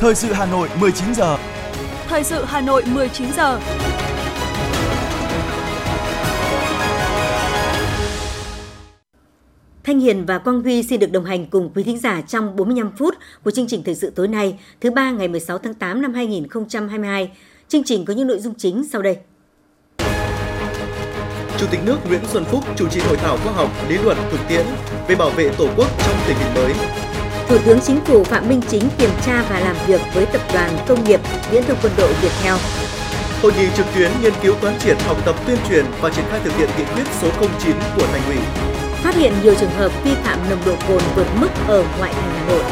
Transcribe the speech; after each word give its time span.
Thời 0.00 0.14
sự 0.14 0.32
Hà 0.32 0.46
Nội 0.46 0.68
19 0.80 1.14
giờ. 1.14 1.38
Thời 2.08 2.24
sự 2.24 2.44
Hà 2.44 2.60
Nội 2.60 2.82
19 2.86 3.32
giờ. 3.36 3.60
Thanh 9.84 10.00
Hiền 10.00 10.26
và 10.26 10.38
Quang 10.38 10.62
Huy 10.62 10.82
xin 10.82 11.00
được 11.00 11.12
đồng 11.12 11.24
hành 11.24 11.46
cùng 11.46 11.70
quý 11.74 11.82
thính 11.82 11.98
giả 11.98 12.20
trong 12.20 12.56
45 12.56 12.90
phút 12.98 13.14
của 13.44 13.50
chương 13.50 13.66
trình 13.66 13.82
thời 13.84 13.94
sự 13.94 14.10
tối 14.10 14.28
nay, 14.28 14.58
thứ 14.80 14.90
ba 14.90 15.10
ngày 15.10 15.28
16 15.28 15.58
tháng 15.58 15.74
8 15.74 16.02
năm 16.02 16.14
2022. 16.14 17.30
Chương 17.68 17.84
trình 17.84 18.04
có 18.04 18.14
những 18.14 18.26
nội 18.26 18.38
dung 18.38 18.54
chính 18.54 18.84
sau 18.92 19.02
đây. 19.02 19.16
Chủ 21.58 21.66
tịch 21.70 21.80
nước 21.84 21.98
Nguyễn 22.08 22.20
Xuân 22.26 22.44
Phúc 22.44 22.64
chủ 22.76 22.88
trì 22.88 23.00
hội 23.00 23.16
thảo 23.16 23.38
khoa 23.44 23.52
học, 23.52 23.70
lý 23.88 23.98
luận, 23.98 24.16
thực 24.30 24.40
tiễn 24.48 24.66
về 25.08 25.14
bảo 25.14 25.30
vệ 25.30 25.50
Tổ 25.58 25.68
quốc 25.76 25.88
trong 26.06 26.16
tình 26.26 26.36
hình 26.38 26.54
mới. 26.54 26.97
Thủ 27.48 27.58
tướng 27.64 27.80
Chính 27.80 28.00
phủ 28.04 28.24
Phạm 28.24 28.48
Minh 28.48 28.60
Chính 28.68 28.82
kiểm 28.98 29.10
tra 29.26 29.44
và 29.50 29.60
làm 29.60 29.76
việc 29.86 30.00
với 30.14 30.26
Tập 30.26 30.40
đoàn 30.52 30.70
Công 30.88 31.04
nghiệp 31.04 31.20
Viễn 31.50 31.62
thông 31.64 31.76
Quân 31.82 31.92
đội 31.98 32.12
Việt 32.22 32.30
Theo. 32.42 32.56
Hội 33.42 33.52
nghị 33.58 33.66
trực 33.76 33.86
tuyến 33.94 34.10
nghiên 34.22 34.32
cứu 34.42 34.54
quán 34.62 34.78
triệt 34.78 35.02
học 35.02 35.16
tập 35.24 35.34
tuyên 35.46 35.56
truyền 35.68 35.84
và 36.00 36.10
triển 36.10 36.24
khai 36.30 36.40
thực 36.44 36.56
hiện 36.56 36.68
nghị 36.78 36.84
quyết 36.84 37.02
số 37.20 37.28
09 37.64 37.76
của 37.96 38.06
Thành 38.12 38.22
ủy. 38.26 38.36
Phát 39.02 39.14
hiện 39.14 39.32
nhiều 39.42 39.54
trường 39.54 39.70
hợp 39.70 39.92
vi 40.04 40.14
phạm 40.14 40.38
nồng 40.50 40.58
độ 40.66 40.74
cồn 40.88 41.02
vượt 41.14 41.26
mức 41.40 41.48
ở 41.68 41.84
ngoại 41.98 42.12
thành 42.12 42.30
Hà 42.36 42.46
Nội. 42.48 42.62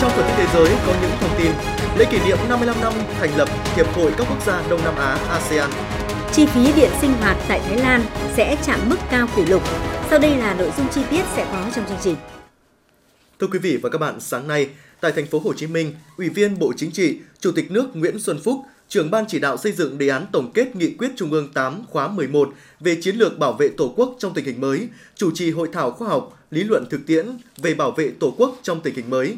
Trong 0.00 0.10
phần 0.10 0.24
tin 0.26 0.36
thế 0.36 0.46
giới 0.54 0.76
có 0.86 0.92
những 1.02 1.10
thông 1.20 1.38
tin 1.38 1.52
lễ 1.98 2.04
kỷ 2.04 2.18
niệm 2.26 2.38
55 2.48 2.80
năm 2.80 2.92
thành 3.20 3.30
lập 3.36 3.48
Hiệp 3.76 3.94
hội 3.96 4.12
các 4.18 4.26
quốc 4.30 4.46
gia 4.46 4.62
Đông 4.70 4.84
Nam 4.84 4.96
Á 4.96 5.18
ASEAN. 5.30 5.70
Chi 6.32 6.46
phí 6.46 6.72
điện 6.72 6.90
sinh 7.00 7.12
hoạt 7.20 7.36
tại 7.48 7.60
Thái 7.68 7.76
Lan 7.78 8.02
sẽ 8.36 8.56
chạm 8.66 8.80
mức 8.88 8.96
cao 9.10 9.26
kỷ 9.36 9.44
lục. 9.44 9.62
Sau 10.10 10.18
đây 10.18 10.36
là 10.36 10.54
nội 10.54 10.72
dung 10.76 10.88
chi 10.88 11.00
tiết 11.10 11.22
sẽ 11.36 11.46
có 11.52 11.64
trong 11.74 11.84
chương 11.88 11.98
trình. 12.02 12.16
Thưa 13.38 13.46
quý 13.46 13.58
vị 13.58 13.76
và 13.76 13.88
các 13.90 13.98
bạn, 13.98 14.20
sáng 14.20 14.48
nay 14.48 14.68
tại 15.00 15.12
thành 15.12 15.26
phố 15.26 15.38
Hồ 15.38 15.52
Chí 15.54 15.66
Minh, 15.66 15.94
Ủy 16.16 16.28
viên 16.28 16.58
Bộ 16.58 16.72
Chính 16.76 16.90
trị, 16.90 17.18
Chủ 17.40 17.52
tịch 17.52 17.70
nước 17.70 17.96
Nguyễn 17.96 18.18
Xuân 18.18 18.38
Phúc, 18.44 18.60
trưởng 18.88 19.10
ban 19.10 19.24
chỉ 19.28 19.38
đạo 19.38 19.56
xây 19.56 19.72
dựng 19.72 19.98
đề 19.98 20.08
án 20.08 20.26
tổng 20.32 20.50
kết 20.54 20.76
nghị 20.76 20.90
quyết 20.90 21.10
Trung 21.16 21.30
ương 21.30 21.52
8 21.52 21.84
khóa 21.90 22.08
11 22.08 22.48
về 22.80 22.96
chiến 23.00 23.16
lược 23.16 23.38
bảo 23.38 23.52
vệ 23.52 23.68
Tổ 23.68 23.94
quốc 23.96 24.16
trong 24.18 24.34
tình 24.34 24.44
hình 24.44 24.60
mới, 24.60 24.88
chủ 25.14 25.30
trì 25.34 25.50
hội 25.50 25.68
thảo 25.72 25.90
khoa 25.90 26.08
học, 26.08 26.38
lý 26.50 26.64
luận 26.64 26.86
thực 26.90 27.06
tiễn 27.06 27.26
về 27.56 27.74
bảo 27.74 27.90
vệ 27.90 28.10
Tổ 28.20 28.34
quốc 28.38 28.58
trong 28.62 28.80
tình 28.80 28.94
hình 28.94 29.10
mới. 29.10 29.36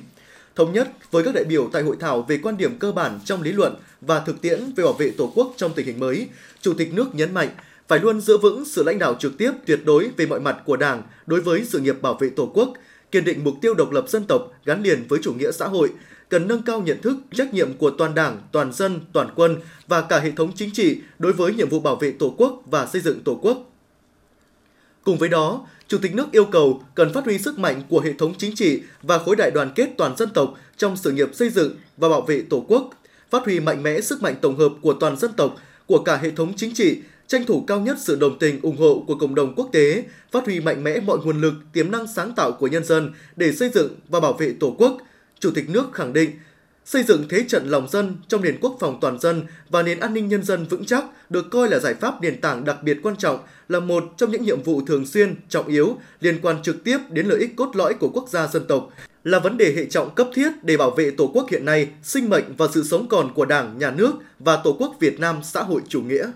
Thống 0.56 0.72
nhất 0.72 0.88
với 1.10 1.24
các 1.24 1.34
đại 1.34 1.44
biểu 1.44 1.68
tại 1.72 1.82
hội 1.82 1.96
thảo 2.00 2.22
về 2.22 2.38
quan 2.42 2.56
điểm 2.56 2.78
cơ 2.78 2.92
bản 2.92 3.20
trong 3.24 3.42
lý 3.42 3.52
luận 3.52 3.74
và 4.00 4.20
thực 4.20 4.40
tiễn 4.40 4.72
về 4.76 4.84
bảo 4.84 4.92
vệ 4.92 5.10
Tổ 5.10 5.32
quốc 5.34 5.54
trong 5.56 5.72
tình 5.74 5.86
hình 5.86 6.00
mới, 6.00 6.28
Chủ 6.60 6.74
tịch 6.74 6.94
nước 6.94 7.14
nhấn 7.14 7.34
mạnh 7.34 7.48
phải 7.88 7.98
luôn 7.98 8.20
giữ 8.20 8.38
vững 8.38 8.64
sự 8.64 8.82
lãnh 8.82 8.98
đạo 8.98 9.16
trực 9.18 9.38
tiếp 9.38 9.52
tuyệt 9.66 9.80
đối 9.84 10.10
về 10.16 10.26
mọi 10.26 10.40
mặt 10.40 10.56
của 10.64 10.76
Đảng 10.76 11.02
đối 11.26 11.40
với 11.40 11.64
sự 11.64 11.78
nghiệp 11.78 12.02
bảo 12.02 12.14
vệ 12.14 12.28
Tổ 12.28 12.50
quốc, 12.54 12.72
kiên 13.10 13.24
định 13.24 13.44
mục 13.44 13.54
tiêu 13.60 13.74
độc 13.74 13.90
lập 13.92 14.08
dân 14.08 14.24
tộc 14.24 14.52
gắn 14.64 14.82
liền 14.82 15.04
với 15.08 15.18
chủ 15.22 15.32
nghĩa 15.34 15.52
xã 15.52 15.66
hội, 15.66 15.92
cần 16.28 16.48
nâng 16.48 16.62
cao 16.62 16.82
nhận 16.82 17.02
thức, 17.02 17.16
trách 17.34 17.54
nhiệm 17.54 17.74
của 17.74 17.90
toàn 17.90 18.14
Đảng, 18.14 18.42
toàn 18.52 18.72
dân, 18.72 19.00
toàn 19.12 19.30
quân 19.36 19.56
và 19.86 20.00
cả 20.00 20.18
hệ 20.18 20.30
thống 20.30 20.52
chính 20.54 20.70
trị 20.70 21.00
đối 21.18 21.32
với 21.32 21.54
nhiệm 21.54 21.68
vụ 21.68 21.80
bảo 21.80 21.96
vệ 21.96 22.12
Tổ 22.18 22.34
quốc 22.36 22.62
và 22.66 22.86
xây 22.86 23.00
dựng 23.00 23.20
Tổ 23.20 23.38
quốc. 23.42 23.72
Cùng 25.04 25.18
với 25.18 25.28
đó, 25.28 25.66
Chủ 25.88 25.98
tịch 25.98 26.14
nước 26.14 26.32
yêu 26.32 26.44
cầu 26.44 26.82
cần 26.94 27.12
phát 27.12 27.24
huy 27.24 27.38
sức 27.38 27.58
mạnh 27.58 27.82
của 27.88 28.00
hệ 28.00 28.12
thống 28.12 28.34
chính 28.38 28.54
trị 28.54 28.82
và 29.02 29.18
khối 29.18 29.36
đại 29.36 29.50
đoàn 29.50 29.72
kết 29.74 29.88
toàn 29.98 30.16
dân 30.16 30.30
tộc 30.30 30.54
trong 30.76 30.96
sự 30.96 31.12
nghiệp 31.12 31.28
xây 31.34 31.50
dựng 31.50 31.76
và 31.96 32.08
bảo 32.08 32.20
vệ 32.20 32.42
Tổ 32.50 32.64
quốc, 32.68 32.90
phát 33.30 33.44
huy 33.44 33.60
mạnh 33.60 33.82
mẽ 33.82 34.00
sức 34.00 34.22
mạnh 34.22 34.34
tổng 34.40 34.56
hợp 34.56 34.72
của 34.82 34.92
toàn 34.92 35.16
dân 35.16 35.32
tộc, 35.32 35.56
của 35.86 35.98
cả 35.98 36.16
hệ 36.16 36.30
thống 36.30 36.52
chính 36.56 36.74
trị, 36.74 36.98
tranh 37.28 37.46
thủ 37.46 37.64
cao 37.66 37.80
nhất 37.80 37.96
sự 38.00 38.16
đồng 38.16 38.38
tình 38.38 38.60
ủng 38.62 38.76
hộ 38.76 39.04
của 39.06 39.14
cộng 39.14 39.34
đồng 39.34 39.54
quốc 39.54 39.68
tế, 39.72 40.04
phát 40.32 40.44
huy 40.44 40.60
mạnh 40.60 40.84
mẽ 40.84 41.00
mọi 41.00 41.18
nguồn 41.24 41.40
lực, 41.40 41.54
tiềm 41.72 41.90
năng 41.90 42.06
sáng 42.06 42.32
tạo 42.36 42.52
của 42.52 42.66
nhân 42.66 42.84
dân 42.84 43.12
để 43.36 43.52
xây 43.52 43.70
dựng 43.74 43.94
và 44.08 44.20
bảo 44.20 44.32
vệ 44.32 44.54
Tổ 44.60 44.74
quốc. 44.78 44.98
Chủ 45.40 45.50
tịch 45.54 45.70
nước 45.70 45.92
khẳng 45.92 46.12
định, 46.12 46.30
xây 46.84 47.02
dựng 47.02 47.24
thế 47.28 47.44
trận 47.48 47.68
lòng 47.68 47.88
dân 47.88 48.16
trong 48.28 48.42
nền 48.42 48.58
quốc 48.60 48.76
phòng 48.80 48.98
toàn 49.00 49.20
dân 49.20 49.42
và 49.70 49.82
nền 49.82 50.00
an 50.00 50.14
ninh 50.14 50.28
nhân 50.28 50.42
dân 50.42 50.66
vững 50.66 50.84
chắc 50.84 51.04
được 51.30 51.50
coi 51.50 51.68
là 51.68 51.78
giải 51.78 51.94
pháp 51.94 52.22
nền 52.22 52.40
tảng 52.40 52.64
đặc 52.64 52.82
biệt 52.82 52.98
quan 53.02 53.16
trọng, 53.16 53.38
là 53.68 53.80
một 53.80 54.04
trong 54.16 54.30
những 54.30 54.42
nhiệm 54.42 54.62
vụ 54.62 54.80
thường 54.86 55.06
xuyên, 55.06 55.34
trọng 55.48 55.66
yếu, 55.66 55.96
liên 56.20 56.38
quan 56.42 56.62
trực 56.62 56.84
tiếp 56.84 56.98
đến 57.10 57.26
lợi 57.26 57.40
ích 57.40 57.56
cốt 57.56 57.76
lõi 57.76 57.94
của 57.94 58.08
quốc 58.08 58.28
gia 58.28 58.46
dân 58.46 58.66
tộc, 58.66 58.90
là 59.24 59.38
vấn 59.38 59.56
đề 59.56 59.72
hệ 59.76 59.84
trọng 59.84 60.14
cấp 60.14 60.28
thiết 60.34 60.48
để 60.62 60.76
bảo 60.76 60.90
vệ 60.90 61.10
Tổ 61.10 61.30
quốc 61.34 61.46
hiện 61.50 61.64
nay, 61.64 61.88
sinh 62.02 62.30
mệnh 62.30 62.44
và 62.56 62.68
sự 62.74 62.84
sống 62.84 63.08
còn 63.08 63.34
của 63.34 63.44
Đảng, 63.44 63.78
Nhà 63.78 63.90
nước 63.90 64.12
và 64.38 64.56
Tổ 64.64 64.76
quốc 64.78 64.96
Việt 65.00 65.20
Nam 65.20 65.40
xã 65.44 65.62
hội 65.62 65.80
chủ 65.88 66.00
nghĩa. 66.00 66.30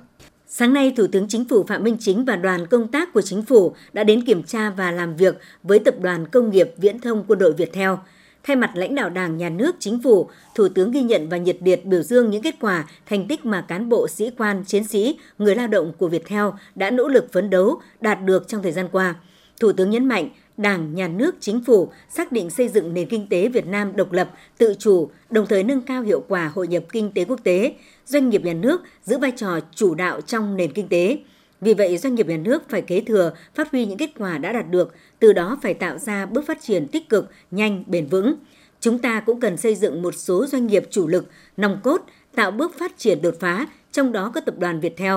Sáng 0.53 0.73
nay, 0.73 0.93
Thủ 0.97 1.07
tướng 1.07 1.29
Chính 1.29 1.45
phủ 1.45 1.65
Phạm 1.65 1.85
Minh 1.85 1.97
Chính 2.01 2.25
và 2.25 2.37
đoàn 2.37 2.67
công 2.67 2.89
tác 2.89 3.13
của 3.13 3.23
Chính 3.23 3.43
phủ 3.43 3.75
đã 3.93 4.05
đến 4.05 4.25
kiểm 4.25 4.43
tra 4.43 4.71
và 4.71 4.91
làm 4.91 5.17
việc 5.17 5.39
với 5.63 5.79
Tập 5.79 5.95
đoàn 6.01 6.27
Công 6.29 6.51
nghiệp 6.51 6.75
Viễn 6.77 7.01
thông 7.01 7.25
Quân 7.29 7.39
đội 7.39 7.53
Việt 7.53 7.73
Theo. 7.73 7.99
Thay 8.43 8.57
mặt 8.57 8.71
lãnh 8.75 8.95
đạo 8.95 9.11
Đảng, 9.11 9.37
Nhà 9.37 9.49
nước, 9.49 9.77
Chính 9.79 10.03
phủ, 10.03 10.29
Thủ 10.55 10.69
tướng 10.69 10.91
ghi 10.91 11.03
nhận 11.03 11.29
và 11.29 11.37
nhiệt 11.37 11.57
liệt 11.61 11.85
biểu 11.87 12.03
dương 12.03 12.31
những 12.31 12.43
kết 12.43 12.55
quả, 12.61 12.85
thành 13.07 13.29
tích 13.29 13.45
mà 13.45 13.61
cán 13.61 13.89
bộ, 13.89 14.09
sĩ 14.09 14.31
quan, 14.39 14.65
chiến 14.65 14.85
sĩ, 14.85 15.19
người 15.39 15.55
lao 15.55 15.67
động 15.67 15.93
của 15.99 16.09
Viettel 16.09 16.47
đã 16.75 16.91
nỗ 16.91 17.09
lực 17.09 17.33
phấn 17.33 17.51
đấu, 17.51 17.81
đạt 18.01 18.25
được 18.25 18.49
trong 18.49 18.63
thời 18.63 18.73
gian 18.73 18.89
qua. 18.93 19.15
Thủ 19.61 19.73
tướng 19.73 19.91
nhấn 19.91 20.09
mạnh, 20.09 20.29
Đảng, 20.61 20.95
Nhà 20.95 21.09
nước, 21.09 21.35
Chính 21.41 21.65
phủ 21.65 21.93
xác 22.09 22.33
định 22.33 22.51
xây 22.51 22.69
dựng 22.69 22.95
nền 22.95 23.09
kinh 23.09 23.27
tế 23.29 23.49
Việt 23.49 23.67
Nam 23.67 23.97
độc 23.97 24.13
lập, 24.13 24.31
tự 24.59 24.75
chủ, 24.79 25.11
đồng 25.31 25.47
thời 25.47 25.63
nâng 25.63 25.83
cao 25.83 26.03
hiệu 26.03 26.25
quả 26.29 26.53
hội 26.55 26.69
nhập 26.69 26.85
kinh 26.93 27.13
tế 27.13 27.25
quốc 27.25 27.41
tế. 27.45 27.75
Doanh 28.07 28.29
nghiệp 28.29 28.45
nhà 28.45 28.53
nước 28.53 28.83
giữ 29.05 29.19
vai 29.19 29.33
trò 29.37 29.61
chủ 29.75 29.95
đạo 29.95 30.21
trong 30.21 30.57
nền 30.57 30.73
kinh 30.73 30.89
tế. 30.89 31.19
Vì 31.61 31.75
vậy, 31.75 31.99
doanh 31.99 32.15
nghiệp 32.15 32.27
nhà 32.27 32.37
nước 32.37 32.63
phải 32.69 32.83
kế 32.83 33.01
thừa, 33.01 33.33
phát 33.55 33.71
huy 33.71 33.87
những 33.87 33.99
kết 33.99 34.11
quả 34.19 34.39
đã 34.39 34.53
đạt 34.53 34.71
được, 34.71 34.95
từ 35.19 35.33
đó 35.33 35.59
phải 35.63 35.75
tạo 35.75 35.99
ra 35.99 36.27
bước 36.27 36.47
phát 36.47 36.63
triển 36.63 36.87
tích 36.89 37.09
cực, 37.09 37.31
nhanh, 37.51 37.85
bền 37.87 38.07
vững. 38.07 38.35
Chúng 38.81 38.99
ta 38.99 39.21
cũng 39.21 39.41
cần 39.41 39.57
xây 39.57 39.75
dựng 39.75 40.03
một 40.03 40.15
số 40.15 40.47
doanh 40.47 40.67
nghiệp 40.67 40.85
chủ 40.91 41.07
lực, 41.07 41.27
nòng 41.57 41.81
cốt, 41.83 42.01
tạo 42.35 42.51
bước 42.51 42.79
phát 42.79 42.99
triển 42.99 43.23
đột 43.23 43.35
phá, 43.41 43.67
trong 43.93 44.13
đó 44.13 44.33
có 44.35 44.41
tập 44.41 44.55
đoàn 44.59 44.81
Viettel. 44.81 45.15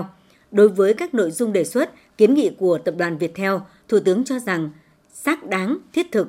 Đối 0.51 0.69
với 0.69 0.93
các 0.93 1.13
nội 1.13 1.31
dung 1.31 1.53
đề 1.53 1.63
xuất, 1.63 1.91
kiến 2.17 2.33
nghị 2.33 2.49
của 2.57 2.77
tập 2.77 2.93
đoàn 2.97 3.17
Viettel, 3.17 3.53
Thủ 3.87 3.99
tướng 3.99 4.23
cho 4.23 4.39
rằng 4.39 4.69
xác 5.13 5.47
đáng, 5.47 5.77
thiết 5.93 6.11
thực. 6.11 6.27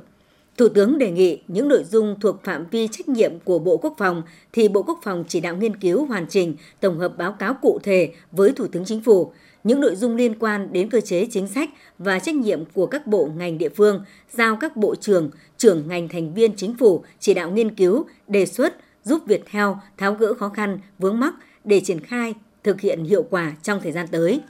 Thủ 0.56 0.68
tướng 0.68 0.98
đề 0.98 1.10
nghị 1.10 1.42
những 1.48 1.68
nội 1.68 1.84
dung 1.84 2.16
thuộc 2.20 2.44
phạm 2.44 2.64
vi 2.70 2.88
trách 2.88 3.08
nhiệm 3.08 3.32
của 3.44 3.58
Bộ 3.58 3.76
Quốc 3.76 3.94
phòng 3.98 4.22
thì 4.52 4.68
Bộ 4.68 4.82
Quốc 4.82 5.00
phòng 5.02 5.24
chỉ 5.28 5.40
đạo 5.40 5.56
nghiên 5.56 5.76
cứu 5.76 6.04
hoàn 6.04 6.26
chỉnh, 6.26 6.56
tổng 6.80 6.98
hợp 6.98 7.18
báo 7.18 7.32
cáo 7.32 7.54
cụ 7.62 7.78
thể 7.82 8.12
với 8.32 8.52
Thủ 8.52 8.66
tướng 8.66 8.84
Chính 8.84 9.00
phủ. 9.00 9.32
Những 9.64 9.80
nội 9.80 9.96
dung 9.96 10.16
liên 10.16 10.38
quan 10.38 10.72
đến 10.72 10.90
cơ 10.90 11.00
chế 11.00 11.26
chính 11.30 11.48
sách 11.48 11.70
và 11.98 12.18
trách 12.18 12.34
nhiệm 12.34 12.64
của 12.64 12.86
các 12.86 13.06
bộ 13.06 13.28
ngành 13.36 13.58
địa 13.58 13.68
phương, 13.68 14.04
giao 14.32 14.56
các 14.56 14.76
bộ 14.76 14.94
trưởng, 14.94 15.30
trưởng 15.58 15.88
ngành 15.88 16.08
thành 16.08 16.34
viên 16.34 16.56
chính 16.56 16.76
phủ 16.76 17.04
chỉ 17.20 17.34
đạo 17.34 17.50
nghiên 17.50 17.74
cứu, 17.74 18.06
đề 18.28 18.46
xuất, 18.46 18.76
giúp 19.04 19.22
Viettel 19.26 19.68
tháo 19.96 20.14
gỡ 20.14 20.34
khó 20.34 20.48
khăn, 20.48 20.78
vướng 20.98 21.20
mắc 21.20 21.34
để 21.64 21.80
triển 21.80 22.00
khai, 22.00 22.34
thực 22.62 22.80
hiện 22.80 23.04
hiệu 23.04 23.22
quả 23.30 23.56
trong 23.62 23.80
thời 23.82 23.92
gian 23.92 24.06
tới. 24.10 24.40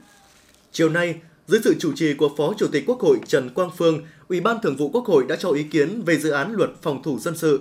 Chiều 0.71 0.89
nay, 0.89 1.15
dưới 1.47 1.61
sự 1.63 1.75
chủ 1.79 1.91
trì 1.95 2.13
của 2.13 2.29
Phó 2.37 2.53
Chủ 2.57 2.67
tịch 2.71 2.83
Quốc 2.87 2.99
hội 2.99 3.17
Trần 3.27 3.49
Quang 3.49 3.69
Phương, 3.77 4.03
Ủy 4.29 4.41
ban 4.41 4.57
Thường 4.61 4.75
vụ 4.75 4.89
Quốc 4.89 5.05
hội 5.05 5.25
đã 5.29 5.35
cho 5.35 5.49
ý 5.49 5.63
kiến 5.63 6.01
về 6.05 6.17
dự 6.17 6.29
án 6.29 6.53
luật 6.53 6.69
phòng 6.81 7.03
thủ 7.03 7.19
dân 7.19 7.37
sự. 7.37 7.59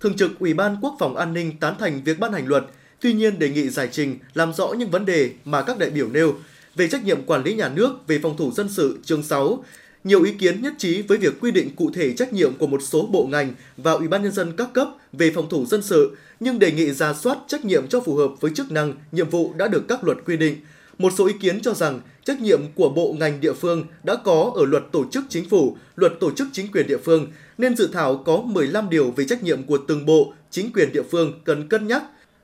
Thường 0.00 0.16
trực 0.16 0.38
Ủy 0.38 0.54
ban 0.54 0.76
Quốc 0.82 0.96
phòng 0.98 1.16
An 1.16 1.34
ninh 1.34 1.56
tán 1.60 1.74
thành 1.78 2.02
việc 2.04 2.18
ban 2.18 2.32
hành 2.32 2.46
luật, 2.46 2.64
tuy 3.00 3.12
nhiên 3.12 3.38
đề 3.38 3.48
nghị 3.48 3.68
giải 3.68 3.88
trình 3.92 4.18
làm 4.34 4.52
rõ 4.52 4.68
những 4.68 4.90
vấn 4.90 5.04
đề 5.04 5.30
mà 5.44 5.62
các 5.62 5.78
đại 5.78 5.90
biểu 5.90 6.08
nêu 6.08 6.34
về 6.76 6.88
trách 6.88 7.04
nhiệm 7.04 7.22
quản 7.22 7.42
lý 7.42 7.54
nhà 7.54 7.68
nước 7.68 8.06
về 8.06 8.18
phòng 8.22 8.36
thủ 8.36 8.52
dân 8.52 8.68
sự 8.68 8.98
chương 9.04 9.22
6. 9.22 9.64
Nhiều 10.04 10.22
ý 10.22 10.32
kiến 10.32 10.62
nhất 10.62 10.74
trí 10.78 11.02
với 11.02 11.18
việc 11.18 11.40
quy 11.40 11.50
định 11.50 11.76
cụ 11.76 11.90
thể 11.94 12.12
trách 12.12 12.32
nhiệm 12.32 12.54
của 12.54 12.66
một 12.66 12.82
số 12.82 13.06
bộ 13.12 13.26
ngành 13.26 13.52
và 13.76 13.92
Ủy 13.92 14.08
ban 14.08 14.22
nhân 14.22 14.32
dân 14.32 14.52
các 14.56 14.68
cấp 14.74 14.88
về 15.12 15.32
phòng 15.34 15.48
thủ 15.48 15.66
dân 15.66 15.82
sự, 15.82 16.16
nhưng 16.40 16.58
đề 16.58 16.72
nghị 16.72 16.92
ra 16.92 17.14
soát 17.14 17.38
trách 17.48 17.64
nhiệm 17.64 17.88
cho 17.88 18.00
phù 18.00 18.16
hợp 18.16 18.30
với 18.40 18.50
chức 18.54 18.70
năng, 18.70 18.94
nhiệm 19.12 19.30
vụ 19.30 19.54
đã 19.56 19.68
được 19.68 19.88
các 19.88 20.04
luật 20.04 20.18
quy 20.26 20.36
định. 20.36 20.56
Một 20.98 21.12
số 21.16 21.26
ý 21.26 21.32
kiến 21.40 21.60
cho 21.60 21.74
rằng 21.74 22.00
trách 22.24 22.40
nhiệm 22.40 22.60
của 22.74 22.88
bộ 22.88 23.14
ngành 23.18 23.40
địa 23.40 23.52
phương 23.52 23.84
đã 24.02 24.16
có 24.24 24.52
ở 24.54 24.64
luật 24.64 24.82
tổ 24.92 25.04
chức 25.10 25.24
chính 25.28 25.48
phủ, 25.48 25.76
luật 25.96 26.12
tổ 26.20 26.30
chức 26.30 26.48
chính 26.52 26.72
quyền 26.72 26.86
địa 26.86 26.98
phương, 26.98 27.26
nên 27.58 27.76
dự 27.76 27.88
thảo 27.92 28.16
có 28.16 28.36
15 28.36 28.90
điều 28.90 29.10
về 29.10 29.24
trách 29.24 29.42
nhiệm 29.42 29.62
của 29.62 29.78
từng 29.88 30.06
bộ, 30.06 30.32
chính 30.50 30.72
quyền 30.72 30.92
địa 30.92 31.02
phương 31.10 31.40
cần 31.44 31.68
cân 31.68 31.86
nhắc. 31.86 32.02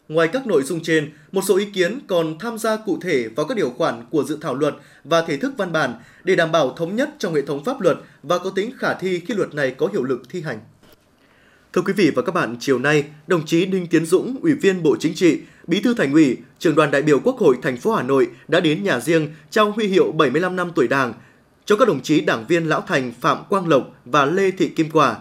Ngoài 0.08 0.28
các 0.28 0.46
nội 0.46 0.62
dung 0.62 0.80
trên, 0.82 1.10
một 1.32 1.42
số 1.44 1.56
ý 1.56 1.64
kiến 1.64 2.00
còn 2.06 2.38
tham 2.38 2.58
gia 2.58 2.76
cụ 2.76 2.98
thể 3.00 3.28
vào 3.28 3.46
các 3.46 3.56
điều 3.56 3.70
khoản 3.70 4.04
của 4.10 4.24
dự 4.24 4.38
thảo 4.40 4.54
luật 4.54 4.74
và 5.04 5.22
thể 5.22 5.36
thức 5.36 5.52
văn 5.56 5.72
bản 5.72 5.94
để 6.24 6.34
đảm 6.34 6.52
bảo 6.52 6.72
thống 6.72 6.96
nhất 6.96 7.10
trong 7.18 7.34
hệ 7.34 7.42
thống 7.42 7.64
pháp 7.64 7.80
luật 7.80 7.98
và 8.22 8.38
có 8.38 8.50
tính 8.50 8.70
khả 8.78 8.94
thi 8.94 9.20
khi 9.26 9.34
luật 9.34 9.54
này 9.54 9.70
có 9.70 9.88
hiệu 9.92 10.04
lực 10.04 10.22
thi 10.28 10.40
hành. 10.40 10.60
Thưa 11.72 11.82
quý 11.82 11.92
vị 11.92 12.10
và 12.16 12.22
các 12.22 12.34
bạn, 12.34 12.56
chiều 12.60 12.78
nay, 12.78 13.04
đồng 13.26 13.46
chí 13.46 13.66
Đinh 13.66 13.86
Tiến 13.86 14.06
Dũng, 14.06 14.36
Ủy 14.42 14.54
viên 14.54 14.82
Bộ 14.82 14.96
Chính 15.00 15.14
trị, 15.14 15.40
Bí 15.66 15.80
thư 15.80 15.94
Thành 15.94 16.12
ủy, 16.12 16.36
Trưởng 16.58 16.74
đoàn 16.74 16.90
đại 16.90 17.02
biểu 17.02 17.20
Quốc 17.20 17.38
hội 17.38 17.56
thành 17.62 17.76
phố 17.76 17.94
Hà 17.94 18.02
Nội 18.02 18.28
đã 18.48 18.60
đến 18.60 18.82
nhà 18.82 19.00
riêng 19.00 19.28
trao 19.50 19.70
huy 19.70 19.86
hiệu 19.86 20.12
75 20.12 20.56
năm 20.56 20.70
tuổi 20.74 20.88
Đảng 20.88 21.14
cho 21.64 21.76
các 21.76 21.88
đồng 21.88 22.00
chí 22.00 22.20
đảng 22.20 22.46
viên 22.48 22.68
lão 22.68 22.80
thành 22.80 23.12
Phạm 23.20 23.38
Quang 23.48 23.68
Lộc 23.68 23.94
và 24.04 24.24
Lê 24.24 24.50
Thị 24.50 24.68
Kim 24.68 24.90
Quả. 24.90 25.16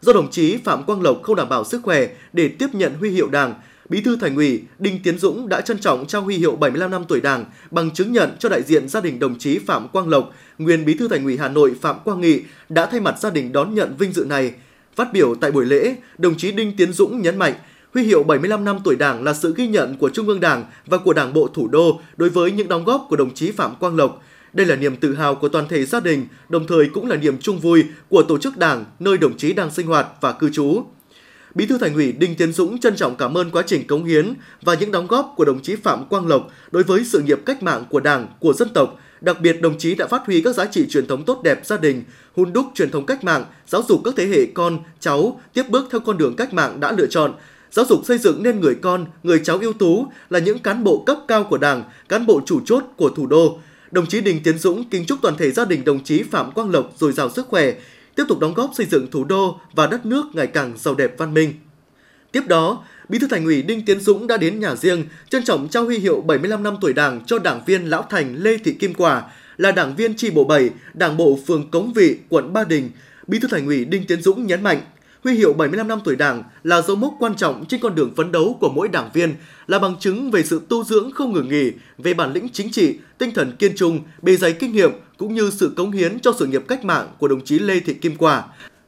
Do 0.00 0.12
đồng 0.12 0.30
chí 0.30 0.56
Phạm 0.56 0.84
Quang 0.84 1.02
Lộc 1.02 1.22
không 1.22 1.36
đảm 1.36 1.48
bảo 1.48 1.64
sức 1.64 1.80
khỏe 1.82 2.08
để 2.32 2.48
tiếp 2.48 2.66
nhận 2.72 2.94
huy 2.94 3.10
hiệu 3.10 3.28
Đảng, 3.28 3.54
Bí 3.88 4.00
thư 4.00 4.16
Thành 4.16 4.36
ủy 4.36 4.62
Đinh 4.78 5.02
Tiến 5.02 5.18
Dũng 5.18 5.48
đã 5.48 5.60
trân 5.60 5.78
trọng 5.78 6.06
trao 6.06 6.22
huy 6.22 6.36
hiệu 6.36 6.56
75 6.56 6.90
năm 6.90 7.04
tuổi 7.08 7.20
Đảng 7.20 7.44
bằng 7.70 7.90
chứng 7.90 8.12
nhận 8.12 8.36
cho 8.38 8.48
đại 8.48 8.62
diện 8.62 8.88
gia 8.88 9.00
đình 9.00 9.18
đồng 9.18 9.38
chí 9.38 9.58
Phạm 9.58 9.88
Quang 9.88 10.08
Lộc, 10.08 10.34
nguyên 10.58 10.84
Bí 10.84 10.94
thư 10.94 11.08
Thành 11.08 11.24
ủy 11.24 11.38
Hà 11.38 11.48
Nội 11.48 11.74
Phạm 11.80 11.96
Quang 12.04 12.20
Nghị 12.20 12.42
đã 12.68 12.86
thay 12.86 13.00
mặt 13.00 13.20
gia 13.20 13.30
đình 13.30 13.52
đón 13.52 13.74
nhận 13.74 13.96
vinh 13.98 14.12
dự 14.12 14.24
này. 14.24 14.52
Phát 14.96 15.12
biểu 15.12 15.34
tại 15.34 15.50
buổi 15.50 15.66
lễ, 15.66 15.96
đồng 16.18 16.36
chí 16.36 16.52
Đinh 16.52 16.76
Tiến 16.76 16.92
Dũng 16.92 17.22
nhấn 17.22 17.38
mạnh 17.38 17.54
Huy 17.94 18.02
hiệu 18.02 18.22
75 18.22 18.64
năm 18.64 18.78
tuổi 18.84 18.96
Đảng 18.96 19.24
là 19.24 19.34
sự 19.34 19.54
ghi 19.56 19.66
nhận 19.66 19.96
của 19.96 20.10
Trung 20.10 20.28
ương 20.28 20.40
Đảng 20.40 20.64
và 20.86 20.98
của 20.98 21.12
Đảng 21.12 21.32
bộ 21.32 21.48
thủ 21.54 21.68
đô 21.68 22.00
đối 22.16 22.28
với 22.28 22.52
những 22.52 22.68
đóng 22.68 22.84
góp 22.84 23.06
của 23.08 23.16
đồng 23.16 23.34
chí 23.34 23.50
Phạm 23.50 23.74
Quang 23.76 23.96
Lộc. 23.96 24.22
Đây 24.52 24.66
là 24.66 24.76
niềm 24.76 24.96
tự 24.96 25.14
hào 25.14 25.34
của 25.34 25.48
toàn 25.48 25.68
thể 25.68 25.84
gia 25.84 26.00
đình, 26.00 26.26
đồng 26.48 26.66
thời 26.66 26.88
cũng 26.88 27.06
là 27.06 27.16
niềm 27.16 27.38
chung 27.38 27.58
vui 27.58 27.84
của 28.08 28.22
tổ 28.22 28.38
chức 28.38 28.56
Đảng 28.56 28.84
nơi 28.98 29.18
đồng 29.18 29.36
chí 29.36 29.52
đang 29.52 29.70
sinh 29.70 29.86
hoạt 29.86 30.06
và 30.20 30.32
cư 30.32 30.50
trú. 30.50 30.84
Bí 31.54 31.66
thư 31.66 31.78
Thành 31.78 31.94
ủy 31.94 32.12
Đinh 32.12 32.34
Tiến 32.34 32.52
Dũng 32.52 32.80
trân 32.80 32.96
trọng 32.96 33.16
cảm 33.16 33.36
ơn 33.38 33.50
quá 33.50 33.62
trình 33.66 33.86
cống 33.86 34.04
hiến 34.04 34.34
và 34.62 34.74
những 34.74 34.92
đóng 34.92 35.06
góp 35.06 35.32
của 35.36 35.44
đồng 35.44 35.62
chí 35.62 35.76
Phạm 35.76 36.04
Quang 36.06 36.26
Lộc 36.26 36.50
đối 36.70 36.82
với 36.82 37.04
sự 37.04 37.20
nghiệp 37.20 37.40
cách 37.46 37.62
mạng 37.62 37.84
của 37.90 38.00
Đảng, 38.00 38.26
của 38.40 38.52
dân 38.52 38.68
tộc. 38.68 38.98
Đặc 39.20 39.40
biệt, 39.40 39.60
đồng 39.62 39.78
chí 39.78 39.94
đã 39.94 40.06
phát 40.06 40.22
huy 40.26 40.40
các 40.40 40.54
giá 40.54 40.66
trị 40.66 40.86
truyền 40.90 41.06
thống 41.06 41.24
tốt 41.24 41.40
đẹp 41.42 41.66
gia 41.66 41.76
đình, 41.76 42.02
hun 42.36 42.52
đúc 42.52 42.66
truyền 42.74 42.90
thống 42.90 43.06
cách 43.06 43.24
mạng, 43.24 43.44
giáo 43.66 43.82
dục 43.88 44.00
các 44.04 44.14
thế 44.16 44.26
hệ 44.26 44.46
con, 44.54 44.78
cháu 45.00 45.40
tiếp 45.54 45.62
bước 45.68 45.84
theo 45.90 46.00
con 46.00 46.18
đường 46.18 46.36
cách 46.36 46.54
mạng 46.54 46.80
đã 46.80 46.92
lựa 46.92 47.06
chọn, 47.06 47.32
giáo 47.72 47.84
dục 47.88 48.00
xây 48.04 48.18
dựng 48.18 48.42
nên 48.42 48.60
người 48.60 48.74
con, 48.74 49.06
người 49.22 49.40
cháu 49.44 49.58
ưu 49.58 49.72
tú 49.72 50.06
là 50.30 50.38
những 50.38 50.58
cán 50.58 50.84
bộ 50.84 51.02
cấp 51.06 51.18
cao 51.28 51.44
của 51.44 51.58
Đảng, 51.58 51.84
cán 52.08 52.26
bộ 52.26 52.40
chủ 52.46 52.60
chốt 52.64 52.84
của 52.96 53.08
thủ 53.08 53.26
đô. 53.26 53.58
Đồng 53.90 54.06
chí 54.06 54.20
Đinh 54.20 54.42
Tiến 54.42 54.58
Dũng 54.58 54.84
kính 54.84 55.04
chúc 55.06 55.18
toàn 55.22 55.36
thể 55.36 55.50
gia 55.50 55.64
đình 55.64 55.84
đồng 55.84 56.04
chí 56.04 56.22
Phạm 56.22 56.52
Quang 56.52 56.70
Lộc 56.70 56.92
dồi 56.98 57.12
dào 57.12 57.30
sức 57.30 57.46
khỏe, 57.46 57.74
tiếp 58.14 58.24
tục 58.28 58.40
đóng 58.40 58.54
góp 58.54 58.70
xây 58.74 58.86
dựng 58.86 59.10
thủ 59.10 59.24
đô 59.24 59.60
và 59.74 59.86
đất 59.86 60.06
nước 60.06 60.24
ngày 60.32 60.46
càng 60.46 60.72
giàu 60.78 60.94
đẹp 60.94 61.14
văn 61.18 61.34
minh. 61.34 61.52
Tiếp 62.32 62.42
đó, 62.46 62.84
Bí 63.08 63.18
thư 63.18 63.26
Thành 63.26 63.44
ủy 63.44 63.62
Đinh 63.62 63.84
Tiến 63.84 64.00
Dũng 64.00 64.26
đã 64.26 64.36
đến 64.36 64.60
nhà 64.60 64.74
riêng 64.74 65.04
trân 65.28 65.44
trọng 65.44 65.68
trao 65.68 65.84
huy 65.84 65.98
hiệu 65.98 66.20
75 66.20 66.62
năm 66.62 66.76
tuổi 66.80 66.92
Đảng 66.92 67.24
cho 67.26 67.38
đảng 67.38 67.64
viên 67.66 67.84
lão 67.84 68.06
thành 68.10 68.36
Lê 68.36 68.56
Thị 68.58 68.72
Kim 68.72 68.94
Quả 68.94 69.22
là 69.56 69.72
đảng 69.72 69.96
viên 69.96 70.14
chi 70.14 70.30
bộ 70.30 70.44
7, 70.44 70.70
Đảng 70.94 71.16
bộ 71.16 71.38
phường 71.46 71.70
Cống 71.70 71.92
Vị, 71.92 72.16
quận 72.28 72.52
Ba 72.52 72.64
Đình. 72.64 72.90
Bí 73.26 73.38
thư 73.38 73.48
Thành 73.48 73.66
ủy 73.66 73.84
Đinh 73.84 74.06
Tiến 74.06 74.22
Dũng 74.22 74.46
nhấn 74.46 74.62
mạnh, 74.62 74.80
huy 75.24 75.34
hiệu 75.34 75.52
75 75.52 75.88
năm 75.88 76.00
tuổi 76.04 76.16
Đảng 76.16 76.42
là 76.62 76.82
dấu 76.82 76.96
mốc 76.96 77.14
quan 77.18 77.34
trọng 77.34 77.64
trên 77.64 77.80
con 77.80 77.94
đường 77.94 78.14
phấn 78.16 78.32
đấu 78.32 78.56
của 78.60 78.68
mỗi 78.68 78.88
đảng 78.88 79.10
viên, 79.12 79.34
là 79.66 79.78
bằng 79.78 79.96
chứng 80.00 80.30
về 80.30 80.42
sự 80.42 80.62
tu 80.68 80.84
dưỡng 80.84 81.10
không 81.12 81.32
ngừng 81.32 81.48
nghỉ, 81.48 81.72
về 81.98 82.14
bản 82.14 82.32
lĩnh 82.32 82.48
chính 82.48 82.70
trị, 82.70 82.98
tinh 83.18 83.30
thần 83.34 83.52
kiên 83.58 83.76
trung, 83.76 84.00
bề 84.22 84.36
dày 84.36 84.52
kinh 84.52 84.72
nghiệm 84.72 84.90
cũng 85.18 85.34
như 85.34 85.50
sự 85.50 85.72
cống 85.76 85.90
hiến 85.90 86.20
cho 86.20 86.32
sự 86.38 86.46
nghiệp 86.46 86.64
cách 86.68 86.84
mạng 86.84 87.08
của 87.18 87.28
đồng 87.28 87.44
chí 87.44 87.58
Lê 87.58 87.80
Thị 87.80 87.94
Kim 87.94 88.16
Quả. 88.16 88.44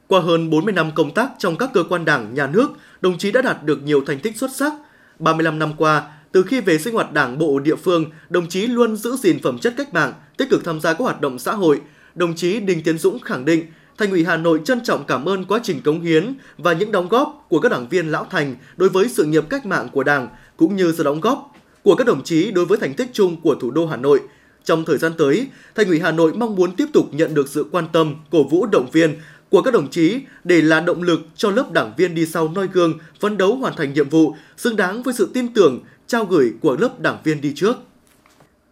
Qua 0.06 0.20
hơn 0.20 0.50
40 0.50 0.74
năm 0.74 0.90
công 0.94 1.14
tác 1.14 1.30
trong 1.38 1.56
các 1.56 1.70
cơ 1.74 1.84
quan 1.88 2.04
đảng, 2.04 2.34
nhà 2.34 2.46
nước, 2.46 2.68
đồng 3.00 3.18
chí 3.18 3.32
đã 3.32 3.42
đạt 3.42 3.64
được 3.64 3.82
nhiều 3.82 4.04
thành 4.06 4.18
tích 4.20 4.36
xuất 4.36 4.50
sắc. 4.56 4.72
35 5.18 5.58
năm 5.58 5.72
qua, 5.76 6.02
từ 6.32 6.42
khi 6.42 6.60
về 6.60 6.78
sinh 6.78 6.94
hoạt 6.94 7.12
đảng 7.12 7.38
bộ 7.38 7.58
địa 7.58 7.76
phương, 7.76 8.04
đồng 8.28 8.48
chí 8.48 8.66
luôn 8.66 8.96
giữ 8.96 9.16
gìn 9.16 9.38
phẩm 9.42 9.58
chất 9.58 9.74
cách 9.76 9.94
mạng, 9.94 10.12
tích 10.36 10.50
cực 10.50 10.64
tham 10.64 10.80
gia 10.80 10.92
các 10.92 11.00
hoạt 11.00 11.20
động 11.20 11.38
xã 11.38 11.52
hội. 11.52 11.80
Đồng 12.14 12.34
chí 12.34 12.60
Đinh 12.60 12.82
Tiến 12.82 12.98
Dũng 12.98 13.20
khẳng 13.20 13.44
định, 13.44 13.66
Thành 13.98 14.10
ủy 14.10 14.24
Hà 14.24 14.36
Nội 14.36 14.60
trân 14.64 14.84
trọng 14.84 15.04
cảm 15.04 15.28
ơn 15.28 15.44
quá 15.44 15.60
trình 15.62 15.80
cống 15.80 16.00
hiến 16.00 16.34
và 16.58 16.72
những 16.72 16.92
đóng 16.92 17.08
góp 17.08 17.46
của 17.48 17.60
các 17.60 17.68
đảng 17.68 17.88
viên 17.88 18.08
lão 18.08 18.26
thành 18.30 18.56
đối 18.76 18.88
với 18.88 19.08
sự 19.08 19.24
nghiệp 19.24 19.44
cách 19.48 19.66
mạng 19.66 19.88
của 19.92 20.02
Đảng 20.02 20.28
cũng 20.56 20.76
như 20.76 20.94
sự 20.96 21.02
đóng 21.02 21.20
góp 21.20 21.52
của 21.82 21.94
các 21.94 22.06
đồng 22.06 22.24
chí 22.24 22.50
đối 22.50 22.64
với 22.64 22.78
thành 22.78 22.94
tích 22.94 23.10
chung 23.12 23.40
của 23.40 23.54
thủ 23.54 23.70
đô 23.70 23.86
Hà 23.86 23.96
Nội. 23.96 24.20
Trong 24.64 24.84
thời 24.84 24.98
gian 24.98 25.12
tới, 25.18 25.46
Thành 25.74 25.88
ủy 25.88 26.00
Hà 26.00 26.12
Nội 26.12 26.32
mong 26.32 26.54
muốn 26.54 26.76
tiếp 26.76 26.86
tục 26.92 27.08
nhận 27.12 27.34
được 27.34 27.48
sự 27.48 27.66
quan 27.70 27.84
tâm, 27.92 28.14
cổ 28.30 28.48
vũ 28.48 28.66
động 28.66 28.90
viên 28.92 29.14
của 29.50 29.62
các 29.62 29.74
đồng 29.74 29.90
chí 29.90 30.20
để 30.44 30.60
là 30.60 30.80
động 30.80 31.02
lực 31.02 31.20
cho 31.36 31.50
lớp 31.50 31.72
đảng 31.72 31.92
viên 31.96 32.14
đi 32.14 32.26
sau 32.26 32.48
noi 32.48 32.68
gương, 32.72 32.98
phấn 33.20 33.36
đấu 33.36 33.56
hoàn 33.56 33.76
thành 33.76 33.92
nhiệm 33.92 34.08
vụ 34.08 34.34
xứng 34.56 34.76
đáng 34.76 35.02
với 35.02 35.14
sự 35.14 35.30
tin 35.34 35.54
tưởng 35.54 35.80
trao 36.06 36.24
gửi 36.24 36.52
của 36.60 36.76
lớp 36.80 37.00
đảng 37.00 37.18
viên 37.24 37.40
đi 37.40 37.52
trước. 37.56 37.76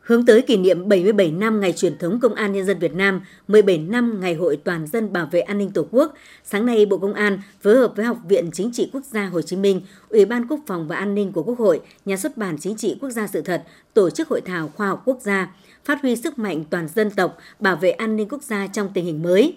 Hướng 0.03 0.27
tới 0.27 0.43
kỷ 0.43 0.57
niệm 0.57 0.89
77 0.89 1.31
năm 1.31 1.61
ngày 1.61 1.73
truyền 1.73 1.99
thống 1.99 2.21
Công 2.21 2.35
an 2.35 2.53
Nhân 2.53 2.67
dân 2.67 2.79
Việt 2.79 2.95
Nam, 2.95 3.21
17 3.49 3.79
năm 3.79 4.21
ngày 4.21 4.35
Hội 4.35 4.57
Toàn 4.65 4.87
dân 4.87 5.13
bảo 5.13 5.29
vệ 5.33 5.41
an 5.41 5.59
ninh 5.59 5.71
Tổ 5.71 5.87
quốc, 5.91 6.15
sáng 6.45 6.67
nay 6.67 6.87
Bộ 6.87 6.99
Công 6.99 7.15
an 7.15 7.41
phối 7.61 7.77
hợp 7.77 7.93
với 7.97 8.05
Học 8.05 8.19
viện 8.29 8.51
Chính 8.53 8.73
trị 8.73 8.91
Quốc 8.93 9.05
gia 9.05 9.27
Hồ 9.27 9.43
Chí 9.43 9.57
Minh, 9.57 9.81
Ủy 10.09 10.25
ban 10.25 10.47
Quốc 10.49 10.61
phòng 10.67 10.89
và 10.89 10.97
An 10.97 11.15
ninh 11.15 11.33
của 11.33 11.43
Quốc 11.43 11.59
hội, 11.59 11.81
Nhà 12.05 12.17
xuất 12.17 12.37
bản 12.37 12.57
Chính 12.61 12.77
trị 12.77 12.97
Quốc 13.01 13.11
gia 13.11 13.27
sự 13.27 13.43
thật 13.43 13.65
tổ 13.95 14.11
chức 14.11 14.29
hội 14.29 14.41
thảo 14.41 14.71
khoa 14.77 14.89
học 14.89 15.03
quốc 15.05 15.19
gia, 15.21 15.55
phát 15.85 16.03
huy 16.03 16.17
sức 16.17 16.39
mạnh 16.39 16.65
toàn 16.71 16.89
dân 16.89 17.11
tộc, 17.11 17.39
bảo 17.61 17.77
vệ 17.77 17.91
an 17.91 18.17
ninh 18.17 18.29
quốc 18.29 18.43
gia 18.43 18.67
trong 18.67 18.91
tình 18.95 19.05
hình 19.05 19.23
mới. 19.23 19.57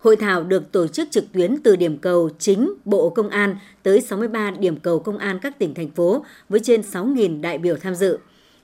Hội 0.00 0.16
thảo 0.16 0.44
được 0.44 0.72
tổ 0.72 0.86
chức 0.86 1.10
trực 1.10 1.24
tuyến 1.32 1.62
từ 1.62 1.76
điểm 1.76 1.98
cầu 1.98 2.30
chính 2.38 2.72
Bộ 2.84 3.10
Công 3.10 3.28
an 3.28 3.56
tới 3.82 4.00
63 4.00 4.50
điểm 4.50 4.76
cầu 4.76 4.98
công 4.98 5.18
an 5.18 5.38
các 5.42 5.58
tỉnh, 5.58 5.74
thành 5.74 5.90
phố 5.90 6.24
với 6.48 6.60
trên 6.60 6.80
6.000 6.80 7.40
đại 7.40 7.58
biểu 7.58 7.76
tham 7.76 7.94
dự. 7.94 8.18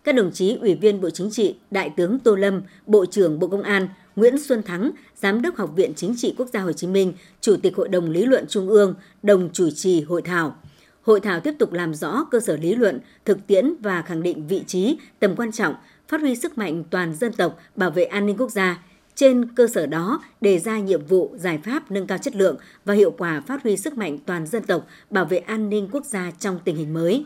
Các 0.05 0.15
đồng 0.15 0.31
chí 0.33 0.57
Ủy 0.61 0.75
viên 0.75 1.01
Bộ 1.01 1.11
Chính 1.11 1.31
trị, 1.31 1.57
Đại 1.71 1.91
tướng 1.97 2.19
Tô 2.19 2.35
Lâm, 2.35 2.63
Bộ 2.87 3.07
trưởng 3.07 3.39
Bộ 3.39 3.47
Công 3.49 3.63
an, 3.63 3.89
Nguyễn 4.17 4.39
Xuân 4.39 4.63
Thắng, 4.63 4.91
Giám 5.17 5.43
đốc 5.43 5.57
Học 5.57 5.71
viện 5.77 5.93
Chính 5.97 6.15
trị 6.17 6.35
Quốc 6.39 6.49
gia 6.53 6.61
Hồ 6.61 6.73
Chí 6.73 6.87
Minh, 6.87 7.13
Chủ 7.41 7.57
tịch 7.63 7.77
Hội 7.77 7.89
đồng 7.89 8.11
Lý 8.11 8.25
luận 8.25 8.45
Trung 8.49 8.69
ương, 8.69 8.95
đồng 9.23 9.51
chủ 9.53 9.71
trì 9.71 10.03
hội 10.03 10.23
thảo. 10.23 10.57
Hội 11.03 11.21
thảo 11.21 11.41
tiếp 11.41 11.55
tục 11.59 11.73
làm 11.73 11.95
rõ 11.95 12.25
cơ 12.31 12.41
sở 12.41 12.57
lý 12.57 12.75
luận, 12.75 13.01
thực 13.25 13.47
tiễn 13.47 13.75
và 13.81 14.03
khẳng 14.03 14.23
định 14.23 14.47
vị 14.47 14.63
trí, 14.67 14.99
tầm 15.19 15.37
quan 15.37 15.53
trọng, 15.53 15.75
phát 16.09 16.21
huy 16.21 16.37
sức 16.37 16.59
mạnh 16.59 16.85
toàn 16.91 17.15
dân 17.15 17.33
tộc, 17.33 17.59
bảo 17.77 17.91
vệ 17.91 18.05
an 18.05 18.27
ninh 18.27 18.37
quốc 18.37 18.51
gia, 18.51 18.83
trên 19.15 19.55
cơ 19.55 19.67
sở 19.67 19.87
đó, 19.87 20.23
đề 20.41 20.59
ra 20.59 20.79
nhiệm 20.79 21.07
vụ, 21.07 21.35
giải 21.37 21.59
pháp 21.65 21.91
nâng 21.91 22.07
cao 22.07 22.19
chất 22.19 22.37
lượng 22.37 22.57
và 22.85 22.95
hiệu 22.95 23.11
quả 23.11 23.43
phát 23.47 23.63
huy 23.63 23.77
sức 23.77 23.99
mạnh 23.99 24.19
toàn 24.27 24.47
dân 24.47 24.63
tộc, 24.63 24.87
bảo 25.11 25.25
vệ 25.25 25.39
an 25.39 25.69
ninh 25.69 25.89
quốc 25.93 26.05
gia 26.05 26.31
trong 26.39 26.59
tình 26.65 26.77
hình 26.77 26.95
mới. 26.95 27.25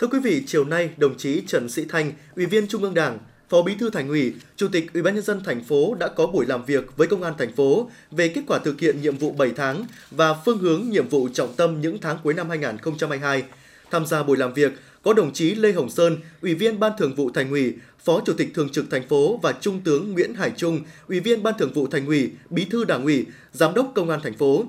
Thưa 0.00 0.06
quý 0.06 0.18
vị, 0.18 0.42
chiều 0.46 0.64
nay, 0.64 0.90
đồng 0.96 1.16
chí 1.16 1.42
Trần 1.46 1.68
Sĩ 1.68 1.84
Thanh, 1.88 2.12
Ủy 2.36 2.46
viên 2.46 2.66
Trung 2.66 2.82
ương 2.82 2.94
Đảng, 2.94 3.18
Phó 3.48 3.62
Bí 3.62 3.74
thư 3.74 3.90
Thành 3.90 4.08
ủy, 4.08 4.32
Chủ 4.56 4.68
tịch 4.72 4.92
Ủy 4.92 5.02
ban 5.02 5.14
nhân 5.14 5.24
dân 5.24 5.44
thành 5.44 5.64
phố 5.64 5.94
đã 5.94 6.08
có 6.08 6.26
buổi 6.26 6.46
làm 6.46 6.64
việc 6.64 6.96
với 6.96 7.06
Công 7.06 7.22
an 7.22 7.34
thành 7.38 7.52
phố 7.52 7.90
về 8.10 8.28
kết 8.28 8.42
quả 8.46 8.58
thực 8.58 8.80
hiện 8.80 9.02
nhiệm 9.02 9.16
vụ 9.16 9.32
7 9.32 9.52
tháng 9.56 9.84
và 10.10 10.34
phương 10.44 10.58
hướng 10.58 10.90
nhiệm 10.90 11.08
vụ 11.08 11.28
trọng 11.28 11.54
tâm 11.56 11.80
những 11.80 11.98
tháng 12.00 12.18
cuối 12.24 12.34
năm 12.34 12.48
2022. 12.48 13.44
Tham 13.90 14.06
gia 14.06 14.22
buổi 14.22 14.36
làm 14.36 14.54
việc 14.54 14.72
có 15.02 15.12
đồng 15.12 15.32
chí 15.32 15.54
Lê 15.54 15.72
Hồng 15.72 15.90
Sơn, 15.90 16.16
Ủy 16.42 16.54
viên 16.54 16.80
Ban 16.80 16.92
Thường 16.98 17.14
vụ 17.14 17.30
Thành 17.30 17.50
ủy, 17.50 17.74
Phó 18.04 18.20
Chủ 18.26 18.32
tịch 18.32 18.54
Thường 18.54 18.68
trực 18.68 18.90
thành 18.90 19.08
phố 19.08 19.40
và 19.42 19.52
Trung 19.52 19.80
tướng 19.84 20.12
Nguyễn 20.12 20.34
Hải 20.34 20.52
Trung, 20.56 20.80
Ủy 21.08 21.20
viên 21.20 21.42
Ban 21.42 21.54
Thường 21.58 21.72
vụ 21.72 21.86
Thành 21.86 22.06
ủy, 22.06 22.30
Bí 22.50 22.64
thư 22.64 22.84
Đảng 22.84 23.04
ủy, 23.04 23.26
Giám 23.52 23.74
đốc 23.74 23.92
Công 23.94 24.10
an 24.10 24.20
thành 24.22 24.34
phố. 24.34 24.64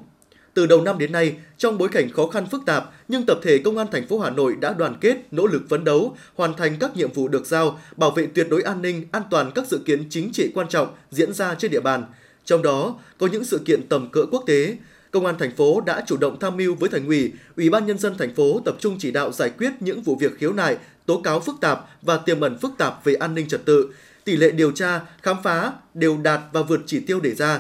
Từ 0.54 0.66
đầu 0.66 0.82
năm 0.82 0.98
đến 0.98 1.12
nay, 1.12 1.36
trong 1.58 1.78
bối 1.78 1.90
cảnh 1.90 2.10
khó 2.12 2.28
khăn 2.28 2.46
phức 2.52 2.66
tạp, 2.66 2.92
nhưng 3.08 3.26
tập 3.26 3.40
thể 3.44 3.58
Công 3.58 3.78
an 3.78 3.88
thành 3.92 4.08
phố 4.08 4.20
Hà 4.20 4.30
Nội 4.30 4.56
đã 4.62 4.74
đoàn 4.74 4.96
kết, 5.02 5.18
nỗ 5.32 5.48
lực 5.48 5.62
phấn 5.70 5.84
đấu, 5.84 6.18
hoàn 6.36 6.54
thành 6.54 6.78
các 6.80 6.98
nhiệm 6.98 7.12
vụ 7.12 7.28
được 7.28 7.46
giao, 7.46 7.80
bảo 7.98 8.12
vệ 8.12 8.28
tuyệt 8.34 8.48
đối 8.50 8.62
an 8.62 8.82
ninh, 8.82 9.06
an 9.12 9.24
toàn 9.32 9.52
các 9.56 9.66
sự 9.68 9.82
kiện 9.86 10.04
chính 10.10 10.30
trị 10.34 10.52
quan 10.56 10.68
trọng 10.70 10.88
diễn 11.12 11.34
ra 11.34 11.56
trên 11.56 11.72
địa 11.72 11.80
bàn. 11.80 12.06
Trong 12.46 12.62
đó, 12.62 13.00
có 13.18 13.28
những 13.28 13.44
sự 13.44 13.62
kiện 13.66 13.88
tầm 13.90 14.10
cỡ 14.12 14.26
quốc 14.32 14.44
tế, 14.48 14.78
Công 15.12 15.26
an 15.26 15.36
thành 15.40 15.56
phố 15.56 15.82
đã 15.82 16.04
chủ 16.08 16.18
động 16.18 16.40
tham 16.40 16.58
mưu 16.58 16.76
với 16.76 16.90
thành 16.90 17.08
ủy, 17.08 17.32
Ủy 17.58 17.70
ban 17.70 17.86
nhân 17.86 17.98
dân 17.98 18.18
thành 18.18 18.36
phố 18.36 18.62
tập 18.66 18.76
trung 18.80 18.96
chỉ 19.00 19.12
đạo 19.12 19.32
giải 19.32 19.50
quyết 19.50 19.72
những 19.80 20.02
vụ 20.02 20.16
việc 20.16 20.38
khiếu 20.38 20.54
nại, 20.54 20.78
tố 21.06 21.22
cáo 21.22 21.40
phức 21.40 21.56
tạp 21.62 21.86
và 22.02 22.18
tiềm 22.18 22.42
ẩn 22.42 22.58
phức 22.58 22.72
tạp 22.78 23.04
về 23.04 23.14
an 23.14 23.36
ninh 23.36 23.48
trật 23.48 23.66
tự. 23.66 23.90
Tỷ 24.24 24.38
lệ 24.38 24.52
điều 24.52 24.72
tra, 24.72 25.02
khám 25.22 25.38
phá 25.44 25.72
đều 25.94 26.18
đạt 26.18 26.42
và 26.54 26.62
vượt 26.62 26.82
chỉ 26.86 27.00
tiêu 27.00 27.20
đề 27.20 27.36
ra. 27.36 27.60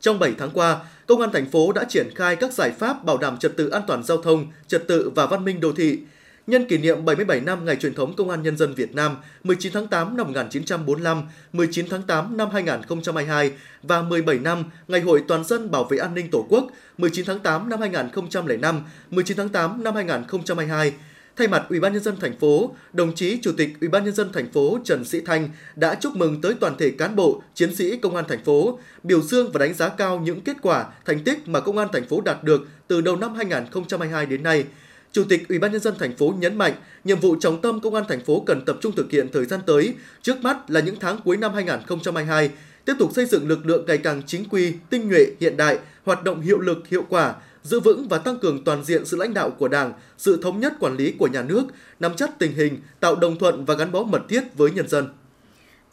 Trong 0.00 0.18
7 0.18 0.34
tháng 0.38 0.50
qua, 0.50 0.78
Công 1.10 1.20
an 1.20 1.30
thành 1.32 1.50
phố 1.50 1.72
đã 1.72 1.84
triển 1.84 2.10
khai 2.14 2.36
các 2.36 2.52
giải 2.52 2.70
pháp 2.70 3.04
bảo 3.04 3.18
đảm 3.18 3.36
trật 3.36 3.56
tự 3.56 3.68
an 3.68 3.82
toàn 3.86 4.02
giao 4.02 4.22
thông, 4.22 4.46
trật 4.66 4.88
tự 4.88 5.10
và 5.14 5.26
văn 5.26 5.44
minh 5.44 5.60
đô 5.60 5.72
thị. 5.72 5.98
Nhân 6.46 6.64
kỷ 6.64 6.78
niệm 6.78 7.04
77 7.04 7.40
năm 7.40 7.64
ngày 7.64 7.76
truyền 7.76 7.94
thống 7.94 8.16
Công 8.16 8.30
an 8.30 8.42
Nhân 8.42 8.56
dân 8.56 8.74
Việt 8.74 8.94
Nam 8.94 9.16
19 9.44 9.72
tháng 9.72 9.86
8 9.86 10.16
năm 10.16 10.26
1945, 10.26 11.22
19 11.52 11.88
tháng 11.88 12.02
8 12.02 12.36
năm 12.36 12.48
2022 12.52 13.52
và 13.82 14.02
17 14.02 14.38
năm 14.38 14.64
Ngày 14.88 15.00
hội 15.00 15.22
Toàn 15.28 15.44
dân 15.44 15.70
bảo 15.70 15.84
vệ 15.84 15.98
an 15.98 16.14
ninh 16.14 16.30
Tổ 16.30 16.46
quốc 16.48 16.66
19 16.98 17.24
tháng 17.26 17.40
8 17.40 17.68
năm 17.68 17.80
2005, 17.80 18.82
19 19.10 19.36
tháng 19.36 19.48
8 19.48 19.84
năm 19.84 19.94
2022, 19.94 20.92
Thay 21.40 21.48
mặt 21.48 21.66
Ủy 21.68 21.80
ban 21.80 21.92
nhân 21.92 22.02
dân 22.02 22.16
thành 22.20 22.38
phố, 22.38 22.74
đồng 22.92 23.14
chí 23.14 23.38
Chủ 23.42 23.52
tịch 23.56 23.68
Ủy 23.80 23.88
ban 23.88 24.04
nhân 24.04 24.14
dân 24.14 24.32
thành 24.32 24.52
phố 24.52 24.78
Trần 24.84 25.04
Sĩ 25.04 25.20
Thanh 25.20 25.48
đã 25.76 25.94
chúc 25.94 26.16
mừng 26.16 26.40
tới 26.40 26.54
toàn 26.60 26.76
thể 26.78 26.90
cán 26.90 27.16
bộ, 27.16 27.42
chiến 27.54 27.74
sĩ 27.74 27.96
công 27.96 28.16
an 28.16 28.24
thành 28.28 28.44
phố, 28.44 28.78
biểu 29.02 29.20
dương 29.20 29.52
và 29.52 29.58
đánh 29.58 29.74
giá 29.74 29.88
cao 29.88 30.20
những 30.20 30.40
kết 30.40 30.56
quả, 30.62 30.86
thành 31.04 31.24
tích 31.24 31.48
mà 31.48 31.60
công 31.60 31.78
an 31.78 31.88
thành 31.92 32.08
phố 32.08 32.20
đạt 32.20 32.44
được 32.44 32.68
từ 32.88 33.00
đầu 33.00 33.16
năm 33.16 33.34
2022 33.34 34.26
đến 34.26 34.42
nay. 34.42 34.64
Chủ 35.12 35.24
tịch 35.24 35.48
Ủy 35.48 35.58
ban 35.58 35.72
nhân 35.72 35.80
dân 35.80 35.94
thành 35.98 36.16
phố 36.16 36.34
nhấn 36.38 36.58
mạnh, 36.58 36.74
nhiệm 37.04 37.20
vụ 37.20 37.36
trọng 37.40 37.62
tâm 37.62 37.80
công 37.80 37.94
an 37.94 38.04
thành 38.08 38.24
phố 38.24 38.42
cần 38.46 38.64
tập 38.64 38.76
trung 38.80 38.92
thực 38.96 39.10
hiện 39.10 39.28
thời 39.32 39.44
gian 39.44 39.60
tới, 39.66 39.94
trước 40.22 40.42
mắt 40.42 40.70
là 40.70 40.80
những 40.80 40.96
tháng 41.00 41.18
cuối 41.24 41.36
năm 41.36 41.54
2022, 41.54 42.50
tiếp 42.84 42.94
tục 42.98 43.10
xây 43.14 43.26
dựng 43.26 43.48
lực 43.48 43.66
lượng 43.66 43.84
ngày 43.86 43.98
càng 43.98 44.22
chính 44.26 44.44
quy, 44.48 44.72
tinh 44.90 45.08
nhuệ, 45.08 45.26
hiện 45.40 45.56
đại, 45.56 45.78
hoạt 46.04 46.24
động 46.24 46.40
hiệu 46.40 46.58
lực, 46.58 46.88
hiệu 46.88 47.04
quả, 47.08 47.34
giữ 47.62 47.80
vững 47.80 48.08
và 48.08 48.18
tăng 48.18 48.38
cường 48.38 48.64
toàn 48.64 48.84
diện 48.84 49.06
sự 49.06 49.16
lãnh 49.16 49.34
đạo 49.34 49.50
của 49.50 49.68
Đảng, 49.68 49.92
sự 50.18 50.40
thống 50.42 50.60
nhất 50.60 50.72
quản 50.80 50.96
lý 50.96 51.12
của 51.18 51.26
nhà 51.26 51.42
nước, 51.42 51.64
nắm 52.00 52.12
chắc 52.16 52.38
tình 52.38 52.52
hình, 52.52 52.80
tạo 53.00 53.16
đồng 53.16 53.38
thuận 53.38 53.64
và 53.64 53.74
gắn 53.74 53.92
bó 53.92 54.02
mật 54.02 54.22
thiết 54.28 54.42
với 54.56 54.70
nhân 54.70 54.88
dân. 54.88 55.08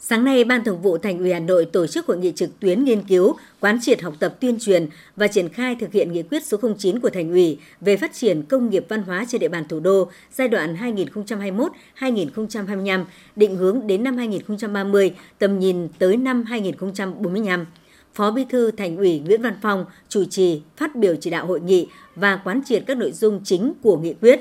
Sáng 0.00 0.24
nay, 0.24 0.44
Ban 0.44 0.64
Thường 0.64 0.82
vụ 0.82 0.98
Thành 0.98 1.18
ủy 1.18 1.32
Hà 1.32 1.40
Nội 1.40 1.64
tổ 1.64 1.86
chức 1.86 2.06
hội 2.06 2.18
nghị 2.18 2.32
trực 2.32 2.60
tuyến 2.60 2.84
nghiên 2.84 3.02
cứu, 3.02 3.36
quán 3.60 3.78
triệt 3.82 4.02
học 4.02 4.14
tập 4.18 4.36
tuyên 4.40 4.58
truyền 4.60 4.88
và 5.16 5.26
triển 5.26 5.48
khai 5.48 5.76
thực 5.80 5.92
hiện 5.92 6.12
nghị 6.12 6.22
quyết 6.22 6.46
số 6.46 6.58
09 6.78 7.00
của 7.00 7.10
Thành 7.10 7.30
ủy 7.30 7.58
về 7.80 7.96
phát 7.96 8.14
triển 8.14 8.42
công 8.42 8.70
nghiệp 8.70 8.86
văn 8.88 9.02
hóa 9.02 9.24
trên 9.28 9.40
địa 9.40 9.48
bàn 9.48 9.68
thủ 9.68 9.80
đô 9.80 10.10
giai 10.32 10.48
đoạn 10.48 10.76
2021-2025, 12.00 13.04
định 13.36 13.56
hướng 13.56 13.86
đến 13.86 14.04
năm 14.04 14.16
2030, 14.16 15.14
tầm 15.38 15.58
nhìn 15.58 15.88
tới 15.98 16.16
năm 16.16 16.44
2045. 16.44 17.66
Phó 18.18 18.30
Bí 18.30 18.44
thư 18.48 18.70
Thành 18.70 18.96
ủy 18.96 19.18
Nguyễn 19.18 19.42
Văn 19.42 19.54
Phong 19.62 19.84
chủ 20.08 20.24
trì 20.24 20.62
phát 20.76 20.96
biểu 20.96 21.16
chỉ 21.16 21.30
đạo 21.30 21.46
hội 21.46 21.60
nghị 21.60 21.88
và 22.14 22.36
quán 22.36 22.60
triệt 22.64 22.82
các 22.86 22.96
nội 22.96 23.12
dung 23.12 23.40
chính 23.44 23.72
của 23.82 23.96
nghị 23.96 24.14
quyết. 24.14 24.40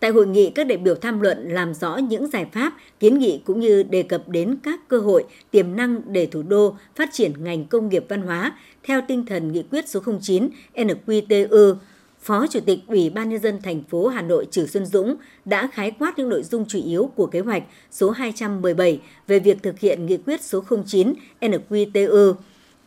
Tại 0.00 0.10
hội 0.10 0.26
nghị, 0.26 0.50
các 0.50 0.66
đại 0.66 0.78
biểu 0.78 0.94
tham 0.94 1.20
luận 1.20 1.48
làm 1.48 1.74
rõ 1.74 1.96
những 1.96 2.30
giải 2.30 2.46
pháp, 2.52 2.72
kiến 3.00 3.18
nghị 3.18 3.40
cũng 3.44 3.60
như 3.60 3.82
đề 3.82 4.02
cập 4.02 4.28
đến 4.28 4.58
các 4.62 4.88
cơ 4.88 4.98
hội, 4.98 5.24
tiềm 5.50 5.76
năng 5.76 6.00
để 6.12 6.26
thủ 6.26 6.42
đô 6.42 6.76
phát 6.96 7.08
triển 7.12 7.44
ngành 7.44 7.64
công 7.64 7.88
nghiệp 7.88 8.04
văn 8.08 8.22
hóa 8.22 8.52
theo 8.82 9.00
tinh 9.08 9.26
thần 9.26 9.52
nghị 9.52 9.62
quyết 9.62 9.88
số 9.88 10.00
09 10.20 10.48
NQTU. 10.74 11.74
Phó 12.20 12.46
Chủ 12.46 12.60
tịch 12.60 12.78
Ủy 12.86 13.10
ban 13.10 13.28
Nhân 13.28 13.40
dân 13.40 13.62
thành 13.62 13.82
phố 13.82 14.08
Hà 14.08 14.22
Nội 14.22 14.46
Trử 14.50 14.66
Xuân 14.66 14.86
Dũng 14.86 15.16
đã 15.44 15.68
khái 15.72 15.90
quát 15.90 16.18
những 16.18 16.28
nội 16.28 16.42
dung 16.42 16.64
chủ 16.68 16.80
yếu 16.84 17.10
của 17.16 17.26
kế 17.26 17.40
hoạch 17.40 17.62
số 17.90 18.10
217 18.10 19.00
về 19.26 19.38
việc 19.38 19.62
thực 19.62 19.80
hiện 19.80 20.06
nghị 20.06 20.16
quyết 20.16 20.44
số 20.44 20.64
09 20.86 21.12
NQTU. 21.40 22.34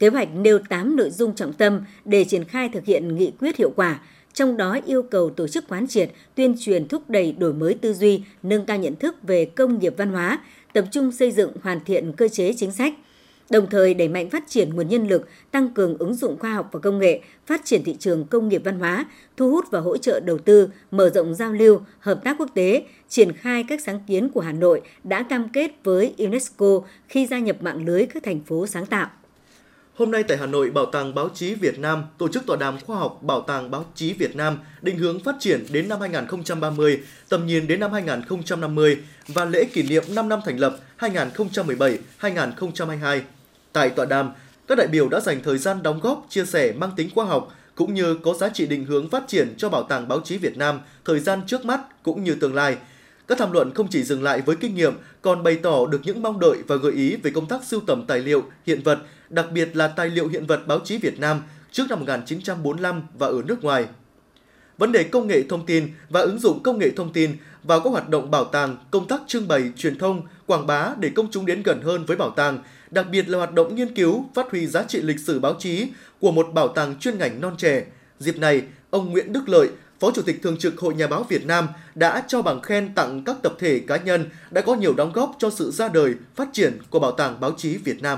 Kế 0.02 0.08
hoạch 0.08 0.30
nêu 0.36 0.60
8 0.70 0.96
nội 0.96 1.10
dung 1.10 1.36
trọng 1.36 1.54
tâm 1.54 1.82
để 2.06 2.24
triển 2.24 2.44
khai 2.44 2.70
thực 2.70 2.86
hiện 2.86 3.16
nghị 3.16 3.32
quyết 3.40 3.58
hiệu 3.58 3.74
quả, 3.76 4.00
trong 4.34 4.58
đó 4.58 4.80
yêu 4.86 5.04
cầu 5.04 5.30
tổ 5.30 5.48
chức 5.48 5.68
quán 5.68 5.88
triệt, 5.88 6.12
tuyên 6.36 6.56
truyền 6.60 6.88
thúc 6.88 7.10
đẩy 7.10 7.32
đổi 7.32 7.54
mới 7.54 7.74
tư 7.74 7.94
duy, 7.94 8.24
nâng 8.44 8.66
cao 8.66 8.78
nhận 8.78 8.96
thức 8.96 9.16
về 9.24 9.46
công 9.46 9.80
nghiệp 9.80 9.94
văn 9.98 10.10
hóa, 10.10 10.40
tập 10.74 10.86
trung 10.92 11.12
xây 11.12 11.32
dựng 11.32 11.52
hoàn 11.64 11.80
thiện 11.86 12.12
cơ 12.12 12.28
chế 12.28 12.54
chính 12.58 12.72
sách, 12.72 12.94
đồng 13.50 13.70
thời 13.70 13.94
đẩy 13.94 14.08
mạnh 14.08 14.30
phát 14.30 14.44
triển 14.48 14.70
nguồn 14.70 14.88
nhân 14.88 15.08
lực, 15.08 15.28
tăng 15.52 15.70
cường 15.70 15.98
ứng 15.98 16.14
dụng 16.14 16.40
khoa 16.40 16.54
học 16.54 16.70
và 16.72 16.80
công 16.80 17.00
nghệ, 17.00 17.22
phát 17.46 17.62
triển 17.66 17.84
thị 17.84 17.96
trường 18.00 18.26
công 18.26 18.48
nghiệp 18.48 18.62
văn 18.66 18.80
hóa, 18.80 19.06
thu 19.38 19.52
hút 19.52 19.66
và 19.72 19.80
hỗ 19.80 19.98
trợ 19.98 20.20
đầu 20.20 20.38
tư, 20.38 20.70
mở 20.92 21.10
rộng 21.10 21.36
giao 21.36 21.54
lưu, 21.54 21.80
hợp 22.00 22.24
tác 22.24 22.38
quốc 22.40 22.50
tế, 22.54 22.84
triển 23.10 23.34
khai 23.34 23.66
các 23.68 23.82
sáng 23.82 24.00
kiến 24.08 24.30
của 24.30 24.42
Hà 24.42 24.52
Nội 24.52 24.82
đã 25.04 25.24
cam 25.24 25.50
kết 25.50 25.72
với 25.84 26.14
UNESCO 26.18 26.82
khi 27.08 27.28
gia 27.28 27.40
nhập 27.40 27.58
mạng 27.62 27.86
lưới 27.86 28.06
các 28.06 28.24
thành 28.24 28.40
phố 28.40 28.68
sáng 28.68 28.86
tạo. 28.86 29.10
Hôm 30.02 30.12
nay 30.12 30.24
tại 30.24 30.38
Hà 30.38 30.46
Nội, 30.46 30.70
Bảo 30.70 30.86
tàng 30.86 31.16
Báo 31.16 31.30
chí 31.34 31.56
Việt 31.56 31.80
Nam 31.80 32.04
tổ 32.18 32.28
chức 32.28 32.46
tọa 32.46 32.58
đàm 32.58 32.80
khoa 32.80 32.98
học 32.98 33.20
Bảo 33.22 33.42
tàng 33.42 33.72
Báo 33.72 33.86
chí 33.96 34.14
Việt 34.14 34.36
Nam 34.36 34.60
định 34.82 34.98
hướng 34.98 35.20
phát 35.20 35.36
triển 35.40 35.66
đến 35.72 35.90
năm 35.90 36.02
2030, 36.02 37.00
tầm 37.30 37.48
nhìn 37.48 37.68
đến 37.68 37.80
năm 37.80 37.94
2050 37.94 38.98
và 39.28 39.46
lễ 39.46 39.64
kỷ 39.64 39.84
niệm 39.84 40.04
5 40.10 40.30
năm 40.30 40.40
thành 40.46 40.58
lập 40.58 40.78
2017-2022. 41.00 43.20
Tại 43.74 43.90
tọa 43.90 44.06
đàm, 44.06 44.32
các 44.68 44.78
đại 44.78 44.88
biểu 44.88 45.10
đã 45.10 45.20
dành 45.20 45.44
thời 45.44 45.58
gian 45.58 45.84
đóng 45.84 46.00
góp, 46.00 46.26
chia 46.30 46.46
sẻ 46.46 46.74
mang 46.78 46.92
tính 46.96 47.10
khoa 47.16 47.26
học 47.26 47.56
cũng 47.76 47.94
như 47.94 48.16
có 48.16 48.34
giá 48.34 48.50
trị 48.50 48.66
định 48.66 48.86
hướng 48.86 49.10
phát 49.10 49.24
triển 49.28 49.54
cho 49.58 49.70
Bảo 49.70 49.84
tàng 49.84 50.08
Báo 50.08 50.22
chí 50.24 50.38
Việt 50.38 50.58
Nam 50.58 50.80
thời 51.06 51.20
gian 51.20 51.42
trước 51.48 51.66
mắt 51.66 52.04
cũng 52.04 52.24
như 52.24 52.36
tương 52.36 52.56
lai– 52.56 52.78
các 53.32 53.38
tham 53.38 53.52
luận 53.52 53.74
không 53.74 53.88
chỉ 53.88 54.04
dừng 54.04 54.24
lại 54.24 54.42
với 54.42 54.56
kinh 54.56 54.76
nghiệm, 54.76 54.94
còn 55.22 55.44
bày 55.44 55.56
tỏ 55.56 55.86
được 55.86 56.02
những 56.04 56.22
mong 56.22 56.40
đợi 56.40 56.58
và 56.68 56.76
gợi 56.76 56.92
ý 56.92 57.16
về 57.16 57.32
công 57.32 57.48
tác 57.48 57.64
sưu 57.64 57.82
tầm 57.88 58.06
tài 58.08 58.20
liệu, 58.20 58.44
hiện 58.66 58.82
vật, 58.84 59.00
đặc 59.32 59.52
biệt 59.52 59.76
là 59.76 59.88
tài 59.88 60.10
liệu 60.10 60.28
hiện 60.28 60.46
vật 60.46 60.68
báo 60.68 60.80
chí 60.80 60.98
Việt 60.98 61.20
Nam 61.20 61.42
trước 61.72 61.84
năm 61.90 62.00
1945 62.00 63.02
và 63.18 63.28
ở 63.28 63.42
nước 63.46 63.64
ngoài. 63.64 63.86
Vấn 64.78 64.92
đề 64.92 65.04
công 65.04 65.28
nghệ 65.28 65.44
thông 65.50 65.66
tin 65.66 65.90
và 66.10 66.22
ứng 66.22 66.40
dụng 66.40 66.64
công 66.64 66.80
nghệ 66.80 66.92
thông 66.96 67.14
tin 67.14 67.38
vào 67.64 67.80
các 67.80 67.90
hoạt 67.90 68.10
động 68.10 68.32
bảo 68.32 68.46
tàng, 68.46 68.78
công 68.92 69.08
tác 69.08 69.22
trưng 69.28 69.48
bày, 69.48 69.72
truyền 69.78 69.98
thông, 69.98 70.22
quảng 70.46 70.68
bá 70.68 70.90
để 71.00 71.10
công 71.16 71.32
chúng 71.32 71.46
đến 71.46 71.64
gần 71.64 71.82
hơn 71.82 72.06
với 72.06 72.18
bảo 72.18 72.30
tàng, 72.30 72.60
đặc 72.92 73.06
biệt 73.12 73.30
là 73.30 73.38
hoạt 73.38 73.54
động 73.54 73.76
nghiên 73.76 73.96
cứu, 73.96 74.26
phát 74.36 74.52
huy 74.52 74.68
giá 74.68 74.84
trị 74.84 75.02
lịch 75.02 75.20
sử 75.20 75.40
báo 75.40 75.56
chí 75.60 75.88
của 76.20 76.32
một 76.32 76.48
bảo 76.54 76.68
tàng 76.68 77.00
chuyên 77.00 77.18
ngành 77.18 77.42
non 77.42 77.56
trẻ. 77.58 77.86
Dịp 78.20 78.38
này, 78.38 78.62
ông 78.90 79.12
Nguyễn 79.12 79.34
Đức 79.34 79.50
Lợi, 79.50 79.70
Phó 80.00 80.12
Chủ 80.12 80.22
tịch 80.22 80.42
Thường 80.44 80.58
trực 80.58 80.80
Hội 80.80 80.94
Nhà 80.94 81.08
báo 81.08 81.24
Việt 81.30 81.46
Nam 81.46 81.68
đã 81.96 82.24
trao 82.28 82.42
bằng 82.42 82.62
khen 82.62 82.96
tặng 82.96 83.24
các 83.24 83.36
tập 83.44 83.54
thể 83.60 83.80
cá 83.88 83.98
nhân 83.98 84.30
đã 84.52 84.62
có 84.62 84.76
nhiều 84.76 84.94
đóng 84.94 85.14
góp 85.14 85.36
cho 85.40 85.50
sự 85.50 85.72
ra 85.72 85.88
đời, 85.88 86.14
phát 86.36 86.50
triển 86.54 86.78
của 86.90 87.00
Bảo 87.00 87.12
tàng 87.12 87.40
Báo 87.40 87.52
chí 87.58 87.78
Việt 87.78 88.02
Nam. 88.02 88.18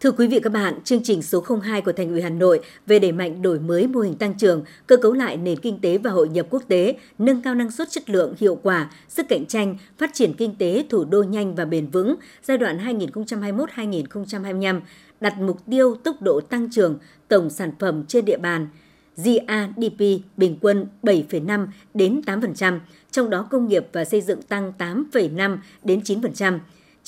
Thưa 0.00 0.10
quý 0.10 0.26
vị 0.26 0.40
các 0.40 0.52
bạn, 0.52 0.74
chương 0.84 1.02
trình 1.02 1.22
số 1.22 1.44
02 1.62 1.80
của 1.80 1.92
Thành 1.92 2.10
ủy 2.10 2.22
Hà 2.22 2.28
Nội 2.28 2.60
về 2.86 2.98
đẩy 2.98 3.12
mạnh 3.12 3.42
đổi 3.42 3.60
mới 3.60 3.86
mô 3.86 4.00
hình 4.00 4.14
tăng 4.14 4.38
trưởng, 4.38 4.64
cơ 4.86 4.96
cấu 4.96 5.12
lại 5.12 5.36
nền 5.36 5.58
kinh 5.58 5.80
tế 5.80 5.98
và 5.98 6.10
hội 6.10 6.28
nhập 6.28 6.46
quốc 6.50 6.62
tế, 6.68 6.96
nâng 7.18 7.42
cao 7.42 7.54
năng 7.54 7.70
suất 7.70 7.90
chất 7.90 8.10
lượng, 8.10 8.34
hiệu 8.38 8.58
quả, 8.62 8.90
sức 9.08 9.26
cạnh 9.28 9.46
tranh, 9.46 9.76
phát 9.98 10.10
triển 10.14 10.34
kinh 10.34 10.54
tế 10.58 10.84
thủ 10.88 11.04
đô 11.04 11.22
nhanh 11.22 11.54
và 11.54 11.64
bền 11.64 11.86
vững 11.86 12.14
giai 12.42 12.58
đoạn 12.58 12.78
2021-2025 12.78 14.80
đặt 15.20 15.40
mục 15.40 15.58
tiêu 15.70 15.94
tốc 15.94 16.22
độ 16.22 16.40
tăng 16.40 16.70
trưởng 16.70 16.98
tổng 17.28 17.50
sản 17.50 17.72
phẩm 17.78 18.04
trên 18.08 18.24
địa 18.24 18.38
bàn 18.38 18.68
GRDP 19.16 20.00
bình 20.36 20.58
quân 20.60 20.86
7,5 21.02 21.66
đến 21.94 22.20
8%, 22.26 22.78
trong 23.10 23.30
đó 23.30 23.48
công 23.50 23.68
nghiệp 23.68 23.86
và 23.92 24.04
xây 24.04 24.20
dựng 24.20 24.42
tăng 24.42 24.72
8,5 24.78 25.56
đến 25.82 26.00
9%. 26.00 26.58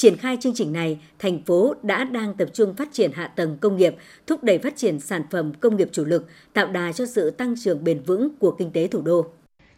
Triển 0.01 0.17
khai 0.17 0.37
chương 0.41 0.55
trình 0.55 0.73
này, 0.73 0.99
thành 1.19 1.39
phố 1.47 1.75
đã 1.83 2.05
đang 2.05 2.35
tập 2.35 2.49
trung 2.53 2.75
phát 2.75 2.89
triển 2.93 3.11
hạ 3.15 3.27
tầng 3.27 3.59
công 3.61 3.77
nghiệp, 3.77 3.95
thúc 4.27 4.45
đẩy 4.45 4.59
phát 4.59 4.77
triển 4.77 5.01
sản 5.01 5.23
phẩm 5.31 5.53
công 5.61 5.77
nghiệp 5.77 5.89
chủ 5.93 6.05
lực, 6.05 6.27
tạo 6.53 6.67
đà 6.67 6.93
cho 6.93 7.07
sự 7.07 7.31
tăng 7.31 7.55
trưởng 7.65 7.85
bền 7.85 8.03
vững 8.03 8.29
của 8.39 8.51
kinh 8.51 8.71
tế 8.71 8.87
thủ 8.87 9.03
đô. 9.03 9.27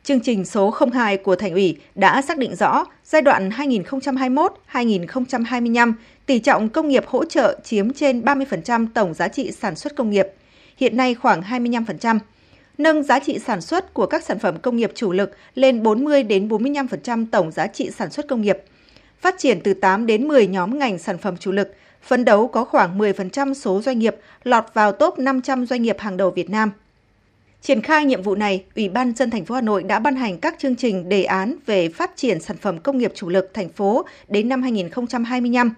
Chương 0.03 0.21
trình 0.21 0.45
số 0.45 0.75
02 0.93 1.17
của 1.17 1.37
Thành 1.37 1.53
ủy 1.53 1.77
đã 1.95 2.23
xác 2.23 2.39
định 2.39 2.57
rõ 2.57 2.85
giai 3.05 3.23
đoạn 3.23 3.51
2021-2025 3.51 5.93
tỷ 6.27 6.39
trọng 6.39 6.69
công 6.69 6.89
nghiệp 6.89 7.05
hỗ 7.07 7.25
trợ 7.25 7.61
chiếm 7.65 7.93
trên 7.93 8.21
30% 8.21 8.87
tổng 8.95 9.15
giá 9.15 9.29
trị 9.29 9.53
sản 9.53 9.77
xuất 9.77 9.97
công 9.97 10.11
nghiệp, 10.11 10.27
hiện 10.77 10.97
nay 10.97 11.15
khoảng 11.15 11.41
25%. 11.41 12.19
Nâng 12.79 13.03
giá 13.03 13.19
trị 13.19 13.39
sản 13.39 13.61
xuất 13.61 13.95
của 13.95 14.07
các 14.07 14.25
sản 14.25 14.39
phẩm 14.39 14.59
công 14.59 14.77
nghiệp 14.77 14.93
chủ 14.95 15.13
lực 15.13 15.31
lên 15.55 15.83
40 15.83 16.23
đến 16.23 16.49
45% 16.49 17.27
tổng 17.33 17.51
giá 17.51 17.67
trị 17.67 17.91
sản 17.91 18.11
xuất 18.11 18.29
công 18.29 18.43
nghiệp. 18.43 18.59
Phát 19.23 19.35
triển 19.39 19.61
từ 19.61 19.75
8 19.75 20.07
đến 20.07 20.29
10 20.29 20.47
nhóm 20.47 20.79
ngành 20.79 20.99
sản 20.99 21.19
phẩm 21.19 21.37
chủ 21.37 21.53
lực, 21.53 21.75
phấn 22.03 22.25
đấu 22.25 22.49
có 22.49 22.65
khoảng 22.65 22.99
10% 22.99 23.55
số 23.55 23.83
doanh 23.83 23.99
nghiệp 23.99 24.17
lọt 24.45 24.65
vào 24.75 24.93
top 24.93 25.19
500 25.19 25.67
doanh 25.67 25.83
nghiệp 25.83 25.97
hàng 25.99 26.17
đầu 26.17 26.31
Việt 26.31 26.51
Nam– 26.51 26.71
Triển 27.63 27.83
khai 27.83 28.05
nhiệm 28.05 28.23
vụ 28.23 28.35
này, 28.35 28.65
Ủy 28.77 28.89
ban 28.89 29.13
dân 29.15 29.31
thành 29.31 29.45
phố 29.45 29.55
Hà 29.55 29.61
Nội 29.61 29.83
đã 29.83 29.99
ban 29.99 30.17
hành 30.17 30.39
các 30.39 30.55
chương 30.59 30.77
trình 30.77 31.09
đề 31.09 31.25
án 31.25 31.57
về 31.67 31.89
phát 31.89 32.17
triển 32.17 32.41
sản 32.41 32.57
phẩm 32.57 32.79
công 32.79 32.99
nghiệp 32.99 33.13
chủ 33.15 33.29
lực 33.29 33.51
thành 33.55 33.69
phố 33.69 34.05
đến 34.29 34.49
năm 34.49 34.63
2025. 34.63 35.75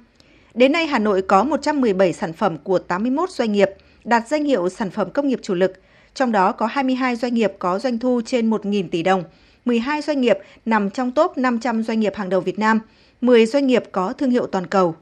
Đến 0.54 0.72
nay, 0.72 0.86
Hà 0.86 0.98
Nội 0.98 1.22
có 1.22 1.44
117 1.44 2.12
sản 2.12 2.32
phẩm 2.32 2.58
của 2.58 2.78
81 2.78 3.30
doanh 3.30 3.52
nghiệp 3.52 3.70
đạt 4.04 4.28
danh 4.28 4.44
hiệu 4.44 4.68
sản 4.68 4.90
phẩm 4.90 5.10
công 5.10 5.28
nghiệp 5.28 5.38
chủ 5.42 5.54
lực, 5.54 5.72
trong 6.14 6.32
đó 6.32 6.52
có 6.52 6.66
22 6.66 7.16
doanh 7.16 7.34
nghiệp 7.34 7.52
có 7.58 7.78
doanh 7.78 7.98
thu 7.98 8.20
trên 8.26 8.50
1.000 8.50 8.88
tỷ 8.88 9.02
đồng, 9.02 9.24
12 9.64 10.02
doanh 10.02 10.20
nghiệp 10.20 10.38
nằm 10.64 10.90
trong 10.90 11.12
top 11.12 11.38
500 11.38 11.82
doanh 11.82 12.00
nghiệp 12.00 12.14
hàng 12.14 12.28
đầu 12.28 12.40
Việt 12.40 12.58
Nam, 12.58 12.80
10 13.20 13.46
doanh 13.46 13.66
nghiệp 13.66 13.82
có 13.92 14.12
thương 14.12 14.30
hiệu 14.30 14.46
toàn 14.46 14.66
cầu. 14.66 14.94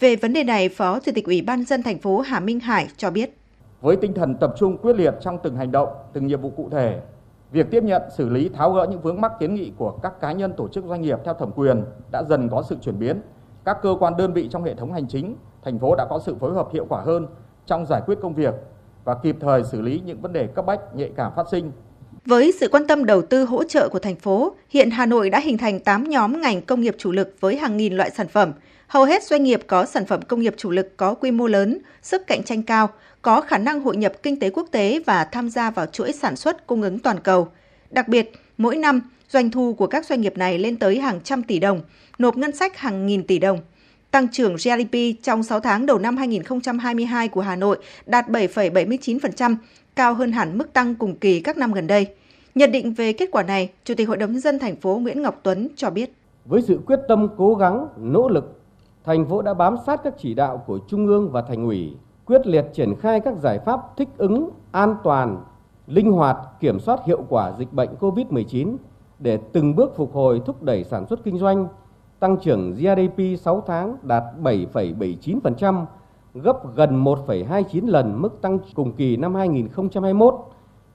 Về 0.00 0.16
vấn 0.16 0.32
đề 0.32 0.44
này, 0.44 0.68
Phó 0.68 1.00
Chủ 1.00 1.12
tịch 1.14 1.26
Ủy 1.26 1.42
ban 1.42 1.64
dân 1.64 1.82
thành 1.82 1.98
phố 1.98 2.20
Hà 2.20 2.40
Minh 2.40 2.60
Hải 2.60 2.88
cho 2.96 3.10
biết 3.10 3.30
với 3.84 3.96
tinh 3.96 4.14
thần 4.14 4.34
tập 4.34 4.54
trung 4.56 4.78
quyết 4.78 4.96
liệt 4.96 5.14
trong 5.20 5.38
từng 5.42 5.56
hành 5.56 5.72
động, 5.72 5.88
từng 6.12 6.26
nhiệm 6.26 6.40
vụ 6.40 6.50
cụ 6.50 6.68
thể, 6.70 7.00
việc 7.52 7.70
tiếp 7.70 7.84
nhận, 7.84 8.02
xử 8.16 8.28
lý, 8.28 8.48
tháo 8.48 8.72
gỡ 8.72 8.86
những 8.90 9.00
vướng 9.00 9.20
mắc 9.20 9.32
kiến 9.40 9.54
nghị 9.54 9.72
của 9.76 9.90
các 10.02 10.20
cá 10.20 10.32
nhân, 10.32 10.52
tổ 10.56 10.68
chức 10.68 10.84
doanh 10.84 11.02
nghiệp 11.02 11.18
theo 11.24 11.34
thẩm 11.34 11.52
quyền 11.52 11.84
đã 12.12 12.22
dần 12.28 12.48
có 12.48 12.62
sự 12.62 12.76
chuyển 12.80 12.98
biến. 12.98 13.20
Các 13.64 13.78
cơ 13.82 13.96
quan 14.00 14.16
đơn 14.16 14.32
vị 14.32 14.48
trong 14.50 14.64
hệ 14.64 14.74
thống 14.74 14.92
hành 14.92 15.08
chính, 15.08 15.36
thành 15.64 15.78
phố 15.78 15.94
đã 15.94 16.06
có 16.10 16.18
sự 16.18 16.34
phối 16.34 16.54
hợp 16.54 16.68
hiệu 16.72 16.86
quả 16.88 17.00
hơn 17.00 17.26
trong 17.66 17.86
giải 17.86 18.02
quyết 18.06 18.18
công 18.22 18.34
việc 18.34 18.54
và 19.04 19.14
kịp 19.14 19.36
thời 19.40 19.64
xử 19.64 19.80
lý 19.80 20.02
những 20.06 20.20
vấn 20.20 20.32
đề 20.32 20.46
cấp 20.46 20.66
bách, 20.66 20.94
nhạy 20.94 21.12
cảm 21.16 21.32
phát 21.36 21.48
sinh. 21.50 21.72
Với 22.26 22.52
sự 22.60 22.68
quan 22.68 22.86
tâm 22.86 23.04
đầu 23.04 23.22
tư 23.22 23.44
hỗ 23.44 23.64
trợ 23.64 23.88
của 23.88 23.98
thành 23.98 24.16
phố, 24.16 24.54
hiện 24.68 24.90
Hà 24.90 25.06
Nội 25.06 25.30
đã 25.30 25.40
hình 25.40 25.58
thành 25.58 25.80
8 25.80 26.04
nhóm 26.04 26.40
ngành 26.40 26.62
công 26.62 26.80
nghiệp 26.80 26.94
chủ 26.98 27.12
lực 27.12 27.36
với 27.40 27.56
hàng 27.56 27.76
nghìn 27.76 27.94
loại 27.94 28.10
sản 28.10 28.28
phẩm. 28.28 28.52
Hầu 28.86 29.04
hết 29.04 29.22
doanh 29.22 29.44
nghiệp 29.44 29.60
có 29.66 29.84
sản 29.84 30.06
phẩm 30.06 30.22
công 30.22 30.40
nghiệp 30.40 30.54
chủ 30.56 30.70
lực 30.70 30.96
có 30.96 31.14
quy 31.14 31.30
mô 31.30 31.46
lớn, 31.46 31.78
sức 32.02 32.26
cạnh 32.26 32.42
tranh 32.42 32.62
cao, 32.62 32.88
có 33.22 33.40
khả 33.40 33.58
năng 33.58 33.80
hội 33.80 33.96
nhập 33.96 34.12
kinh 34.22 34.40
tế 34.40 34.50
quốc 34.50 34.68
tế 34.70 35.00
và 35.06 35.24
tham 35.24 35.50
gia 35.50 35.70
vào 35.70 35.86
chuỗi 35.86 36.12
sản 36.12 36.36
xuất 36.36 36.66
cung 36.66 36.82
ứng 36.82 36.98
toàn 36.98 37.20
cầu. 37.20 37.48
Đặc 37.90 38.08
biệt, 38.08 38.32
mỗi 38.58 38.76
năm, 38.76 39.00
doanh 39.30 39.50
thu 39.50 39.74
của 39.74 39.86
các 39.86 40.06
doanh 40.06 40.20
nghiệp 40.20 40.36
này 40.36 40.58
lên 40.58 40.76
tới 40.76 40.98
hàng 40.98 41.20
trăm 41.24 41.42
tỷ 41.42 41.58
đồng, 41.58 41.80
nộp 42.18 42.36
ngân 42.36 42.56
sách 42.56 42.78
hàng 42.78 43.06
nghìn 43.06 43.26
tỷ 43.26 43.38
đồng. 43.38 43.60
Tăng 44.10 44.28
trưởng 44.28 44.56
GDP 44.56 45.22
trong 45.22 45.42
6 45.42 45.60
tháng 45.60 45.86
đầu 45.86 45.98
năm 45.98 46.16
2022 46.16 47.28
của 47.28 47.40
Hà 47.40 47.56
Nội 47.56 47.78
đạt 48.06 48.28
7,79%, 48.28 49.56
cao 49.96 50.14
hơn 50.14 50.32
hẳn 50.32 50.58
mức 50.58 50.72
tăng 50.72 50.94
cùng 50.94 51.16
kỳ 51.16 51.40
các 51.40 51.56
năm 51.56 51.72
gần 51.72 51.86
đây. 51.86 52.06
Nhận 52.54 52.72
định 52.72 52.92
về 52.92 53.12
kết 53.12 53.28
quả 53.32 53.42
này, 53.42 53.72
Chủ 53.84 53.94
tịch 53.96 54.08
Hội 54.08 54.16
đồng 54.16 54.32
nhân 54.32 54.40
dân 54.40 54.58
thành 54.58 54.76
phố 54.76 54.98
Nguyễn 54.98 55.22
Ngọc 55.22 55.40
Tuấn 55.42 55.68
cho 55.76 55.90
biết: 55.90 56.12
Với 56.44 56.62
sự 56.62 56.80
quyết 56.86 57.00
tâm 57.08 57.28
cố 57.36 57.54
gắng, 57.54 57.86
nỗ 57.96 58.28
lực, 58.28 58.60
thành 59.04 59.28
phố 59.28 59.42
đã 59.42 59.54
bám 59.54 59.76
sát 59.86 60.00
các 60.04 60.14
chỉ 60.18 60.34
đạo 60.34 60.64
của 60.66 60.78
Trung 60.88 61.06
ương 61.06 61.30
và 61.30 61.42
Thành 61.42 61.64
ủy 61.64 61.96
quyết 62.26 62.46
liệt 62.46 62.64
triển 62.74 62.94
khai 63.00 63.20
các 63.20 63.34
giải 63.42 63.58
pháp 63.58 63.80
thích 63.96 64.08
ứng, 64.16 64.50
an 64.72 64.96
toàn, 65.04 65.44
linh 65.86 66.12
hoạt, 66.12 66.36
kiểm 66.60 66.80
soát 66.80 67.00
hiệu 67.06 67.24
quả 67.28 67.52
dịch 67.58 67.72
bệnh 67.72 67.90
COVID-19 68.00 68.76
để 69.18 69.38
từng 69.52 69.76
bước 69.76 69.96
phục 69.96 70.14
hồi 70.14 70.42
thúc 70.46 70.62
đẩy 70.62 70.84
sản 70.84 71.06
xuất 71.06 71.24
kinh 71.24 71.38
doanh, 71.38 71.66
tăng 72.20 72.36
trưởng 72.36 72.72
GDP 72.72 73.40
6 73.40 73.62
tháng 73.66 73.96
đạt 74.02 74.22
7,79%, 74.42 75.84
gấp 76.34 76.76
gần 76.76 77.04
1,29 77.04 77.86
lần 77.86 78.22
mức 78.22 78.42
tăng 78.42 78.58
cùng 78.74 78.92
kỳ 78.92 79.16
năm 79.16 79.34
2021. 79.34 80.34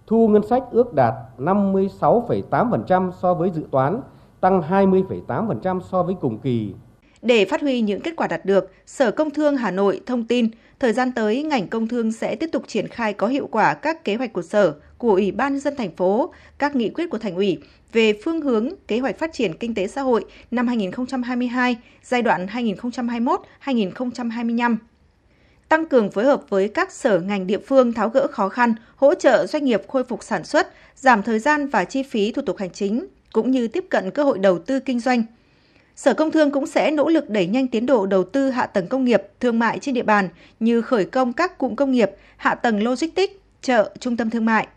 Thu 0.08 0.28
ngân 0.28 0.48
sách 0.48 0.64
ước 0.72 0.94
đạt 0.94 1.14
56,8% 1.38 3.12
so 3.12 3.34
với 3.34 3.50
dự 3.50 3.64
toán, 3.72 4.02
tăng 4.42 4.62
20,8% 4.62 5.80
so 5.82 6.04
với 6.04 6.16
cùng 6.22 6.40
kỳ. 6.40 6.74
Để 7.22 7.46
phát 7.46 7.62
huy 7.62 7.82
những 7.82 8.02
kết 8.02 8.14
quả 8.18 8.28
đạt 8.28 8.46
được, 8.46 8.72
Sở 8.86 9.12
Công 9.12 9.32
Thương 9.32 9.58
Hà 9.58 9.72
Nội 9.72 10.02
thông 10.06 10.24
tin, 10.24 10.50
thời 10.80 10.94
gian 10.94 11.12
tới 11.12 11.44
ngành 11.44 11.68
công 11.68 11.88
thương 11.88 12.12
sẽ 12.12 12.36
tiếp 12.36 12.50
tục 12.52 12.64
triển 12.68 12.88
khai 12.88 13.14
có 13.14 13.28
hiệu 13.28 13.48
quả 13.52 13.74
các 13.74 14.04
kế 14.04 14.16
hoạch 14.16 14.34
của 14.34 14.42
Sở, 14.42 14.74
của 14.98 15.14
Ủy 15.14 15.32
ban 15.32 15.54
nhân 15.54 15.60
dân 15.60 15.76
thành 15.78 15.96
phố, 15.96 16.34
các 16.58 16.76
nghị 16.76 16.90
quyết 16.90 17.10
của 17.10 17.18
thành 17.18 17.36
ủy 17.36 17.58
về 17.94 18.14
phương 18.24 18.42
hướng 18.42 18.70
kế 18.88 19.00
hoạch 19.00 19.20
phát 19.20 19.34
triển 19.34 19.58
kinh 19.58 19.76
tế 19.76 19.88
xã 19.88 20.02
hội 20.02 20.26
năm 20.52 20.68
2022, 20.68 21.78
giai 22.04 22.22
đoạn 22.22 22.48
2021-2025 23.64 24.78
tăng 25.70 25.86
cường 25.86 26.12
phối 26.12 26.26
hợp 26.26 26.42
với 26.50 26.68
các 26.68 26.92
sở 26.92 27.20
ngành 27.20 27.48
địa 27.48 27.60
phương 27.68 27.94
tháo 27.94 28.10
gỡ 28.10 28.28
khó 28.28 28.50
khăn, 28.50 28.74
hỗ 28.96 29.14
trợ 29.14 29.46
doanh 29.48 29.66
nghiệp 29.66 29.82
khôi 29.88 30.04
phục 30.04 30.24
sản 30.24 30.44
xuất, 30.44 30.68
giảm 30.96 31.24
thời 31.24 31.40
gian 31.40 31.68
và 31.68 31.86
chi 31.86 32.04
phí 32.04 32.32
thủ 32.32 32.42
tục 32.42 32.58
hành 32.58 32.70
chính, 32.70 33.08
cũng 33.34 33.52
như 33.52 33.68
tiếp 33.68 33.86
cận 33.90 34.12
cơ 34.12 34.24
hội 34.24 34.40
đầu 34.40 34.60
tư 34.60 34.80
kinh 34.80 35.00
doanh. 35.00 35.24
Sở 35.96 36.14
Công 36.14 36.32
Thương 36.32 36.52
cũng 36.52 36.68
sẽ 36.68 36.92
nỗ 36.92 37.10
lực 37.10 37.30
đẩy 37.30 37.48
nhanh 37.48 37.68
tiến 37.68 37.86
độ 37.86 38.06
đầu 38.06 38.24
tư 38.24 38.50
hạ 38.50 38.66
tầng 38.66 38.88
công 38.88 39.06
nghiệp, 39.06 39.22
thương 39.40 39.60
mại 39.60 39.80
trên 39.80 39.96
địa 39.96 40.04
bàn 40.04 40.30
như 40.60 40.82
khởi 40.82 41.06
công 41.06 41.34
các 41.34 41.58
cụm 41.58 41.76
công 41.76 41.92
nghiệp, 41.92 42.12
hạ 42.38 42.56
tầng 42.56 42.84
logistics, 42.84 43.34
chợ, 43.62 43.92
trung 44.00 44.18
tâm 44.18 44.30
thương 44.30 44.46
mại. 44.46 44.68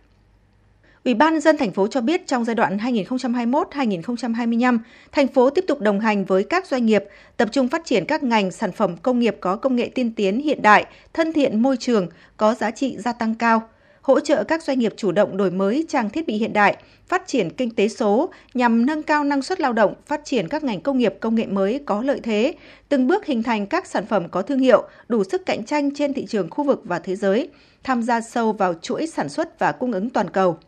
Ủy 1.05 1.15
ban 1.15 1.33
nhân 1.33 1.41
dân 1.41 1.57
thành 1.57 1.73
phố 1.73 1.87
cho 1.87 2.01
biết 2.01 2.27
trong 2.27 2.45
giai 2.45 2.55
đoạn 2.55 2.77
2021-2025, 2.77 4.79
thành 5.13 5.29
phố 5.29 5.51
tiếp 5.51 5.65
tục 5.69 5.81
đồng 5.81 6.01
hành 6.01 6.25
với 6.25 6.45
các 6.45 6.67
doanh 6.67 6.87
nghiệp, 6.87 7.05
tập 7.37 7.49
trung 7.53 7.69
phát 7.69 7.85
triển 7.85 8.05
các 8.05 8.23
ngành 8.23 8.51
sản 8.51 8.73
phẩm 8.73 8.97
công 8.97 9.19
nghiệp 9.19 9.37
có 9.41 9.57
công 9.57 9.77
nghệ 9.77 9.91
tiên 9.95 10.13
tiến 10.15 10.41
hiện 10.41 10.63
đại, 10.63 10.87
thân 11.13 11.33
thiện 11.33 11.63
môi 11.63 11.77
trường, 11.77 12.09
có 12.37 12.55
giá 12.55 12.71
trị 12.71 12.97
gia 12.99 13.13
tăng 13.13 13.35
cao, 13.35 13.63
hỗ 14.03 14.21
trợ 14.21 14.45
các 14.45 14.63
doanh 14.63 14.79
nghiệp 14.79 14.95
chủ 14.97 15.13
động 15.13 15.37
đổi 15.37 15.51
mới 15.51 15.87
trang 15.89 16.11
thiết 16.11 16.27
bị 16.27 16.35
hiện 16.35 16.53
đại, 16.53 16.77
phát 17.09 17.23
triển 17.27 17.51
kinh 17.51 17.75
tế 17.75 17.89
số 17.89 18.31
nhằm 18.55 18.87
nâng 18.87 19.03
cao 19.03 19.25
năng 19.25 19.43
suất 19.43 19.61
lao 19.61 19.73
động, 19.73 19.95
phát 20.07 20.21
triển 20.25 20.49
các 20.49 20.65
ngành 20.65 20.81
công 20.81 20.99
nghiệp 20.99 21.15
công 21.21 21.35
nghệ 21.35 21.47
mới 21.47 21.81
có 21.87 22.03
lợi 22.03 22.21
thế, 22.23 22.55
từng 22.89 23.07
bước 23.07 23.27
hình 23.27 23.43
thành 23.43 23.67
các 23.67 23.87
sản 23.87 24.07
phẩm 24.07 24.29
có 24.29 24.43
thương 24.43 24.59
hiệu, 24.59 24.89
đủ 25.09 25.25
sức 25.25 25.47
cạnh 25.47 25.65
tranh 25.65 25.95
trên 25.95 26.13
thị 26.13 26.27
trường 26.27 26.51
khu 26.51 26.65
vực 26.65 26.81
và 26.85 26.99
thế 26.99 27.17
giới, 27.17 27.49
tham 27.85 28.03
gia 28.03 28.21
sâu 28.21 28.53
vào 28.53 28.75
chuỗi 28.75 29.07
sản 29.07 29.29
xuất 29.29 29.59
và 29.59 29.73
cung 29.73 29.93
ứng 29.93 30.11
toàn 30.11 30.31
cầu. 30.31 30.59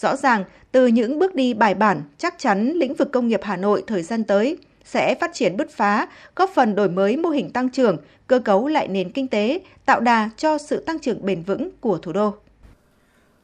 Rõ 0.00 0.16
ràng, 0.16 0.44
từ 0.72 0.86
những 0.86 1.18
bước 1.18 1.34
đi 1.34 1.54
bài 1.54 1.74
bản, 1.74 2.02
chắc 2.18 2.34
chắn 2.38 2.72
lĩnh 2.76 2.94
vực 2.94 3.12
công 3.12 3.28
nghiệp 3.28 3.40
Hà 3.42 3.56
Nội 3.56 3.82
thời 3.86 4.02
gian 4.02 4.24
tới 4.24 4.58
sẽ 4.84 5.14
phát 5.20 5.30
triển 5.34 5.56
bứt 5.56 5.70
phá, 5.70 6.08
góp 6.36 6.50
phần 6.54 6.74
đổi 6.74 6.88
mới 6.88 7.16
mô 7.16 7.28
hình 7.28 7.50
tăng 7.50 7.70
trưởng, 7.70 7.96
cơ 8.26 8.38
cấu 8.38 8.68
lại 8.68 8.88
nền 8.88 9.12
kinh 9.12 9.28
tế, 9.28 9.60
tạo 9.84 10.00
đà 10.00 10.30
cho 10.36 10.58
sự 10.58 10.80
tăng 10.80 10.98
trưởng 10.98 11.26
bền 11.26 11.42
vững 11.42 11.70
của 11.80 11.98
thủ 11.98 12.12
đô. 12.12 12.34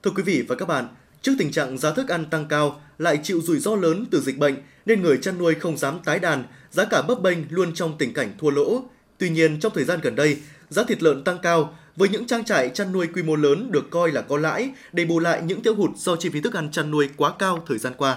Thưa 0.03 0.11
quý 0.17 0.23
vị 0.23 0.45
và 0.49 0.55
các 0.57 0.69
bạn, 0.69 0.89
trước 1.23 1.33
tình 1.39 1.53
trạng 1.53 1.79
giá 1.79 1.91
thức 1.91 2.09
ăn 2.09 2.25
tăng 2.31 2.47
cao 2.49 2.81
lại 2.99 3.21
chịu 3.23 3.41
rủi 3.41 3.59
ro 3.59 3.77
lớn 3.77 4.05
từ 4.11 4.21
dịch 4.21 4.39
bệnh 4.39 4.55
nên 4.87 5.03
người 5.03 5.19
chăn 5.23 5.39
nuôi 5.39 5.55
không 5.55 5.77
dám 5.77 6.01
tái 6.05 6.19
đàn, 6.19 6.45
giá 6.71 6.85
cả 6.85 7.03
bấp 7.03 7.21
bênh 7.23 7.39
luôn 7.51 7.75
trong 7.75 7.99
tình 7.99 8.15
cảnh 8.15 8.33
thua 8.39 8.51
lỗ. 8.51 8.83
Tuy 9.19 9.31
nhiên, 9.31 9.61
trong 9.61 9.73
thời 9.75 9.85
gian 9.85 10.01
gần 10.03 10.17
đây, 10.17 10.37
giá 10.69 10.85
thịt 10.85 11.03
lợn 11.03 11.25
tăng 11.25 11.39
cao 11.43 11.75
với 11.97 12.09
những 12.09 12.27
trang 12.27 12.45
trại 12.45 12.69
chăn 12.69 12.93
nuôi 12.93 13.07
quy 13.07 13.23
mô 13.23 13.37
lớn 13.37 13.69
được 13.71 13.91
coi 13.91 14.13
là 14.13 14.21
có 14.23 14.39
lãi 14.39 14.71
để 14.93 15.05
bù 15.05 15.19
lại 15.19 15.43
những 15.47 15.63
thiếu 15.63 15.75
hụt 15.75 15.91
do 15.97 16.17
chi 16.17 16.29
phí 16.29 16.41
thức 16.41 16.55
ăn 16.55 16.71
chăn 16.71 16.91
nuôi 16.91 17.09
quá 17.17 17.33
cao 17.39 17.63
thời 17.67 17.79
gian 17.79 17.93
qua. 17.97 18.17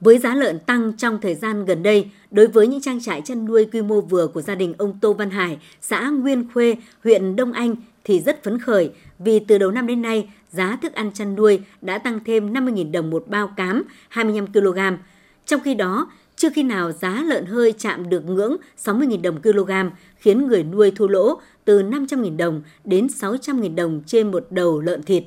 Với 0.00 0.18
giá 0.18 0.34
lợn 0.34 0.58
tăng 0.58 0.92
trong 0.92 1.20
thời 1.20 1.34
gian 1.34 1.64
gần 1.64 1.82
đây, 1.82 2.10
đối 2.30 2.46
với 2.46 2.66
những 2.66 2.80
trang 2.80 3.00
trại 3.00 3.22
chăn 3.24 3.44
nuôi 3.44 3.64
quy 3.72 3.82
mô 3.82 4.00
vừa 4.00 4.26
của 4.26 4.42
gia 4.42 4.54
đình 4.54 4.74
ông 4.78 4.98
Tô 5.00 5.12
Văn 5.12 5.30
Hải, 5.30 5.58
xã 5.80 6.08
Nguyên 6.08 6.48
Khuê, 6.54 6.76
huyện 7.04 7.36
Đông 7.36 7.52
Anh 7.52 7.76
thì 8.04 8.20
rất 8.20 8.42
phấn 8.44 8.58
khởi 8.58 8.90
vì 9.18 9.38
từ 9.38 9.58
đầu 9.58 9.70
năm 9.70 9.86
đến 9.86 10.02
nay, 10.02 10.28
giá 10.52 10.78
thức 10.82 10.92
ăn 10.92 11.10
chăn 11.14 11.34
nuôi 11.34 11.60
đã 11.82 11.98
tăng 11.98 12.20
thêm 12.24 12.52
50.000 12.52 12.92
đồng 12.92 13.10
một 13.10 13.24
bao 13.28 13.52
cám 13.56 13.82
25 14.08 14.52
kg. 14.52 14.78
Trong 15.46 15.60
khi 15.60 15.74
đó, 15.74 16.10
chưa 16.36 16.48
khi 16.54 16.62
nào 16.62 16.92
giá 16.92 17.22
lợn 17.26 17.46
hơi 17.46 17.74
chạm 17.78 18.08
được 18.08 18.24
ngưỡng 18.24 18.56
60.000 18.84 19.22
đồng 19.22 19.42
kg, 19.42 19.70
khiến 20.16 20.46
người 20.46 20.64
nuôi 20.64 20.90
thua 20.90 21.08
lỗ 21.08 21.40
từ 21.64 21.82
500.000 21.82 22.36
đồng 22.36 22.62
đến 22.84 23.06
600.000 23.06 23.74
đồng 23.74 24.02
trên 24.06 24.30
một 24.30 24.46
đầu 24.50 24.80
lợn 24.80 25.02
thịt. 25.02 25.24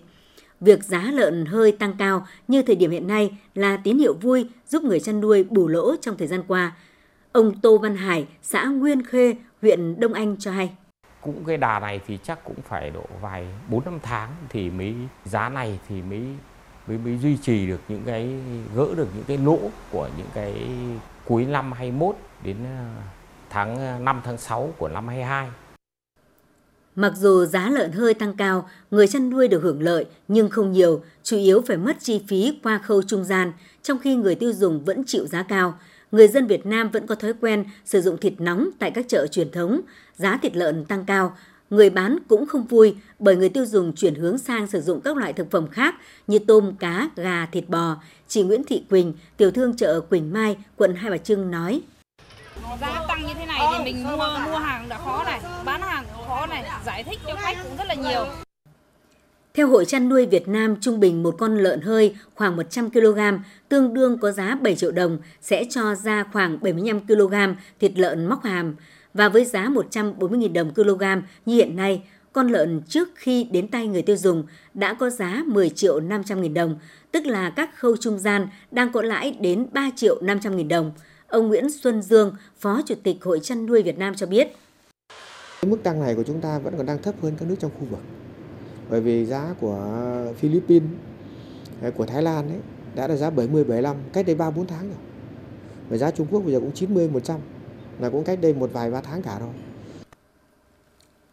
Việc 0.61 0.83
giá 0.83 1.11
lợn 1.11 1.45
hơi 1.45 1.71
tăng 1.71 1.93
cao 1.99 2.27
như 2.47 2.61
thời 2.61 2.75
điểm 2.75 2.91
hiện 2.91 3.07
nay 3.07 3.37
là 3.55 3.77
tín 3.77 3.97
hiệu 3.97 4.13
vui 4.13 4.49
giúp 4.67 4.83
người 4.83 4.99
chăn 4.99 5.21
nuôi 5.21 5.43
bù 5.43 5.67
lỗ 5.67 5.95
trong 5.95 6.17
thời 6.17 6.27
gian 6.27 6.43
qua. 6.47 6.75
Ông 7.31 7.59
Tô 7.61 7.77
Văn 7.77 7.95
Hải, 7.95 8.27
xã 8.41 8.65
Nguyên 8.65 9.05
Khê, 9.05 9.35
huyện 9.61 9.99
Đông 9.99 10.13
Anh 10.13 10.35
cho 10.39 10.51
hay. 10.51 10.69
Cũng 11.21 11.43
cái 11.45 11.57
đà 11.57 11.79
này 11.79 11.99
thì 12.07 12.19
chắc 12.23 12.43
cũng 12.43 12.55
phải 12.67 12.89
độ 12.89 13.05
vài 13.21 13.47
4 13.69 13.85
năm 13.85 13.99
tháng 14.03 14.29
thì 14.49 14.69
mới 14.69 14.95
giá 15.25 15.49
này 15.49 15.79
thì 15.89 16.01
mới 16.01 16.21
mới 16.87 16.97
mới 16.97 17.17
duy 17.17 17.37
trì 17.37 17.67
được 17.67 17.81
những 17.87 18.03
cái 18.05 18.29
gỡ 18.75 18.87
được 18.95 19.07
những 19.15 19.23
cái 19.27 19.37
lỗ 19.37 19.59
của 19.91 20.09
những 20.17 20.27
cái 20.33 20.53
cuối 21.25 21.45
năm 21.45 21.71
21 21.71 22.15
đến 22.43 22.57
ờ, 22.63 22.85
tháng 23.49 23.75
ờ, 23.75 23.99
5 23.99 24.21
tháng 24.23 24.37
6 24.37 24.73
của 24.77 24.87
năm 24.87 25.07
22. 25.07 25.47
Mặc 26.97 27.13
dù 27.15 27.45
giá 27.45 27.69
lợn 27.69 27.91
hơi 27.91 28.13
tăng 28.13 28.33
cao, 28.33 28.69
người 28.91 29.07
chăn 29.07 29.29
nuôi 29.29 29.47
được 29.47 29.63
hưởng 29.63 29.81
lợi 29.81 30.05
nhưng 30.27 30.49
không 30.49 30.71
nhiều, 30.71 31.03
chủ 31.23 31.37
yếu 31.37 31.61
phải 31.61 31.77
mất 31.77 31.97
chi 31.99 32.21
phí 32.27 32.59
qua 32.63 32.77
khâu 32.77 33.03
trung 33.03 33.23
gian, 33.23 33.51
trong 33.83 33.99
khi 33.99 34.15
người 34.15 34.35
tiêu 34.35 34.53
dùng 34.53 34.85
vẫn 34.85 35.03
chịu 35.07 35.25
giá 35.27 35.43
cao. 35.43 35.79
Người 36.11 36.27
dân 36.27 36.47
Việt 36.47 36.65
Nam 36.65 36.89
vẫn 36.89 37.07
có 37.07 37.15
thói 37.15 37.33
quen 37.41 37.65
sử 37.85 38.01
dụng 38.01 38.17
thịt 38.17 38.33
nóng 38.37 38.69
tại 38.79 38.91
các 38.91 39.05
chợ 39.07 39.27
truyền 39.27 39.51
thống, 39.51 39.81
giá 40.15 40.37
thịt 40.37 40.55
lợn 40.55 40.85
tăng 40.85 41.05
cao, 41.05 41.37
người 41.69 41.89
bán 41.89 42.17
cũng 42.27 42.45
không 42.45 42.63
vui 42.63 42.95
bởi 43.19 43.35
người 43.35 43.49
tiêu 43.49 43.65
dùng 43.65 43.95
chuyển 43.95 44.15
hướng 44.15 44.37
sang 44.37 44.67
sử 44.67 44.81
dụng 44.81 45.01
các 45.01 45.17
loại 45.17 45.33
thực 45.33 45.51
phẩm 45.51 45.67
khác 45.67 45.95
như 46.27 46.39
tôm, 46.39 46.75
cá, 46.75 47.09
gà, 47.15 47.45
thịt 47.51 47.69
bò. 47.69 47.95
Chị 48.27 48.43
Nguyễn 48.43 48.63
Thị 48.63 48.83
Quỳnh, 48.89 49.13
tiểu 49.37 49.51
thương 49.51 49.77
chợ 49.77 49.99
Quỳnh 49.99 50.33
Mai, 50.33 50.57
quận 50.75 50.95
Hai 50.95 51.11
Bà 51.11 51.17
Trưng 51.17 51.51
nói. 51.51 51.81
Giá 52.81 53.05
tăng 53.07 53.25
như 53.27 53.33
thế 53.33 53.45
này 53.45 53.59
thì 53.71 53.83
mình 53.83 54.03
mua 54.03 54.17
mua 54.17 54.57
hàng 54.57 54.89
đã 54.89 54.97
khó 54.97 55.23
này, 55.23 55.39
bán 55.65 55.76
hàng 56.39 56.49
này, 56.49 56.63
giải 56.85 57.03
thích 57.03 57.19
cho 57.27 57.35
khách 57.35 57.57
cũng 57.63 57.77
rất 57.77 57.87
là 57.87 57.93
nhiều. 57.93 58.25
Theo 59.53 59.67
Hội 59.67 59.85
chăn 59.85 60.09
nuôi 60.09 60.25
Việt 60.25 60.47
Nam, 60.47 60.75
trung 60.81 60.99
bình 60.99 61.23
một 61.23 61.35
con 61.37 61.57
lợn 61.57 61.81
hơi 61.81 62.15
khoảng 62.35 62.55
100 62.55 62.91
kg, 62.91 63.19
tương 63.69 63.93
đương 63.93 64.17
có 64.19 64.31
giá 64.31 64.57
7 64.61 64.75
triệu 64.75 64.91
đồng, 64.91 65.17
sẽ 65.41 65.65
cho 65.69 65.95
ra 65.95 66.25
khoảng 66.33 66.59
75 66.61 66.99
kg 67.07 67.33
thịt 67.79 67.91
lợn 67.95 68.25
móc 68.25 68.43
hàm. 68.43 68.75
Và 69.13 69.29
với 69.29 69.45
giá 69.45 69.65
140.000 69.65 70.53
đồng 70.53 70.73
kg 70.73 71.03
như 71.45 71.55
hiện 71.55 71.75
nay, 71.75 72.03
con 72.33 72.47
lợn 72.47 72.81
trước 72.87 73.09
khi 73.15 73.43
đến 73.43 73.67
tay 73.67 73.87
người 73.87 74.01
tiêu 74.01 74.15
dùng 74.15 74.43
đã 74.73 74.93
có 74.93 75.09
giá 75.09 75.43
10 75.47 75.69
triệu 75.69 75.99
500 75.99 76.41
nghìn 76.41 76.53
đồng, 76.53 76.79
tức 77.11 77.25
là 77.25 77.49
các 77.49 77.77
khâu 77.77 77.97
trung 77.97 78.19
gian 78.19 78.47
đang 78.71 78.91
có 78.91 79.01
lãi 79.01 79.31
đến 79.39 79.67
3 79.71 79.89
triệu 79.95 80.21
500 80.21 80.57
nghìn 80.57 80.67
đồng. 80.67 80.91
Ông 81.27 81.47
Nguyễn 81.47 81.69
Xuân 81.69 82.01
Dương, 82.01 82.35
Phó 82.59 82.81
Chủ 82.85 82.95
tịch 83.03 83.23
Hội 83.23 83.39
chăn 83.39 83.65
nuôi 83.65 83.83
Việt 83.83 83.97
Nam 83.97 84.15
cho 84.15 84.25
biết 84.25 84.47
cái 85.67 85.71
Mức 85.71 85.83
tăng 85.83 85.99
này 85.99 86.15
của 86.15 86.23
chúng 86.23 86.41
ta 86.41 86.59
vẫn 86.59 86.73
còn 86.77 86.85
đang 86.85 87.01
thấp 87.01 87.15
hơn 87.21 87.33
các 87.39 87.49
nước 87.49 87.55
trong 87.59 87.71
khu 87.79 87.85
vực. 87.85 87.99
Bởi 88.89 89.01
vì 89.01 89.25
giá 89.25 89.55
của 89.59 89.85
Philippines, 90.37 90.89
của 91.95 92.05
Thái 92.05 92.23
Lan 92.23 92.49
ấy, 92.49 92.59
đã 92.95 93.07
là 93.07 93.15
giá 93.15 93.29
70 93.29 93.63
75 93.63 93.95
cách 94.13 94.25
đây 94.25 94.35
3 94.35 94.49
4 94.49 94.67
tháng 94.67 94.87
rồi. 94.87 94.97
Và 95.89 95.97
giá 95.97 96.11
Trung 96.11 96.27
Quốc 96.31 96.41
bây 96.41 96.53
giờ 96.53 96.59
cũng 96.59 96.71
90 96.71 97.09
100 97.09 97.39
là 97.99 98.09
cũng 98.09 98.23
cách 98.23 98.39
đây 98.41 98.53
một 98.53 98.69
vài 98.73 98.91
ba 98.91 99.01
tháng 99.01 99.21
cả 99.21 99.37
rồi. 99.39 99.49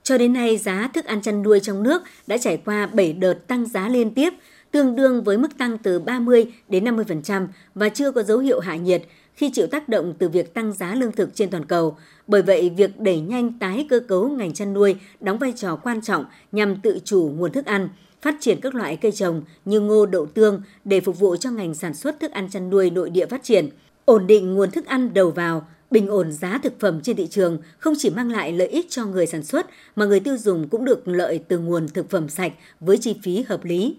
Cho 0.02 0.18
đến 0.18 0.32
nay, 0.32 0.56
giá 0.56 0.90
thức 0.94 1.04
ăn 1.04 1.22
chăn 1.22 1.42
nuôi 1.42 1.60
trong 1.60 1.82
nước 1.82 2.02
đã 2.26 2.38
trải 2.38 2.56
qua 2.64 2.86
7 2.86 3.12
đợt 3.12 3.34
tăng 3.46 3.66
giá 3.66 3.88
liên 3.88 4.14
tiếp, 4.14 4.32
tương 4.70 4.96
đương 4.96 5.24
với 5.24 5.38
mức 5.38 5.58
tăng 5.58 5.78
từ 5.78 5.98
30 5.98 6.52
đến 6.68 6.84
50% 6.84 7.46
và 7.74 7.88
chưa 7.88 8.10
có 8.10 8.22
dấu 8.22 8.38
hiệu 8.38 8.60
hạ 8.60 8.76
nhiệt 8.76 9.02
khi 9.34 9.50
chịu 9.50 9.66
tác 9.66 9.88
động 9.88 10.14
từ 10.18 10.28
việc 10.28 10.54
tăng 10.54 10.72
giá 10.72 10.94
lương 10.94 11.12
thực 11.12 11.34
trên 11.34 11.50
toàn 11.50 11.64
cầu. 11.64 11.96
Bởi 12.26 12.42
vậy, 12.42 12.70
việc 12.76 13.00
đẩy 13.00 13.20
nhanh 13.20 13.58
tái 13.58 13.86
cơ 13.90 14.00
cấu 14.00 14.28
ngành 14.28 14.52
chăn 14.52 14.72
nuôi 14.72 14.96
đóng 15.20 15.38
vai 15.38 15.52
trò 15.56 15.76
quan 15.76 16.02
trọng 16.02 16.24
nhằm 16.52 16.80
tự 16.80 16.98
chủ 17.04 17.32
nguồn 17.36 17.52
thức 17.52 17.66
ăn, 17.66 17.88
phát 18.22 18.34
triển 18.40 18.60
các 18.60 18.74
loại 18.74 18.96
cây 18.96 19.12
trồng 19.12 19.42
như 19.64 19.80
ngô 19.80 20.06
đậu 20.06 20.26
tương 20.26 20.62
để 20.84 21.00
phục 21.00 21.18
vụ 21.18 21.36
cho 21.36 21.50
ngành 21.50 21.74
sản 21.74 21.94
xuất 21.94 22.20
thức 22.20 22.32
ăn 22.32 22.48
chăn 22.50 22.70
nuôi 22.70 22.90
nội 22.90 23.10
địa 23.10 23.26
phát 23.26 23.42
triển, 23.42 23.68
ổn 24.04 24.26
định 24.26 24.54
nguồn 24.54 24.70
thức 24.70 24.86
ăn 24.86 25.14
đầu 25.14 25.30
vào, 25.30 25.66
bình 25.90 26.08
ổn 26.08 26.32
giá 26.32 26.58
thực 26.62 26.80
phẩm 26.80 27.00
trên 27.00 27.16
thị 27.16 27.26
trường 27.26 27.58
không 27.78 27.94
chỉ 27.98 28.10
mang 28.10 28.30
lại 28.30 28.52
lợi 28.52 28.68
ích 28.68 28.86
cho 28.90 29.06
người 29.06 29.26
sản 29.26 29.42
xuất 29.42 29.66
mà 29.96 30.04
người 30.04 30.20
tiêu 30.20 30.36
dùng 30.36 30.68
cũng 30.68 30.84
được 30.84 31.08
lợi 31.08 31.40
từ 31.48 31.58
nguồn 31.58 31.88
thực 31.88 32.10
phẩm 32.10 32.28
sạch 32.28 32.52
với 32.80 32.98
chi 32.98 33.16
phí 33.22 33.42
hợp 33.42 33.64
lý. 33.64 33.96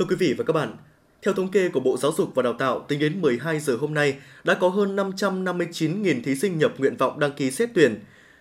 Thưa 0.00 0.06
quý 0.06 0.16
vị 0.16 0.34
và 0.38 0.44
các 0.44 0.52
bạn, 0.52 0.76
theo 1.22 1.34
thống 1.34 1.50
kê 1.50 1.68
của 1.68 1.80
Bộ 1.80 1.96
Giáo 1.96 2.12
dục 2.16 2.34
và 2.34 2.42
Đào 2.42 2.52
tạo, 2.52 2.84
tính 2.88 2.98
đến 2.98 3.20
12 3.20 3.60
giờ 3.60 3.76
hôm 3.80 3.94
nay 3.94 4.16
đã 4.44 4.54
có 4.54 4.68
hơn 4.68 4.96
559.000 4.96 6.22
thí 6.22 6.34
sinh 6.34 6.58
nhập 6.58 6.72
nguyện 6.78 6.96
vọng 6.96 7.20
đăng 7.20 7.32
ký 7.32 7.50
xét 7.50 7.70
tuyển 7.74 8.00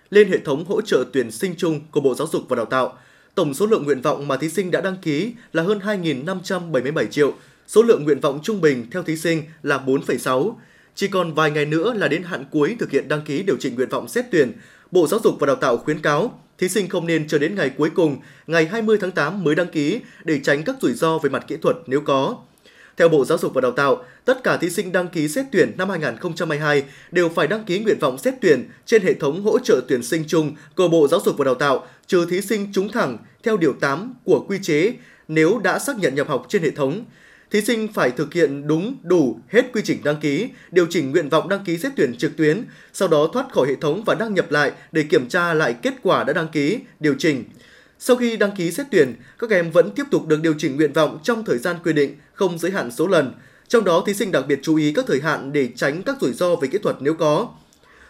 lên 0.09 0.31
hệ 0.31 0.37
thống 0.37 0.65
hỗ 0.65 0.81
trợ 0.81 1.03
tuyển 1.13 1.31
sinh 1.31 1.55
chung 1.57 1.81
của 1.91 2.01
Bộ 2.01 2.15
Giáo 2.15 2.27
dục 2.31 2.41
và 2.49 2.55
Đào 2.55 2.65
tạo. 2.65 2.97
Tổng 3.35 3.53
số 3.53 3.65
lượng 3.65 3.83
nguyện 3.83 4.01
vọng 4.01 4.27
mà 4.27 4.37
thí 4.37 4.49
sinh 4.49 4.71
đã 4.71 4.81
đăng 4.81 4.97
ký 5.01 5.33
là 5.53 5.63
hơn 5.63 5.79
2.577 5.79 7.05
triệu, 7.05 7.33
số 7.67 7.81
lượng 7.81 8.03
nguyện 8.03 8.19
vọng 8.19 8.39
trung 8.43 8.61
bình 8.61 8.85
theo 8.91 9.03
thí 9.03 9.17
sinh 9.17 9.43
là 9.63 9.77
4,6. 9.85 10.53
Chỉ 10.95 11.07
còn 11.07 11.33
vài 11.33 11.51
ngày 11.51 11.65
nữa 11.65 11.93
là 11.93 12.07
đến 12.07 12.23
hạn 12.23 12.45
cuối 12.51 12.75
thực 12.79 12.91
hiện 12.91 13.07
đăng 13.07 13.21
ký 13.21 13.43
điều 13.43 13.57
chỉnh 13.59 13.75
nguyện 13.75 13.89
vọng 13.89 14.07
xét 14.07 14.25
tuyển, 14.31 14.51
Bộ 14.91 15.07
Giáo 15.07 15.19
dục 15.23 15.35
và 15.39 15.47
Đào 15.47 15.55
tạo 15.55 15.77
khuyến 15.77 16.01
cáo 16.01 16.39
thí 16.59 16.69
sinh 16.69 16.89
không 16.89 17.07
nên 17.07 17.27
chờ 17.27 17.39
đến 17.39 17.55
ngày 17.55 17.69
cuối 17.77 17.89
cùng, 17.89 18.17
ngày 18.47 18.65
20 18.65 18.97
tháng 19.01 19.11
8 19.11 19.43
mới 19.43 19.55
đăng 19.55 19.67
ký 19.67 19.99
để 20.23 20.39
tránh 20.43 20.63
các 20.63 20.75
rủi 20.81 20.93
ro 20.93 21.17
về 21.17 21.29
mặt 21.29 21.45
kỹ 21.47 21.57
thuật 21.61 21.75
nếu 21.87 22.01
có. 22.01 22.37
Theo 22.97 23.09
Bộ 23.09 23.25
Giáo 23.25 23.37
dục 23.37 23.53
và 23.53 23.61
Đào 23.61 23.71
tạo, 23.71 24.03
tất 24.25 24.43
cả 24.43 24.57
thí 24.57 24.69
sinh 24.69 24.91
đăng 24.91 25.07
ký 25.07 25.27
xét 25.27 25.45
tuyển 25.51 25.71
năm 25.77 25.89
2022 25.89 26.83
đều 27.11 27.29
phải 27.29 27.47
đăng 27.47 27.63
ký 27.63 27.79
nguyện 27.79 27.99
vọng 27.99 28.17
xét 28.17 28.33
tuyển 28.41 28.69
trên 28.85 29.01
hệ 29.01 29.13
thống 29.13 29.43
hỗ 29.43 29.59
trợ 29.59 29.81
tuyển 29.87 30.03
sinh 30.03 30.23
chung 30.27 30.55
của 30.75 30.87
Bộ 30.87 31.07
Giáo 31.07 31.19
dục 31.25 31.37
và 31.37 31.45
Đào 31.45 31.55
tạo, 31.55 31.87
trừ 32.07 32.25
thí 32.29 32.41
sinh 32.41 32.71
trúng 32.73 32.91
thẳng 32.91 33.17
theo 33.43 33.57
điều 33.57 33.73
8 33.73 34.13
của 34.23 34.45
quy 34.47 34.57
chế 34.61 34.93
nếu 35.27 35.59
đã 35.63 35.79
xác 35.79 35.97
nhận 35.97 36.15
nhập 36.15 36.27
học 36.27 36.45
trên 36.49 36.63
hệ 36.63 36.69
thống. 36.69 37.05
Thí 37.51 37.61
sinh 37.61 37.87
phải 37.93 38.11
thực 38.11 38.33
hiện 38.33 38.67
đúng, 38.67 38.95
đủ 39.03 39.39
hết 39.47 39.65
quy 39.73 39.81
trình 39.85 39.99
đăng 40.03 40.19
ký, 40.19 40.49
điều 40.71 40.85
chỉnh 40.89 41.11
nguyện 41.11 41.29
vọng 41.29 41.49
đăng 41.49 41.63
ký 41.63 41.77
xét 41.77 41.91
tuyển 41.95 42.15
trực 42.17 42.37
tuyến, 42.37 42.63
sau 42.93 43.07
đó 43.07 43.29
thoát 43.33 43.45
khỏi 43.51 43.67
hệ 43.67 43.75
thống 43.75 44.03
và 44.05 44.15
đăng 44.15 44.33
nhập 44.33 44.51
lại 44.51 44.71
để 44.91 45.03
kiểm 45.03 45.29
tra 45.29 45.53
lại 45.53 45.75
kết 45.81 45.93
quả 46.03 46.23
đã 46.23 46.33
đăng 46.33 46.47
ký, 46.47 46.79
điều 46.99 47.15
chỉnh. 47.17 47.43
Sau 47.99 48.15
khi 48.15 48.37
đăng 48.37 48.55
ký 48.55 48.71
xét 48.71 48.87
tuyển, 48.91 49.15
các 49.39 49.49
em 49.49 49.71
vẫn 49.71 49.91
tiếp 49.95 50.03
tục 50.11 50.27
được 50.27 50.41
điều 50.41 50.53
chỉnh 50.57 50.75
nguyện 50.75 50.93
vọng 50.93 51.19
trong 51.23 51.45
thời 51.45 51.57
gian 51.57 51.75
quy 51.83 51.93
định, 51.93 52.15
không 52.33 52.59
giới 52.59 52.71
hạn 52.71 52.91
số 52.91 53.07
lần. 53.07 53.33
Trong 53.67 53.83
đó, 53.83 54.03
thí 54.05 54.13
sinh 54.13 54.31
đặc 54.31 54.43
biệt 54.47 54.59
chú 54.61 54.75
ý 54.75 54.93
các 54.93 55.05
thời 55.07 55.21
hạn 55.21 55.53
để 55.53 55.69
tránh 55.75 56.03
các 56.03 56.17
rủi 56.21 56.33
ro 56.33 56.55
về 56.55 56.67
kỹ 56.67 56.77
thuật 56.77 56.95
nếu 56.99 57.13
có. 57.13 57.49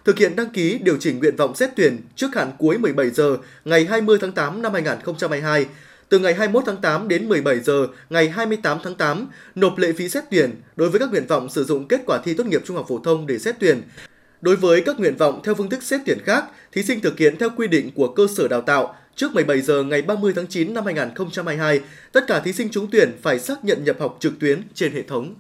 Thực 0.06 0.18
hiện 0.18 0.36
đăng 0.36 0.50
ký 0.50 0.80
điều 0.84 0.98
chỉnh 1.00 1.20
nguyện 1.20 1.36
vọng 1.36 1.56
xét 1.56 1.70
tuyển 1.76 1.98
trước 2.16 2.36
hạn 2.36 2.52
cuối 2.60 2.78
17 2.78 3.10
giờ 3.10 3.38
ngày 3.66 3.86
20 3.86 4.18
tháng 4.22 4.32
8 4.32 4.62
năm 4.62 4.74
2022 4.74 5.66
từ 6.10 6.20
ngày 6.20 6.34
21 6.34 6.64
tháng 6.66 6.82
8 6.82 7.08
đến 7.08 7.30
17 7.30 7.60
giờ 7.60 7.88
ngày 8.10 8.30
28 8.30 8.78
tháng 8.84 8.96
8 8.96 9.28
nộp 9.56 9.78
lệ 9.78 9.94
phí 9.94 10.10
xét 10.10 10.24
tuyển 10.32 10.62
đối 10.76 10.90
với 10.90 11.00
các 11.00 11.10
nguyện 11.12 11.28
vọng 11.28 11.50
sử 11.50 11.64
dụng 11.64 11.88
kết 11.88 12.02
quả 12.06 12.20
thi 12.24 12.34
tốt 12.34 12.46
nghiệp 12.46 12.62
trung 12.66 12.78
học 12.78 12.86
phổ 12.90 13.00
thông 13.00 13.28
để 13.28 13.40
xét 13.40 13.56
tuyển. 13.60 13.82
Đối 14.42 14.56
với 14.56 14.82
các 14.82 15.00
nguyện 15.00 15.16
vọng 15.18 15.42
theo 15.44 15.56
phương 15.56 15.70
thức 15.70 15.84
xét 15.84 16.02
tuyển 16.06 16.18
khác, 16.26 16.44
thí 16.72 16.84
sinh 16.84 17.02
thực 17.02 17.20
hiện 17.20 17.38
theo 17.38 17.50
quy 17.58 17.68
định 17.68 17.92
của 17.96 18.08
cơ 18.08 18.28
sở 18.38 18.48
đào 18.48 18.62
tạo 18.62 18.96
trước 19.16 19.34
17 19.34 19.62
giờ 19.62 19.84
ngày 19.84 20.02
30 20.02 20.34
tháng 20.36 20.48
9 20.48 20.74
năm 20.74 20.86
2022, 20.86 21.82
tất 22.12 22.28
cả 22.28 22.40
thí 22.40 22.54
sinh 22.54 22.70
trúng 22.70 22.88
tuyển 22.92 23.12
phải 23.22 23.40
xác 23.40 23.66
nhận 23.66 23.84
nhập 23.84 23.96
học 24.00 24.18
trực 24.20 24.40
tuyến 24.40 24.62
trên 24.74 24.92
hệ 24.92 25.02
thống. 25.02 25.36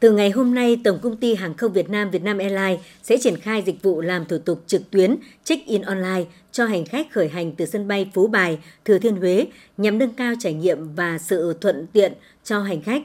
Từ 0.00 0.12
ngày 0.12 0.30
hôm 0.30 0.54
nay, 0.54 0.80
Tổng 0.84 0.98
công 1.02 1.16
ty 1.16 1.34
Hàng 1.34 1.54
không 1.54 1.72
Việt 1.72 1.90
Nam 1.90 2.10
Vietnam 2.10 2.38
Airlines 2.38 2.80
sẽ 3.02 3.16
triển 3.20 3.36
khai 3.36 3.62
dịch 3.66 3.82
vụ 3.82 4.00
làm 4.00 4.24
thủ 4.24 4.38
tục 4.38 4.62
trực 4.66 4.90
tuyến 4.90 5.16
check-in 5.44 5.82
online 5.82 6.24
cho 6.56 6.66
hành 6.66 6.84
khách 6.84 7.12
khởi 7.12 7.28
hành 7.28 7.52
từ 7.52 7.66
sân 7.66 7.88
bay 7.88 8.10
Phú 8.14 8.26
Bài, 8.26 8.58
Thừa 8.84 8.98
Thiên 8.98 9.16
Huế 9.16 9.46
nhằm 9.76 9.98
nâng 9.98 10.12
cao 10.12 10.34
trải 10.38 10.52
nghiệm 10.52 10.94
và 10.94 11.18
sự 11.18 11.54
thuận 11.60 11.86
tiện 11.92 12.12
cho 12.44 12.60
hành 12.60 12.82
khách. 12.82 13.02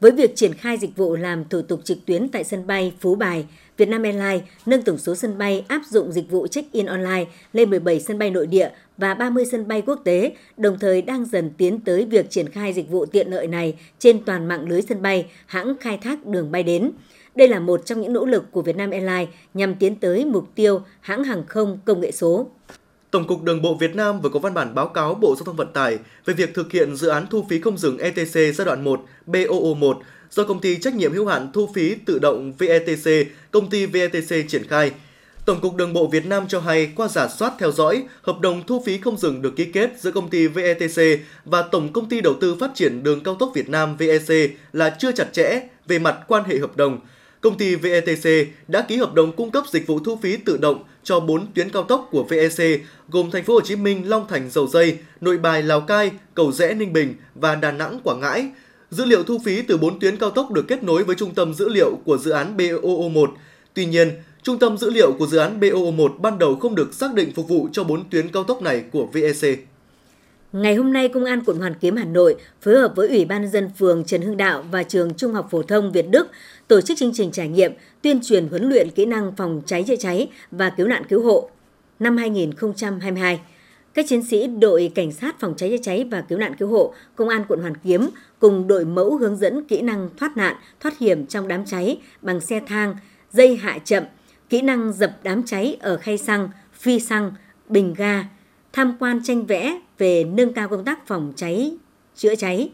Với 0.00 0.10
việc 0.10 0.36
triển 0.36 0.54
khai 0.54 0.76
dịch 0.76 0.96
vụ 0.96 1.16
làm 1.16 1.44
thủ 1.44 1.62
tục 1.62 1.80
trực 1.84 1.98
tuyến 2.06 2.28
tại 2.28 2.44
sân 2.44 2.66
bay 2.66 2.92
Phú 3.00 3.14
Bài, 3.14 3.46
Vietnam 3.76 4.02
Airlines 4.02 4.42
nâng 4.66 4.82
tổng 4.82 4.98
số 4.98 5.14
sân 5.14 5.38
bay 5.38 5.64
áp 5.68 5.82
dụng 5.90 6.12
dịch 6.12 6.30
vụ 6.30 6.46
check-in 6.46 6.86
online 6.86 7.24
lên 7.52 7.70
17 7.70 8.00
sân 8.00 8.18
bay 8.18 8.30
nội 8.30 8.46
địa 8.46 8.70
và 8.96 9.14
30 9.14 9.44
sân 9.50 9.68
bay 9.68 9.82
quốc 9.86 10.00
tế, 10.04 10.32
đồng 10.56 10.78
thời 10.78 11.02
đang 11.02 11.24
dần 11.24 11.50
tiến 11.58 11.80
tới 11.80 12.04
việc 12.04 12.30
triển 12.30 12.48
khai 12.48 12.72
dịch 12.72 12.90
vụ 12.90 13.06
tiện 13.06 13.30
lợi 13.30 13.46
này 13.46 13.74
trên 13.98 14.24
toàn 14.24 14.48
mạng 14.48 14.68
lưới 14.68 14.82
sân 14.82 15.02
bay, 15.02 15.26
hãng 15.46 15.74
khai 15.80 15.98
thác 16.02 16.26
đường 16.26 16.52
bay 16.52 16.62
đến. 16.62 16.90
Đây 17.34 17.48
là 17.48 17.60
một 17.60 17.86
trong 17.86 18.00
những 18.00 18.12
nỗ 18.12 18.24
lực 18.24 18.44
của 18.50 18.62
Vietnam 18.62 18.90
Airlines 18.90 19.28
nhằm 19.54 19.74
tiến 19.74 19.96
tới 19.96 20.24
mục 20.24 20.48
tiêu 20.54 20.80
hãng 21.00 21.24
hàng 21.24 21.44
không 21.46 21.78
công 21.84 22.00
nghệ 22.00 22.12
số. 22.12 22.46
Tổng 23.10 23.26
cục 23.26 23.42
Đường 23.42 23.62
bộ 23.62 23.74
Việt 23.74 23.96
Nam 23.96 24.20
vừa 24.20 24.28
có 24.28 24.38
văn 24.38 24.54
bản 24.54 24.74
báo 24.74 24.88
cáo 24.88 25.14
Bộ 25.14 25.34
Giao 25.36 25.44
thông 25.44 25.56
Vận 25.56 25.72
tải 25.72 25.98
về 26.24 26.34
việc 26.34 26.54
thực 26.54 26.72
hiện 26.72 26.96
dự 26.96 27.08
án 27.08 27.26
thu 27.30 27.46
phí 27.48 27.60
không 27.60 27.78
dừng 27.78 27.98
ETC 27.98 28.34
giai 28.34 28.64
đoạn 28.64 28.84
1 28.84 29.04
BOO1 29.26 29.94
do 30.30 30.44
công 30.44 30.60
ty 30.60 30.78
trách 30.78 30.94
nhiệm 30.94 31.12
hữu 31.12 31.26
hạn 31.26 31.50
thu 31.52 31.68
phí 31.74 31.94
tự 31.94 32.18
động 32.18 32.52
VETC, 32.58 33.26
công 33.50 33.70
ty 33.70 33.86
VETC 33.86 34.48
triển 34.48 34.66
khai. 34.68 34.90
Tổng 35.46 35.60
cục 35.60 35.76
Đường 35.76 35.92
bộ 35.92 36.06
Việt 36.06 36.26
Nam 36.26 36.44
cho 36.48 36.60
hay 36.60 36.92
qua 36.96 37.08
giả 37.08 37.28
soát 37.28 37.52
theo 37.58 37.72
dõi, 37.72 38.04
hợp 38.22 38.40
đồng 38.40 38.62
thu 38.66 38.82
phí 38.86 38.98
không 38.98 39.16
dừng 39.16 39.42
được 39.42 39.56
ký 39.56 39.64
kết 39.64 39.90
giữa 39.98 40.10
công 40.10 40.28
ty 40.28 40.46
VETC 40.46 41.20
và 41.44 41.62
Tổng 41.62 41.92
công 41.92 42.08
ty 42.08 42.20
đầu 42.20 42.34
tư 42.40 42.56
phát 42.60 42.70
triển 42.74 43.02
đường 43.02 43.22
cao 43.22 43.34
tốc 43.34 43.52
Việt 43.54 43.68
Nam 43.68 43.96
VEC 43.96 44.50
là 44.72 44.96
chưa 44.98 45.12
chặt 45.12 45.32
chẽ 45.32 45.60
về 45.86 45.98
mặt 45.98 46.18
quan 46.28 46.44
hệ 46.44 46.58
hợp 46.58 46.76
đồng. 46.76 47.00
Công 47.42 47.58
ty 47.58 47.74
VETC 47.74 48.28
đã 48.68 48.82
ký 48.88 48.96
hợp 48.96 49.14
đồng 49.14 49.32
cung 49.32 49.50
cấp 49.50 49.64
dịch 49.70 49.86
vụ 49.86 49.98
thu 49.98 50.18
phí 50.22 50.36
tự 50.36 50.56
động 50.56 50.84
cho 51.04 51.20
4 51.20 51.46
tuyến 51.54 51.70
cao 51.70 51.82
tốc 51.82 52.08
của 52.10 52.22
VEC 52.22 52.80
gồm 53.08 53.30
Thành 53.30 53.44
phố 53.44 53.54
Hồ 53.54 53.60
Chí 53.60 53.76
Minh, 53.76 54.10
Long 54.10 54.28
Thành, 54.28 54.50
Dầu 54.50 54.66
Dây, 54.66 54.98
Nội 55.20 55.38
Bài, 55.38 55.62
Lào 55.62 55.80
Cai, 55.80 56.10
Cầu 56.34 56.52
Rẽ, 56.52 56.74
Ninh 56.74 56.92
Bình 56.92 57.14
và 57.34 57.54
Đà 57.54 57.72
Nẵng, 57.72 58.00
Quảng 58.04 58.20
Ngãi. 58.20 58.48
Dữ 58.90 59.04
liệu 59.04 59.22
thu 59.22 59.38
phí 59.44 59.62
từ 59.62 59.76
4 59.76 60.00
tuyến 60.00 60.16
cao 60.16 60.30
tốc 60.30 60.50
được 60.50 60.64
kết 60.68 60.82
nối 60.82 61.04
với 61.04 61.16
trung 61.16 61.34
tâm 61.34 61.54
dữ 61.54 61.68
liệu 61.68 61.98
của 62.04 62.18
dự 62.18 62.30
án 62.30 62.56
BOO1. 62.56 63.26
Tuy 63.74 63.86
nhiên, 63.86 64.10
trung 64.42 64.58
tâm 64.58 64.78
dữ 64.78 64.90
liệu 64.90 65.12
của 65.12 65.26
dự 65.26 65.38
án 65.38 65.60
BOO1 65.60 66.18
ban 66.18 66.38
đầu 66.38 66.56
không 66.56 66.74
được 66.74 66.94
xác 66.94 67.14
định 67.14 67.32
phục 67.34 67.48
vụ 67.48 67.68
cho 67.72 67.84
4 67.84 68.08
tuyến 68.10 68.28
cao 68.28 68.44
tốc 68.44 68.62
này 68.62 68.84
của 68.92 69.06
VEC. 69.12 69.58
Ngày 70.52 70.74
hôm 70.74 70.92
nay, 70.92 71.08
Công 71.08 71.24
an 71.24 71.40
quận 71.44 71.58
Hoàn 71.58 71.74
Kiếm 71.74 71.96
Hà 71.96 72.04
Nội 72.04 72.36
phối 72.60 72.78
hợp 72.78 72.92
với 72.96 73.08
Ủy 73.08 73.24
ban 73.24 73.48
dân 73.48 73.70
phường 73.78 74.04
Trần 74.04 74.22
Hưng 74.22 74.36
Đạo 74.36 74.64
và 74.70 74.82
trường 74.82 75.14
Trung 75.14 75.32
học 75.32 75.48
phổ 75.50 75.62
thông 75.62 75.92
Việt 75.92 76.10
Đức 76.10 76.28
tổ 76.68 76.80
chức 76.80 76.98
chương 76.98 77.12
trình 77.14 77.30
trải 77.32 77.48
nghiệm 77.48 77.72
tuyên 78.02 78.20
truyền 78.22 78.48
huấn 78.48 78.68
luyện 78.68 78.90
kỹ 78.90 79.04
năng 79.04 79.36
phòng 79.36 79.62
cháy 79.66 79.84
chữa 79.86 79.96
cháy 79.96 80.28
và 80.50 80.70
cứu 80.70 80.86
nạn 80.86 81.02
cứu 81.08 81.22
hộ 81.22 81.50
năm 81.98 82.16
2022. 82.16 83.40
Các 83.94 84.06
chiến 84.08 84.22
sĩ 84.22 84.46
đội 84.46 84.92
cảnh 84.94 85.12
sát 85.12 85.40
phòng 85.40 85.54
cháy 85.56 85.70
chữa 85.70 85.82
cháy 85.82 86.06
và 86.10 86.20
cứu 86.20 86.38
nạn 86.38 86.54
cứu 86.58 86.68
hộ 86.68 86.94
Công 87.16 87.28
an 87.28 87.44
quận 87.48 87.60
Hoàn 87.60 87.76
Kiếm 87.76 88.08
cùng 88.38 88.68
đội 88.68 88.84
mẫu 88.84 89.16
hướng 89.16 89.36
dẫn 89.36 89.64
kỹ 89.64 89.80
năng 89.80 90.08
thoát 90.16 90.36
nạn, 90.36 90.56
thoát 90.80 90.98
hiểm 90.98 91.26
trong 91.26 91.48
đám 91.48 91.64
cháy 91.64 91.98
bằng 92.22 92.40
xe 92.40 92.60
thang, 92.66 92.96
dây 93.32 93.56
hạ 93.56 93.78
chậm, 93.84 94.04
kỹ 94.48 94.62
năng 94.62 94.92
dập 94.92 95.10
đám 95.22 95.42
cháy 95.42 95.76
ở 95.80 95.96
khay 95.96 96.18
xăng, 96.18 96.48
phi 96.72 97.00
xăng, 97.00 97.32
bình 97.68 97.94
ga, 97.94 98.24
tham 98.72 98.96
quan 98.98 99.20
tranh 99.24 99.46
vẽ 99.46 99.80
về 99.98 100.24
nâng 100.24 100.52
cao 100.52 100.68
công 100.68 100.84
tác 100.84 101.06
phòng 101.06 101.32
cháy, 101.36 101.76
chữa 102.16 102.34
cháy. 102.34 102.70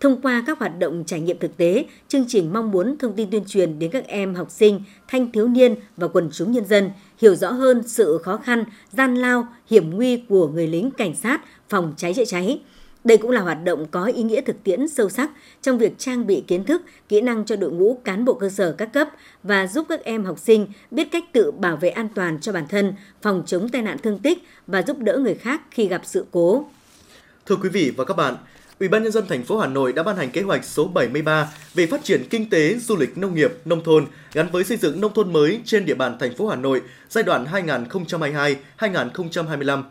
Thông 0.00 0.20
qua 0.22 0.44
các 0.46 0.58
hoạt 0.58 0.78
động 0.78 1.04
trải 1.06 1.20
nghiệm 1.20 1.38
thực 1.38 1.56
tế, 1.56 1.86
chương 2.08 2.24
trình 2.28 2.52
mong 2.52 2.70
muốn 2.70 2.98
thông 2.98 3.12
tin 3.16 3.30
tuyên 3.30 3.44
truyền 3.46 3.78
đến 3.78 3.90
các 3.90 4.06
em 4.06 4.34
học 4.34 4.50
sinh, 4.50 4.80
thanh 5.08 5.32
thiếu 5.32 5.48
niên 5.48 5.74
và 5.96 6.08
quần 6.08 6.30
chúng 6.32 6.52
nhân 6.52 6.64
dân 6.64 6.90
hiểu 7.18 7.34
rõ 7.34 7.50
hơn 7.52 7.82
sự 7.88 8.18
khó 8.22 8.36
khăn, 8.36 8.64
gian 8.92 9.14
lao, 9.14 9.46
hiểm 9.70 9.90
nguy 9.90 10.16
của 10.16 10.48
người 10.48 10.66
lính 10.66 10.90
cảnh 10.90 11.14
sát 11.14 11.40
phòng 11.68 11.94
cháy 11.96 12.14
chữa 12.14 12.24
cháy. 12.24 12.60
Đây 13.04 13.18
cũng 13.18 13.30
là 13.30 13.40
hoạt 13.40 13.64
động 13.64 13.86
có 13.90 14.04
ý 14.04 14.22
nghĩa 14.22 14.40
thực 14.40 14.64
tiễn 14.64 14.88
sâu 14.88 15.08
sắc 15.08 15.30
trong 15.62 15.78
việc 15.78 15.98
trang 15.98 16.26
bị 16.26 16.44
kiến 16.46 16.64
thức, 16.64 16.82
kỹ 17.08 17.20
năng 17.20 17.44
cho 17.44 17.56
đội 17.56 17.70
ngũ 17.70 18.00
cán 18.04 18.24
bộ 18.24 18.34
cơ 18.34 18.48
sở 18.48 18.72
các 18.72 18.92
cấp 18.92 19.08
và 19.42 19.66
giúp 19.66 19.86
các 19.88 20.04
em 20.04 20.24
học 20.24 20.38
sinh 20.38 20.66
biết 20.90 21.08
cách 21.12 21.24
tự 21.32 21.50
bảo 21.50 21.76
vệ 21.76 21.88
an 21.88 22.08
toàn 22.14 22.40
cho 22.40 22.52
bản 22.52 22.66
thân, 22.68 22.94
phòng 23.22 23.42
chống 23.46 23.68
tai 23.68 23.82
nạn 23.82 23.98
thương 23.98 24.18
tích 24.18 24.38
và 24.66 24.82
giúp 24.82 24.98
đỡ 24.98 25.18
người 25.18 25.34
khác 25.34 25.62
khi 25.70 25.88
gặp 25.88 26.02
sự 26.04 26.26
cố. 26.30 26.66
Thưa 27.46 27.56
quý 27.56 27.68
vị 27.68 27.92
và 27.96 28.04
các 28.04 28.16
bạn, 28.16 28.36
Ủy 28.80 28.88
ban 28.88 29.02
nhân 29.02 29.12
dân 29.12 29.26
thành 29.28 29.44
phố 29.44 29.58
Hà 29.58 29.66
Nội 29.66 29.92
đã 29.92 30.02
ban 30.02 30.16
hành 30.16 30.30
kế 30.30 30.42
hoạch 30.42 30.64
số 30.64 30.84
73 30.84 31.48
về 31.74 31.86
phát 31.86 32.04
triển 32.04 32.24
kinh 32.30 32.50
tế, 32.50 32.74
du 32.78 32.96
lịch, 32.96 33.18
nông 33.18 33.34
nghiệp, 33.34 33.52
nông 33.64 33.84
thôn 33.84 34.06
gắn 34.32 34.48
với 34.52 34.64
xây 34.64 34.76
dựng 34.76 35.00
nông 35.00 35.14
thôn 35.14 35.32
mới 35.32 35.60
trên 35.64 35.84
địa 35.86 35.94
bàn 35.94 36.16
thành 36.20 36.34
phố 36.36 36.46
Hà 36.46 36.56
Nội 36.56 36.82
giai 37.08 37.24
đoạn 37.24 37.46
2022-2025. 38.78 39.82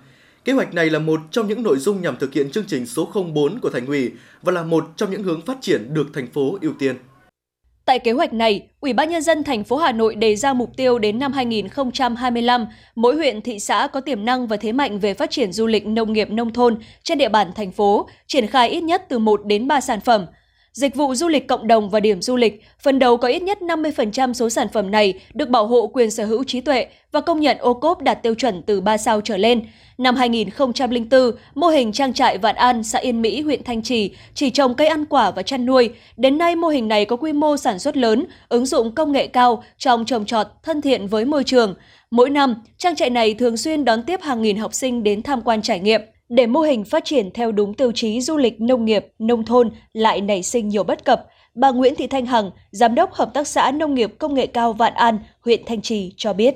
Kế 0.45 0.53
hoạch 0.53 0.73
này 0.73 0.89
là 0.89 0.99
một 0.99 1.21
trong 1.31 1.47
những 1.47 1.63
nội 1.63 1.77
dung 1.77 2.01
nhằm 2.01 2.15
thực 2.19 2.33
hiện 2.33 2.51
chương 2.51 2.65
trình 2.67 2.85
số 2.85 3.11
04 3.33 3.59
của 3.59 3.69
thành 3.69 3.85
ủy 3.85 4.11
và 4.41 4.51
là 4.51 4.63
một 4.63 4.85
trong 4.95 5.11
những 5.11 5.23
hướng 5.23 5.41
phát 5.41 5.57
triển 5.61 5.93
được 5.93 6.07
thành 6.13 6.27
phố 6.27 6.57
ưu 6.61 6.73
tiên. 6.79 6.95
Tại 7.85 7.99
kế 7.99 8.11
hoạch 8.11 8.33
này, 8.33 8.67
Ủy 8.79 8.93
ban 8.93 9.09
nhân 9.09 9.21
dân 9.21 9.43
thành 9.43 9.63
phố 9.63 9.77
Hà 9.77 9.91
Nội 9.91 10.15
đề 10.15 10.35
ra 10.35 10.53
mục 10.53 10.69
tiêu 10.77 10.99
đến 10.99 11.19
năm 11.19 11.33
2025, 11.33 12.65
mỗi 12.95 13.15
huyện 13.15 13.41
thị 13.41 13.59
xã 13.59 13.87
có 13.87 13.99
tiềm 13.99 14.25
năng 14.25 14.47
và 14.47 14.57
thế 14.57 14.71
mạnh 14.71 14.99
về 14.99 15.13
phát 15.13 15.31
triển 15.31 15.51
du 15.51 15.67
lịch 15.67 15.85
nông 15.85 16.13
nghiệp 16.13 16.29
nông 16.31 16.53
thôn 16.53 16.77
trên 17.03 17.17
địa 17.17 17.29
bàn 17.29 17.51
thành 17.55 17.71
phố, 17.71 18.07
triển 18.27 18.47
khai 18.47 18.69
ít 18.69 18.81
nhất 18.81 19.05
từ 19.09 19.19
1 19.19 19.41
đến 19.45 19.67
3 19.67 19.81
sản 19.81 19.99
phẩm. 20.01 20.25
Dịch 20.73 20.95
vụ 20.95 21.15
du 21.15 21.27
lịch 21.27 21.47
cộng 21.47 21.67
đồng 21.67 21.89
và 21.89 21.99
điểm 21.99 22.21
du 22.21 22.35
lịch, 22.35 22.63
phần 22.79 22.99
đầu 22.99 23.17
có 23.17 23.27
ít 23.27 23.43
nhất 23.43 23.57
50% 23.61 24.33
số 24.33 24.49
sản 24.49 24.67
phẩm 24.73 24.91
này 24.91 25.13
được 25.33 25.49
bảo 25.49 25.67
hộ 25.67 25.87
quyền 25.87 26.11
sở 26.11 26.25
hữu 26.25 26.43
trí 26.43 26.61
tuệ 26.61 26.85
và 27.11 27.21
công 27.21 27.39
nhận 27.39 27.57
ô 27.59 27.73
cốp 27.73 28.01
đạt 28.01 28.23
tiêu 28.23 28.35
chuẩn 28.35 28.61
từ 28.61 28.81
3 28.81 28.97
sao 28.97 29.21
trở 29.21 29.37
lên. 29.37 29.65
Năm 29.97 30.15
2004, 30.15 31.31
mô 31.55 31.67
hình 31.67 31.91
trang 31.91 32.13
trại 32.13 32.37
Vạn 32.37 32.55
An, 32.55 32.83
xã 32.83 32.99
Yên 32.99 33.21
Mỹ, 33.21 33.41
huyện 33.41 33.63
Thanh 33.63 33.81
Trì 33.81 34.15
chỉ 34.33 34.49
trồng 34.49 34.75
cây 34.75 34.87
ăn 34.87 35.05
quả 35.05 35.31
và 35.31 35.43
chăn 35.43 35.65
nuôi. 35.65 35.89
Đến 36.17 36.37
nay, 36.37 36.55
mô 36.55 36.67
hình 36.67 36.87
này 36.87 37.05
có 37.05 37.15
quy 37.15 37.33
mô 37.33 37.57
sản 37.57 37.79
xuất 37.79 37.97
lớn, 37.97 38.25
ứng 38.49 38.65
dụng 38.65 38.95
công 38.95 39.11
nghệ 39.11 39.27
cao 39.27 39.63
trong 39.77 40.05
trồng 40.05 40.25
trọt 40.25 40.47
thân 40.63 40.81
thiện 40.81 41.07
với 41.07 41.25
môi 41.25 41.43
trường. 41.43 41.75
Mỗi 42.11 42.29
năm, 42.29 42.55
trang 42.77 42.95
trại 42.95 43.09
này 43.09 43.33
thường 43.33 43.57
xuyên 43.57 43.85
đón 43.85 44.03
tiếp 44.03 44.21
hàng 44.21 44.41
nghìn 44.41 44.57
học 44.57 44.73
sinh 44.73 45.03
đến 45.03 45.21
tham 45.21 45.41
quan 45.41 45.61
trải 45.61 45.79
nghiệm. 45.79 46.01
Để 46.29 46.47
mô 46.47 46.61
hình 46.61 46.83
phát 46.83 47.05
triển 47.05 47.31
theo 47.33 47.51
đúng 47.51 47.73
tiêu 47.73 47.91
chí 47.95 48.21
du 48.21 48.37
lịch 48.37 48.61
nông 48.61 48.85
nghiệp, 48.85 49.07
nông 49.19 49.45
thôn 49.45 49.71
lại 49.93 50.21
nảy 50.21 50.43
sinh 50.43 50.69
nhiều 50.69 50.83
bất 50.83 51.05
cập, 51.05 51.25
bà 51.55 51.71
Nguyễn 51.71 51.95
Thị 51.95 52.07
Thanh 52.07 52.25
Hằng, 52.25 52.51
Giám 52.71 52.95
đốc 52.95 53.13
Hợp 53.13 53.33
tác 53.33 53.47
xã 53.47 53.71
Nông 53.71 53.95
nghiệp 53.95 54.15
Công 54.19 54.33
nghệ 54.33 54.47
cao 54.47 54.73
Vạn 54.73 54.93
An, 54.93 55.19
huyện 55.41 55.61
Thanh 55.65 55.81
Trì 55.81 56.13
cho 56.17 56.33
biết. 56.33 56.55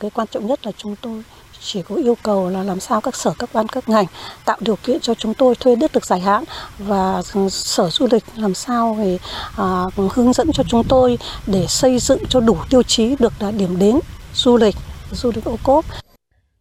Cái 0.00 0.10
quan 0.10 0.28
trọng 0.30 0.46
nhất 0.46 0.66
là 0.66 0.72
chúng 0.72 0.96
tôi 1.02 1.22
chỉ 1.60 1.82
có 1.82 1.94
yêu 1.94 2.16
cầu 2.22 2.48
là 2.48 2.62
làm 2.62 2.80
sao 2.80 3.00
các 3.00 3.16
sở 3.16 3.32
các 3.38 3.50
ban 3.52 3.68
các 3.68 3.88
ngành 3.88 4.06
tạo 4.44 4.56
điều 4.60 4.76
kiện 4.76 5.00
cho 5.00 5.14
chúng 5.14 5.34
tôi 5.34 5.54
thuê 5.54 5.76
đất 5.76 5.92
được 5.92 6.06
dài 6.06 6.20
hạn 6.20 6.44
và 6.78 7.22
ừ, 7.34 7.48
sở 7.50 7.90
du 7.90 8.06
lịch 8.10 8.24
làm 8.36 8.54
sao 8.54 8.96
để 8.98 9.18
à, 9.56 9.84
hướng 10.12 10.32
dẫn 10.32 10.52
cho 10.52 10.62
chúng 10.68 10.84
tôi 10.88 11.18
để 11.46 11.66
xây 11.68 11.98
dựng 11.98 12.18
cho 12.28 12.40
đủ 12.40 12.56
tiêu 12.70 12.82
chí 12.82 13.16
được 13.18 13.32
là 13.40 13.50
điểm 13.50 13.78
đến 13.78 13.98
du 14.34 14.56
lịch 14.56 14.74
du 15.10 15.32
lịch 15.34 15.44
ô 15.44 15.56
cốp 15.62 15.84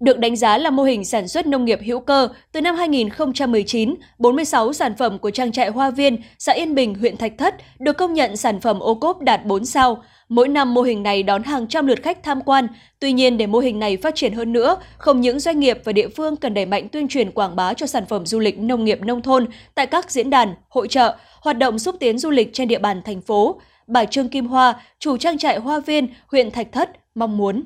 được 0.04 0.20
đánh 0.20 0.36
giá 0.36 0.58
là 0.58 0.70
mô 0.70 0.84
hình 0.84 1.06
sản 1.06 1.28
xuất 1.28 1.48
nông 1.48 1.66
nghiệp 1.66 1.80
hữu 1.86 2.00
cơ 2.00 2.28
từ 2.52 2.62
năm 2.62 2.76
2019, 2.76 3.96
46 4.20 4.74
sản 4.74 4.94
phẩm 4.98 5.20
của 5.20 5.32
trang 5.32 5.52
trại 5.52 5.70
Hoa 5.70 5.89
Viên, 5.89 6.18
xã 6.39 6.54
Yên 6.54 6.76
Bình, 6.76 6.96
huyện 6.96 7.18
Thạch 7.18 7.38
Thất 7.38 7.56
được 7.80 7.98
công 7.98 8.13
nhận 8.13 8.38
sản 8.38 8.60
phẩm 8.60 8.80
ô 8.80 8.96
cốp 8.96 9.22
đạt 9.22 9.46
4 9.46 9.66
sao. 9.66 10.04
Mỗi 10.30 10.48
năm 10.48 10.74
mô 10.74 10.82
hình 10.82 11.04
này 11.04 11.24
đón 11.24 11.44
hàng 11.44 11.68
trăm 11.68 11.88
lượt 11.88 12.04
khách 12.04 12.24
tham 12.24 12.42
quan. 12.42 12.68
Tuy 13.00 13.13
nhiên, 13.13 13.38
để 13.38 13.48
mô 13.48 13.60
hình 13.60 13.80
này 13.80 13.98
phát 13.98 14.16
triển 14.16 14.34
hơn 14.34 14.54
nữa, 14.54 14.78
không 14.98 15.22
những 15.22 15.39
doanh 15.39 15.60
nghiệp 15.60 15.78
và 15.84 15.92
địa 15.92 16.08
phương 16.08 16.36
cần 16.36 16.54
đẩy 16.54 16.66
mạnh 16.66 16.89
tuyên 16.89 17.08
truyền 17.08 17.32
quảng 17.32 17.56
bá 17.56 17.74
cho 17.74 17.86
sản 17.86 18.06
phẩm 18.06 18.26
du 18.26 18.39
lịch 18.39 18.60
nông 18.60 18.86
nghiệp 18.86 19.02
nông 19.02 19.22
thôn 19.22 19.48
tại 19.76 19.88
các 19.88 20.12
diễn 20.12 20.30
đàn, 20.30 20.54
hội 20.70 20.88
trợ, 20.88 21.16
hoạt 21.42 21.58
động 21.58 21.80
xúc 21.80 21.96
tiến 22.00 22.18
du 22.18 22.30
lịch 22.30 22.54
trên 22.54 22.68
địa 22.68 22.80
bàn 22.80 23.02
thành 23.06 23.22
phố. 23.22 23.62
Bà 23.88 24.06
Trương 24.06 24.30
Kim 24.30 24.48
Hoa, 24.48 24.82
chủ 25.00 25.18
trang 25.18 25.38
trại 25.38 25.58
Hoa 25.58 25.80
Viên, 25.80 26.08
huyện 26.32 26.52
Thạch 26.52 26.72
Thất, 26.72 26.89
mong 27.16 27.38
muốn. 27.38 27.63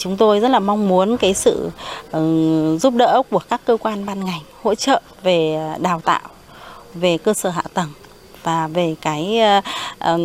Chúng 0.00 0.16
tôi 0.16 0.40
rất 0.40 0.48
là 0.48 0.58
mong 0.58 0.88
muốn 0.88 1.16
cái 1.16 1.34
sự 1.34 1.70
ờ, 2.10 2.20
giúp 2.78 2.94
đỡ 2.94 3.22
của 3.30 3.40
các 3.48 3.60
cơ 3.64 3.76
quan 3.76 4.06
ban 4.06 4.24
ngành 4.24 4.40
hỗ 4.62 4.74
trợ 4.74 5.02
về 5.22 5.58
đào 5.80 6.00
tạo, 6.04 6.20
về 6.94 7.18
cơ 7.18 7.34
sở 7.34 7.50
hạ 7.50 7.62
tầng 7.74 7.88
và 8.42 8.66
về 8.66 8.94
cái 9.00 9.38
ờ, 9.38 9.60
ờ, 9.98 10.18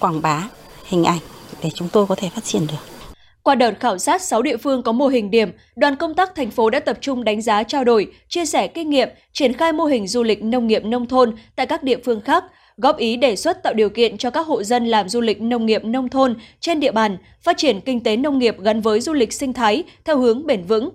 quảng 0.00 0.22
bá 0.22 0.42
hình 0.84 1.04
ảnh 1.04 1.18
để 1.62 1.70
chúng 1.74 1.88
tôi 1.88 2.06
có 2.06 2.14
thể 2.14 2.28
phát 2.34 2.44
triển 2.44 2.66
được. 2.66 3.14
Qua 3.42 3.54
đợt 3.54 3.72
khảo 3.80 3.98
sát 3.98 4.22
6 4.22 4.42
địa 4.42 4.56
phương 4.56 4.82
có 4.82 4.92
mô 4.92 5.06
hình 5.06 5.30
điểm, 5.30 5.50
đoàn 5.76 5.96
công 5.96 6.14
tác 6.14 6.34
thành 6.34 6.50
phố 6.50 6.70
đã 6.70 6.80
tập 6.80 6.98
trung 7.00 7.24
đánh 7.24 7.42
giá 7.42 7.62
trao 7.62 7.84
đổi, 7.84 8.06
chia 8.28 8.46
sẻ 8.46 8.66
kinh 8.66 8.90
nghiệm, 8.90 9.08
triển 9.32 9.52
khai 9.52 9.72
mô 9.72 9.84
hình 9.84 10.08
du 10.08 10.22
lịch 10.22 10.42
nông 10.44 10.66
nghiệp 10.66 10.84
nông 10.84 11.06
thôn 11.06 11.36
tại 11.56 11.66
các 11.66 11.82
địa 11.82 11.98
phương 12.04 12.20
khác, 12.20 12.44
góp 12.76 12.96
ý 12.96 13.16
đề 13.16 13.36
xuất 13.36 13.62
tạo 13.62 13.74
điều 13.74 13.88
kiện 13.88 14.18
cho 14.18 14.30
các 14.30 14.46
hộ 14.46 14.62
dân 14.62 14.86
làm 14.86 15.08
du 15.08 15.20
lịch 15.20 15.42
nông 15.42 15.66
nghiệp 15.66 15.84
nông 15.84 16.08
thôn 16.08 16.36
trên 16.60 16.80
địa 16.80 16.92
bàn, 16.92 17.16
phát 17.42 17.56
triển 17.56 17.80
kinh 17.80 18.00
tế 18.00 18.16
nông 18.16 18.38
nghiệp 18.38 18.56
gắn 18.60 18.80
với 18.80 19.00
du 19.00 19.12
lịch 19.12 19.32
sinh 19.32 19.52
thái 19.52 19.84
theo 20.04 20.18
hướng 20.18 20.46
bền 20.46 20.64
vững. 20.64 20.90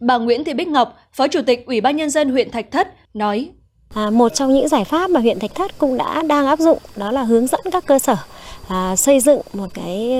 Bà 0.00 0.18
Nguyễn 0.18 0.44
Thị 0.44 0.54
Bích 0.54 0.68
Ngọc, 0.68 0.98
Phó 1.12 1.28
Chủ 1.28 1.40
tịch 1.46 1.66
Ủy 1.66 1.80
ban 1.80 1.96
Nhân 1.96 2.10
dân 2.10 2.30
huyện 2.30 2.50
Thạch 2.50 2.70
Thất, 2.70 2.88
nói. 3.14 3.50
À, 3.94 4.10
một 4.10 4.34
trong 4.34 4.54
những 4.54 4.68
giải 4.68 4.84
pháp 4.84 5.10
mà 5.10 5.20
huyện 5.20 5.38
Thạch 5.38 5.54
Thất 5.54 5.78
cũng 5.78 5.96
đã 5.96 6.22
đang 6.22 6.46
áp 6.46 6.58
dụng 6.58 6.78
đó 6.96 7.10
là 7.10 7.22
hướng 7.22 7.46
dẫn 7.46 7.60
các 7.72 7.86
cơ 7.86 7.98
sở 7.98 8.16
à, 8.68 8.96
xây 8.96 9.20
dựng 9.20 9.40
một 9.52 9.66
cái 9.74 10.10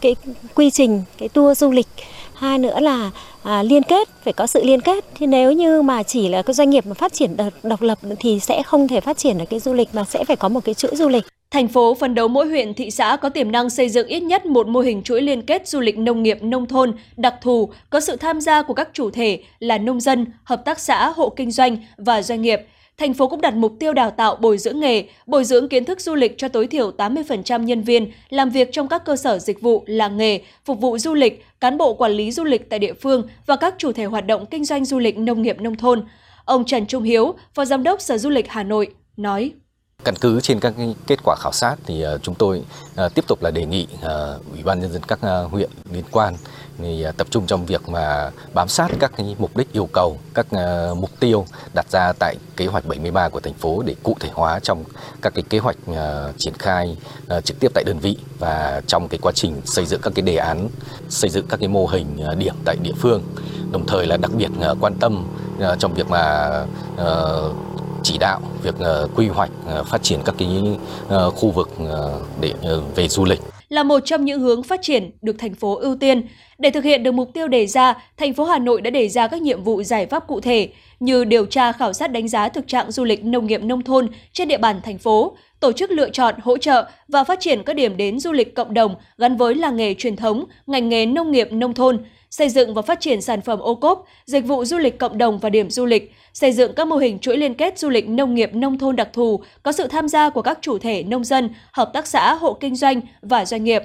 cái 0.00 0.16
quy 0.54 0.70
trình 0.70 1.02
cái 1.18 1.28
tour 1.28 1.58
du 1.58 1.70
lịch 1.70 1.86
hai 2.34 2.58
nữa 2.58 2.80
là 2.80 3.10
à, 3.42 3.62
liên 3.62 3.82
kết 3.82 4.08
phải 4.24 4.32
có 4.32 4.46
sự 4.46 4.64
liên 4.64 4.80
kết. 4.80 5.04
Thì 5.14 5.26
nếu 5.26 5.52
như 5.52 5.82
mà 5.82 6.02
chỉ 6.02 6.28
là 6.28 6.42
cái 6.42 6.54
doanh 6.54 6.70
nghiệp 6.70 6.86
mà 6.86 6.94
phát 6.94 7.12
triển 7.12 7.36
độc, 7.36 7.52
độc 7.62 7.82
lập 7.82 7.98
thì 8.20 8.40
sẽ 8.40 8.62
không 8.62 8.88
thể 8.88 9.00
phát 9.00 9.18
triển 9.18 9.38
được 9.38 9.44
cái 9.50 9.60
du 9.60 9.72
lịch 9.72 9.88
mà 9.92 10.04
sẽ 10.04 10.24
phải 10.24 10.36
có 10.36 10.48
một 10.48 10.64
cái 10.64 10.74
chuỗi 10.74 10.96
du 10.96 11.08
lịch. 11.08 11.24
Thành 11.50 11.68
phố 11.68 11.94
phấn 11.94 12.14
đấu 12.14 12.28
mỗi 12.28 12.46
huyện, 12.46 12.74
thị 12.74 12.90
xã 12.90 13.16
có 13.16 13.28
tiềm 13.28 13.52
năng 13.52 13.70
xây 13.70 13.88
dựng 13.88 14.06
ít 14.06 14.20
nhất 14.20 14.46
một 14.46 14.68
mô 14.68 14.80
hình 14.80 15.02
chuỗi 15.02 15.22
liên 15.22 15.42
kết 15.42 15.68
du 15.68 15.80
lịch 15.80 15.98
nông 15.98 16.22
nghiệp 16.22 16.38
nông 16.42 16.66
thôn 16.66 16.92
đặc 17.16 17.34
thù 17.42 17.68
có 17.90 18.00
sự 18.00 18.16
tham 18.16 18.40
gia 18.40 18.62
của 18.62 18.74
các 18.74 18.88
chủ 18.92 19.10
thể 19.10 19.42
là 19.58 19.78
nông 19.78 20.00
dân, 20.00 20.26
hợp 20.44 20.64
tác 20.64 20.80
xã, 20.80 21.12
hộ 21.16 21.28
kinh 21.28 21.50
doanh 21.50 21.76
và 21.96 22.22
doanh 22.22 22.42
nghiệp– 22.42 22.60
thành 22.98 23.14
phố 23.14 23.28
cũng 23.28 23.40
đặt 23.40 23.54
mục 23.54 23.72
tiêu 23.80 23.92
đào 23.92 24.10
tạo 24.10 24.36
bồi 24.36 24.58
dưỡng 24.58 24.80
nghề, 24.80 25.04
bồi 25.26 25.44
dưỡng 25.44 25.68
kiến 25.68 25.84
thức 25.84 26.00
du 26.00 26.14
lịch 26.14 26.38
cho 26.38 26.48
tối 26.48 26.66
thiểu 26.66 26.92
80% 26.98 27.62
nhân 27.62 27.82
viên 27.82 28.12
làm 28.28 28.50
việc 28.50 28.68
trong 28.72 28.88
các 28.88 29.04
cơ 29.04 29.16
sở 29.16 29.38
dịch 29.38 29.60
vụ, 29.60 29.84
làng 29.86 30.16
nghề, 30.16 30.40
phục 30.64 30.80
vụ 30.80 30.98
du 30.98 31.14
lịch, 31.14 31.44
cán 31.60 31.78
bộ 31.78 31.94
quản 31.94 32.12
lý 32.12 32.30
du 32.32 32.44
lịch 32.44 32.70
tại 32.70 32.78
địa 32.78 32.92
phương 32.92 33.28
và 33.46 33.56
các 33.56 33.74
chủ 33.78 33.92
thể 33.92 34.04
hoạt 34.04 34.26
động 34.26 34.46
kinh 34.50 34.64
doanh 34.64 34.84
du 34.84 34.98
lịch 34.98 35.18
nông 35.18 35.42
nghiệp 35.42 35.60
nông 35.60 35.76
thôn. 35.76 36.04
Ông 36.44 36.64
Trần 36.64 36.86
Trung 36.86 37.02
Hiếu, 37.02 37.34
Phó 37.54 37.64
Giám 37.64 37.82
đốc 37.82 38.00
Sở 38.00 38.18
Du 38.18 38.30
lịch 38.30 38.48
Hà 38.48 38.62
Nội, 38.62 38.88
nói. 39.16 39.52
Căn 40.04 40.16
cứ 40.16 40.40
trên 40.40 40.60
các 40.60 40.74
kết 41.06 41.18
quả 41.24 41.36
khảo 41.40 41.52
sát 41.52 41.76
thì 41.86 42.02
ờ, 42.02 42.18
chúng 42.18 42.34
tôi 42.34 42.62
ờ, 42.96 43.08
tiếp 43.08 43.24
tục 43.28 43.42
là 43.42 43.50
đề 43.50 43.66
nghị 43.66 43.86
ờ, 44.00 44.38
Ủy 44.52 44.62
ban 44.62 44.80
nhân 44.80 44.92
dân 44.92 45.02
các 45.08 45.18
huyện 45.50 45.70
liên 45.92 46.04
quan 46.10 46.36
thì 46.78 47.06
tập 47.16 47.26
trung 47.30 47.46
trong 47.46 47.66
việc 47.66 47.88
mà 47.88 48.30
bám 48.54 48.68
sát 48.68 48.90
các 49.00 49.12
cái 49.16 49.36
mục 49.38 49.56
đích 49.56 49.72
yêu 49.72 49.88
cầu, 49.92 50.18
các 50.34 50.46
mục 50.96 51.10
tiêu 51.20 51.46
đặt 51.74 51.86
ra 51.90 52.12
tại 52.18 52.36
kế 52.56 52.66
hoạch 52.66 52.86
73 52.86 53.28
của 53.28 53.40
thành 53.40 53.54
phố 53.54 53.82
để 53.86 53.94
cụ 54.02 54.16
thể 54.20 54.28
hóa 54.32 54.60
trong 54.60 54.84
các 55.22 55.34
cái 55.34 55.42
kế 55.50 55.58
hoạch 55.58 55.76
triển 56.38 56.54
khai 56.58 56.96
trực 57.44 57.60
tiếp 57.60 57.70
tại 57.74 57.84
đơn 57.84 57.98
vị 57.98 58.16
và 58.38 58.82
trong 58.86 59.08
cái 59.08 59.18
quá 59.22 59.32
trình 59.32 59.60
xây 59.64 59.86
dựng 59.86 60.00
các 60.00 60.12
cái 60.14 60.22
đề 60.22 60.36
án 60.36 60.68
xây 61.08 61.30
dựng 61.30 61.46
các 61.48 61.60
cái 61.60 61.68
mô 61.68 61.86
hình 61.86 62.18
điểm 62.38 62.54
tại 62.64 62.76
địa 62.82 62.94
phương. 62.98 63.22
Đồng 63.72 63.86
thời 63.86 64.06
là 64.06 64.16
đặc 64.16 64.30
biệt 64.34 64.50
quan 64.80 64.94
tâm 65.00 65.26
trong 65.78 65.94
việc 65.94 66.08
mà 66.08 66.50
chỉ 68.04 68.18
đạo 68.18 68.40
việc 68.62 68.74
ờ, 68.78 69.08
quy 69.16 69.28
hoạch 69.28 69.50
ờ, 69.66 69.84
phát 69.84 70.02
triển 70.02 70.20
các 70.24 70.34
cái 70.38 70.48
ờ, 71.08 71.30
khu 71.30 71.50
vực 71.50 71.70
để 72.40 72.52
về 72.94 73.08
du 73.08 73.24
lịch 73.24 73.40
là 73.68 73.82
một 73.82 74.00
trong 74.04 74.24
những 74.24 74.40
hướng 74.40 74.62
phát 74.62 74.82
triển 74.82 75.10
được 75.22 75.36
thành 75.38 75.54
phố 75.54 75.76
ưu 75.76 75.96
tiên. 75.96 76.26
Để 76.58 76.70
thực 76.70 76.84
hiện 76.84 77.02
được 77.02 77.12
mục 77.12 77.30
tiêu 77.34 77.48
đề 77.48 77.66
ra, 77.66 77.94
thành 78.16 78.34
phố 78.34 78.44
Hà 78.44 78.58
Nội 78.58 78.80
đã 78.80 78.90
đề 78.90 79.08
ra 79.08 79.26
các 79.26 79.42
nhiệm 79.42 79.62
vụ 79.62 79.82
giải 79.82 80.06
pháp 80.06 80.26
cụ 80.26 80.40
thể 80.40 80.68
như 81.00 81.24
điều 81.24 81.46
tra 81.46 81.72
khảo 81.72 81.92
sát 81.92 82.12
đánh 82.12 82.28
giá 82.28 82.48
thực 82.48 82.68
trạng 82.68 82.90
du 82.90 83.04
lịch 83.04 83.24
nông 83.24 83.46
nghiệp 83.46 83.62
nông 83.62 83.82
thôn 83.82 84.08
trên 84.32 84.48
địa 84.48 84.58
bàn 84.58 84.80
thành 84.84 84.98
phố, 84.98 85.36
tổ 85.60 85.72
chức 85.72 85.90
lựa 85.90 86.10
chọn, 86.10 86.34
hỗ 86.42 86.58
trợ 86.58 86.86
và 87.08 87.24
phát 87.24 87.40
triển 87.40 87.62
các 87.62 87.76
điểm 87.76 87.96
đến 87.96 88.20
du 88.20 88.32
lịch 88.32 88.54
cộng 88.54 88.74
đồng 88.74 88.94
gắn 89.18 89.36
với 89.36 89.54
làng 89.54 89.76
nghề 89.76 89.94
truyền 89.94 90.16
thống, 90.16 90.44
ngành 90.66 90.88
nghề 90.88 91.06
nông 91.06 91.30
nghiệp 91.30 91.48
nông 91.52 91.74
thôn, 91.74 92.04
xây 92.34 92.48
dựng 92.48 92.74
và 92.74 92.82
phát 92.82 93.00
triển 93.00 93.20
sản 93.20 93.40
phẩm 93.40 93.58
ô 93.58 93.74
cốp, 93.74 94.04
dịch 94.26 94.46
vụ 94.46 94.64
du 94.64 94.78
lịch 94.78 94.98
cộng 94.98 95.18
đồng 95.18 95.38
và 95.38 95.50
điểm 95.50 95.70
du 95.70 95.86
lịch, 95.86 96.12
xây 96.32 96.52
dựng 96.52 96.72
các 96.74 96.86
mô 96.86 96.96
hình 96.96 97.18
chuỗi 97.18 97.36
liên 97.36 97.54
kết 97.54 97.78
du 97.78 97.90
lịch 97.90 98.08
nông 98.08 98.34
nghiệp 98.34 98.50
nông 98.54 98.78
thôn 98.78 98.96
đặc 98.96 99.08
thù 99.12 99.40
có 99.62 99.72
sự 99.72 99.86
tham 99.86 100.08
gia 100.08 100.30
của 100.30 100.42
các 100.42 100.58
chủ 100.60 100.78
thể 100.78 101.02
nông 101.02 101.24
dân, 101.24 101.50
hợp 101.72 101.90
tác 101.92 102.06
xã, 102.06 102.34
hộ 102.34 102.54
kinh 102.54 102.76
doanh 102.76 103.00
và 103.22 103.44
doanh 103.44 103.64
nghiệp. 103.64 103.82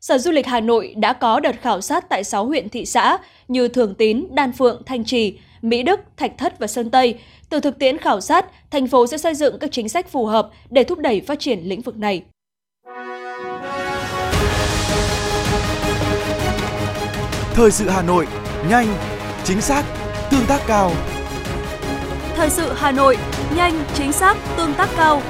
Sở 0.00 0.18
Du 0.18 0.30
lịch 0.30 0.46
Hà 0.46 0.60
Nội 0.60 0.94
đã 0.96 1.12
có 1.12 1.40
đợt 1.40 1.60
khảo 1.60 1.80
sát 1.80 2.08
tại 2.08 2.24
6 2.24 2.46
huyện 2.46 2.68
thị 2.68 2.86
xã 2.86 3.18
như 3.48 3.68
Thường 3.68 3.94
Tín, 3.94 4.26
Đan 4.30 4.52
Phượng, 4.52 4.82
Thanh 4.86 5.04
Trì, 5.04 5.38
Mỹ 5.62 5.82
Đức, 5.82 6.00
Thạch 6.16 6.38
Thất 6.38 6.58
và 6.58 6.66
Sơn 6.66 6.90
Tây. 6.90 7.18
Từ 7.50 7.60
thực 7.60 7.78
tiễn 7.78 7.98
khảo 7.98 8.20
sát, 8.20 8.46
thành 8.70 8.86
phố 8.86 9.06
sẽ 9.06 9.18
xây 9.18 9.34
dựng 9.34 9.58
các 9.58 9.72
chính 9.72 9.88
sách 9.88 10.08
phù 10.08 10.26
hợp 10.26 10.50
để 10.70 10.84
thúc 10.84 10.98
đẩy 10.98 11.20
phát 11.20 11.38
triển 11.38 11.60
lĩnh 11.62 11.80
vực 11.80 11.96
này. 11.96 12.22
Thời 17.56 17.70
sự 17.70 17.88
Hà 17.88 18.02
Nội, 18.02 18.26
nhanh, 18.68 18.86
chính 19.44 19.60
xác, 19.60 19.84
tương 20.30 20.46
tác 20.48 20.60
cao. 20.66 20.92
Thời 22.34 22.50
sự 22.50 22.72
Hà 22.76 22.92
Nội, 22.92 23.16
nhanh, 23.56 23.84
chính 23.94 24.12
xác, 24.12 24.36
tương 24.56 24.74
tác 24.74 24.88
cao. 24.96 25.22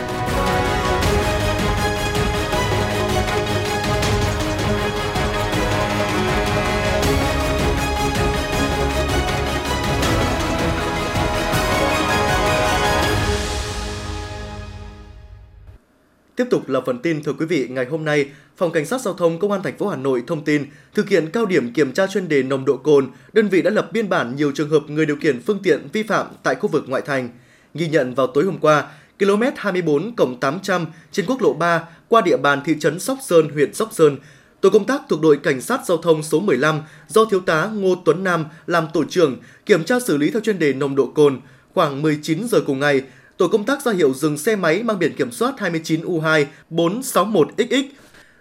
Tiếp 16.37 16.47
tục 16.51 16.69
là 16.69 16.81
phần 16.87 16.99
tin 17.03 17.23
thưa 17.23 17.33
quý 17.33 17.47
vị, 17.47 17.67
ngày 17.71 17.87
hôm 17.91 18.05
nay, 18.05 18.27
Phòng 18.57 18.73
Cảnh 18.73 18.87
sát 18.87 19.01
Giao 19.01 19.14
thông 19.14 19.38
Công 19.38 19.53
an 19.53 19.62
thành 19.62 19.79
phố 19.79 19.88
Hà 19.88 19.97
Nội 19.97 20.23
thông 20.27 20.45
tin, 20.45 20.66
thực 20.95 21.09
hiện 21.09 21.31
cao 21.33 21.47
điểm 21.47 21.73
kiểm 21.73 21.92
tra 21.92 22.07
chuyên 22.07 22.29
đề 22.29 22.42
nồng 22.42 22.64
độ 22.64 22.77
cồn, 22.77 23.11
đơn 23.33 23.49
vị 23.49 23.62
đã 23.62 23.71
lập 23.71 23.92
biên 23.92 24.09
bản 24.09 24.37
nhiều 24.37 24.53
trường 24.53 24.71
hợp 24.71 24.83
người 24.88 25.07
điều 25.07 25.16
khiển 25.16 25.42
phương 25.42 25.59
tiện 25.62 25.88
vi 25.92 26.03
phạm 26.03 26.27
tại 26.42 26.55
khu 26.55 26.69
vực 26.69 26.85
ngoại 26.87 27.03
thành. 27.03 27.29
Ghi 27.75 27.88
nhận 27.88 28.14
vào 28.14 28.27
tối 28.27 28.45
hôm 28.45 28.59
qua, 28.59 28.88
km 29.19 29.42
24 29.57 30.38
800 30.40 30.87
trên 31.12 31.27
quốc 31.27 31.42
lộ 31.42 31.53
3 31.53 31.88
qua 32.09 32.21
địa 32.21 32.37
bàn 32.37 32.61
thị 32.64 32.77
trấn 32.81 33.01
Sóc 33.01 33.19
Sơn, 33.23 33.49
huyện 33.49 33.75
Sóc 33.75 33.88
Sơn, 33.92 34.16
Tổ 34.61 34.71
công 34.71 34.85
tác 34.85 35.03
thuộc 35.09 35.21
đội 35.21 35.37
Cảnh 35.37 35.61
sát 35.61 35.81
Giao 35.87 35.97
thông 35.97 36.23
số 36.23 36.40
15 36.40 36.83
do 37.09 37.25
Thiếu 37.25 37.40
tá 37.40 37.71
Ngô 37.75 37.95
Tuấn 38.05 38.25
Nam 38.25 38.45
làm 38.66 38.87
tổ 38.92 39.05
trưởng 39.05 39.37
kiểm 39.66 39.85
tra 39.85 40.01
xử 40.01 40.16
lý 40.16 40.31
theo 40.31 40.40
chuyên 40.40 40.59
đề 40.59 40.73
nồng 40.73 40.97
độ 40.97 41.07
cồn. 41.07 41.40
Khoảng 41.75 42.03
19 42.03 42.49
giờ 42.49 42.61
cùng 42.66 42.81
ngày, 42.81 43.03
tổ 43.37 43.49
công 43.49 43.64
tác 43.64 43.83
ra 43.83 43.92
hiệu 43.92 44.14
dừng 44.14 44.38
xe 44.38 44.57
máy 44.57 44.83
mang 44.83 44.99
biển 44.99 45.16
kiểm 45.16 45.31
soát 45.31 45.55
29U2 45.59 46.45
461XX 46.71 47.83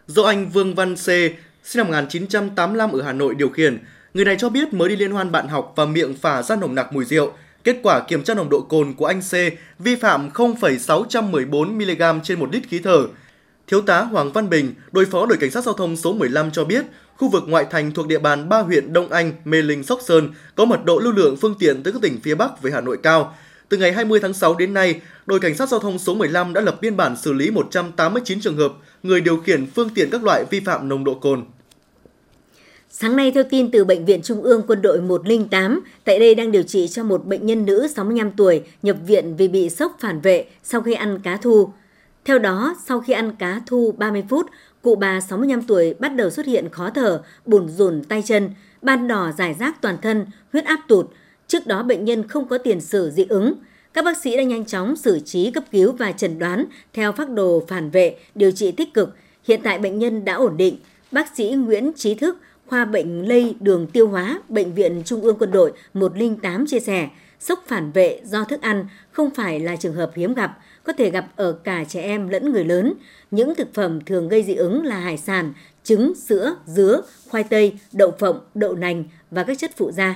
do 0.08 0.24
anh 0.24 0.50
Vương 0.50 0.76
Văn 0.76 0.96
C, 0.96 1.06
sinh 1.64 1.78
năm 1.78 1.88
1985 1.88 2.92
ở 2.92 3.02
Hà 3.02 3.14
Nội 3.14 3.36
điều 3.36 3.50
khiển. 3.50 3.78
Người 4.14 4.26
này 4.26 4.36
cho 4.40 4.50
biết 4.50 4.74
mới 4.74 4.90
đi 4.90 4.96
liên 4.96 5.12
hoan 5.12 5.32
bạn 5.32 5.48
học 5.48 5.74
và 5.76 5.86
miệng 5.86 6.14
phả 6.14 6.44
ra 6.44 6.56
nồng 6.56 6.76
nặc 6.76 6.94
mùi 6.94 7.06
rượu. 7.06 7.32
Kết 7.64 7.78
quả 7.84 8.00
kiểm 8.00 8.24
tra 8.24 8.34
nồng 8.34 8.50
độ 8.50 8.62
cồn 8.62 8.94
của 8.94 9.06
anh 9.06 9.22
C 9.22 9.34
vi 9.80 9.96
phạm 9.96 10.30
0,614 10.30 11.78
mg 11.78 12.02
trên 12.24 12.40
1 12.40 12.50
lít 12.52 12.64
khí 12.70 12.80
thở. 12.80 13.08
Thiếu 13.68 13.82
tá 13.82 14.02
Hoàng 14.02 14.32
Văn 14.32 14.50
Bình, 14.50 14.74
đội 14.92 15.06
phó 15.06 15.26
đội 15.26 15.38
cảnh 15.38 15.52
sát 15.52 15.64
giao 15.64 15.74
thông 15.74 15.98
số 15.98 16.14
15 16.14 16.52
cho 16.52 16.64
biết, 16.64 16.86
khu 17.18 17.30
vực 17.30 17.44
ngoại 17.48 17.66
thành 17.72 17.92
thuộc 17.92 18.08
địa 18.08 18.20
bàn 18.20 18.50
ba 18.50 18.60
huyện 18.60 18.94
Đông 18.94 19.10
Anh, 19.10 19.34
Mê 19.46 19.62
Linh, 19.62 19.84
Sóc 19.84 20.00
Sơn 20.08 20.30
có 20.56 20.66
mật 20.66 20.86
độ 20.86 21.00
lưu 21.00 21.14
lượng 21.14 21.38
phương 21.38 21.56
tiện 21.60 21.84
từ 21.84 21.92
các 21.92 22.02
tỉnh 22.02 22.20
phía 22.24 22.36
Bắc 22.36 22.62
về 22.62 22.72
Hà 22.72 22.82
Nội 22.82 22.98
cao. 23.04 23.36
Từ 23.70 23.78
ngày 23.78 23.94
20 23.94 24.20
tháng 24.20 24.34
6 24.34 24.56
đến 24.56 24.74
nay, 24.74 25.02
đội 25.26 25.40
cảnh 25.40 25.56
sát 25.56 25.70
giao 25.70 25.80
thông 25.80 26.00
số 26.00 26.16
15 26.16 26.54
đã 26.54 26.62
lập 26.62 26.78
biên 26.82 26.98
bản 26.98 27.18
xử 27.18 27.34
lý 27.34 27.52
189 27.52 28.42
trường 28.42 28.58
hợp 28.58 28.74
người 29.06 29.22
điều 29.22 29.38
khiển 29.38 29.66
phương 29.66 29.90
tiện 29.96 30.10
các 30.12 30.24
loại 30.24 30.46
vi 30.50 30.60
phạm 30.60 30.90
nồng 30.90 31.04
độ 31.04 31.14
cồn. 31.14 31.46
Sáng 32.90 33.16
nay, 33.16 33.32
theo 33.32 33.44
tin 33.44 33.72
từ 33.72 33.86
Bệnh 33.86 34.06
viện 34.06 34.22
Trung 34.22 34.42
ương 34.42 34.64
Quân 34.68 34.82
đội 34.82 35.02
108, 35.02 35.82
tại 36.04 36.20
đây 36.20 36.36
đang 36.36 36.52
điều 36.52 36.64
trị 36.64 36.88
cho 36.88 37.04
một 37.04 37.26
bệnh 37.26 37.46
nhân 37.46 37.66
nữ 37.66 37.88
65 37.96 38.32
tuổi 38.32 38.62
nhập 38.82 38.98
viện 39.08 39.36
vì 39.38 39.48
bị 39.48 39.70
sốc 39.70 39.98
phản 40.00 40.22
vệ 40.22 40.46
sau 40.64 40.82
khi 40.82 40.94
ăn 40.94 41.20
cá 41.24 41.38
thu. 41.38 41.70
Theo 42.26 42.40
đó, 42.40 42.76
sau 42.86 43.00
khi 43.00 43.14
ăn 43.14 43.36
cá 43.40 43.62
thu 43.66 43.94
30 43.98 44.24
phút, 44.30 44.46
Cụ 44.86 44.96
bà 44.96 45.22
65 45.22 45.62
tuổi 45.62 45.94
bắt 46.00 46.10
đầu 46.10 46.30
xuất 46.30 46.46
hiện 46.46 46.70
khó 46.70 46.90
thở, 46.90 47.22
bùn 47.46 47.70
rùn 47.70 48.04
tay 48.04 48.22
chân, 48.26 48.50
ban 48.82 49.08
đỏ 49.08 49.32
giải 49.38 49.56
rác 49.60 49.82
toàn 49.82 49.98
thân, 50.02 50.26
huyết 50.54 50.66
áp 50.66 50.80
tụt. 50.88 51.06
Trước 51.48 51.68
đó 51.68 51.84
bệnh 51.84 52.06
nhân 52.06 52.28
không 52.28 52.48
có 52.48 52.58
tiền 52.58 52.82
sử 52.82 53.10
dị 53.10 53.26
ứng. 53.30 53.54
Các 53.96 54.06
bác 54.06 54.18
sĩ 54.18 54.38
đã 54.38 54.44
nhanh 54.44 54.66
chóng 54.66 54.96
xử 54.96 55.20
trí 55.20 55.52
cấp 55.52 55.64
cứu 55.72 55.92
và 55.92 56.12
chẩn 56.12 56.40
đoán 56.40 56.66
theo 56.94 57.12
phác 57.12 57.30
đồ 57.30 57.64
phản 57.68 57.90
vệ, 57.90 58.16
điều 58.36 58.52
trị 58.52 58.72
tích 58.72 58.94
cực. 58.94 59.16
Hiện 59.48 59.62
tại 59.64 59.80
bệnh 59.80 60.00
nhân 60.00 60.26
đã 60.26 60.34
ổn 60.34 60.58
định. 60.58 60.78
Bác 61.12 61.36
sĩ 61.38 61.50
Nguyễn 61.50 61.92
Trí 61.94 62.16
Thức, 62.16 62.38
khoa 62.68 62.86
bệnh 62.86 63.28
lây 63.28 63.56
đường 63.60 63.88
tiêu 63.88 64.08
hóa, 64.08 64.42
Bệnh 64.50 64.74
viện 64.74 65.02
Trung 65.06 65.22
ương 65.22 65.38
Quân 65.40 65.52
đội 65.52 65.72
108 65.94 66.66
chia 66.68 66.80
sẻ, 66.80 67.10
sốc 67.40 67.64
phản 67.68 67.92
vệ 67.92 68.20
do 68.26 68.44
thức 68.44 68.62
ăn 68.62 68.86
không 69.12 69.30
phải 69.30 69.60
là 69.60 69.76
trường 69.76 69.94
hợp 69.94 70.12
hiếm 70.16 70.34
gặp, 70.34 70.58
có 70.84 70.94
thể 70.94 71.10
gặp 71.10 71.28
ở 71.36 71.52
cả 71.52 71.84
trẻ 71.84 72.02
em 72.02 72.30
lẫn 72.30 72.52
người 72.52 72.66
lớn. 72.66 72.94
Những 73.32 73.56
thực 73.56 73.74
phẩm 73.74 74.00
thường 74.06 74.30
gây 74.30 74.44
dị 74.44 74.56
ứng 74.56 74.86
là 74.86 75.00
hải 75.00 75.18
sản, 75.18 75.54
trứng, 75.84 76.14
sữa, 76.16 76.56
dứa, 76.66 77.02
khoai 77.30 77.44
tây, 77.44 77.74
đậu 77.94 78.12
phộng, 78.20 78.40
đậu 78.56 78.76
nành 78.76 79.04
và 79.32 79.44
các 79.44 79.58
chất 79.60 79.72
phụ 79.78 79.92
gia. 79.92 80.16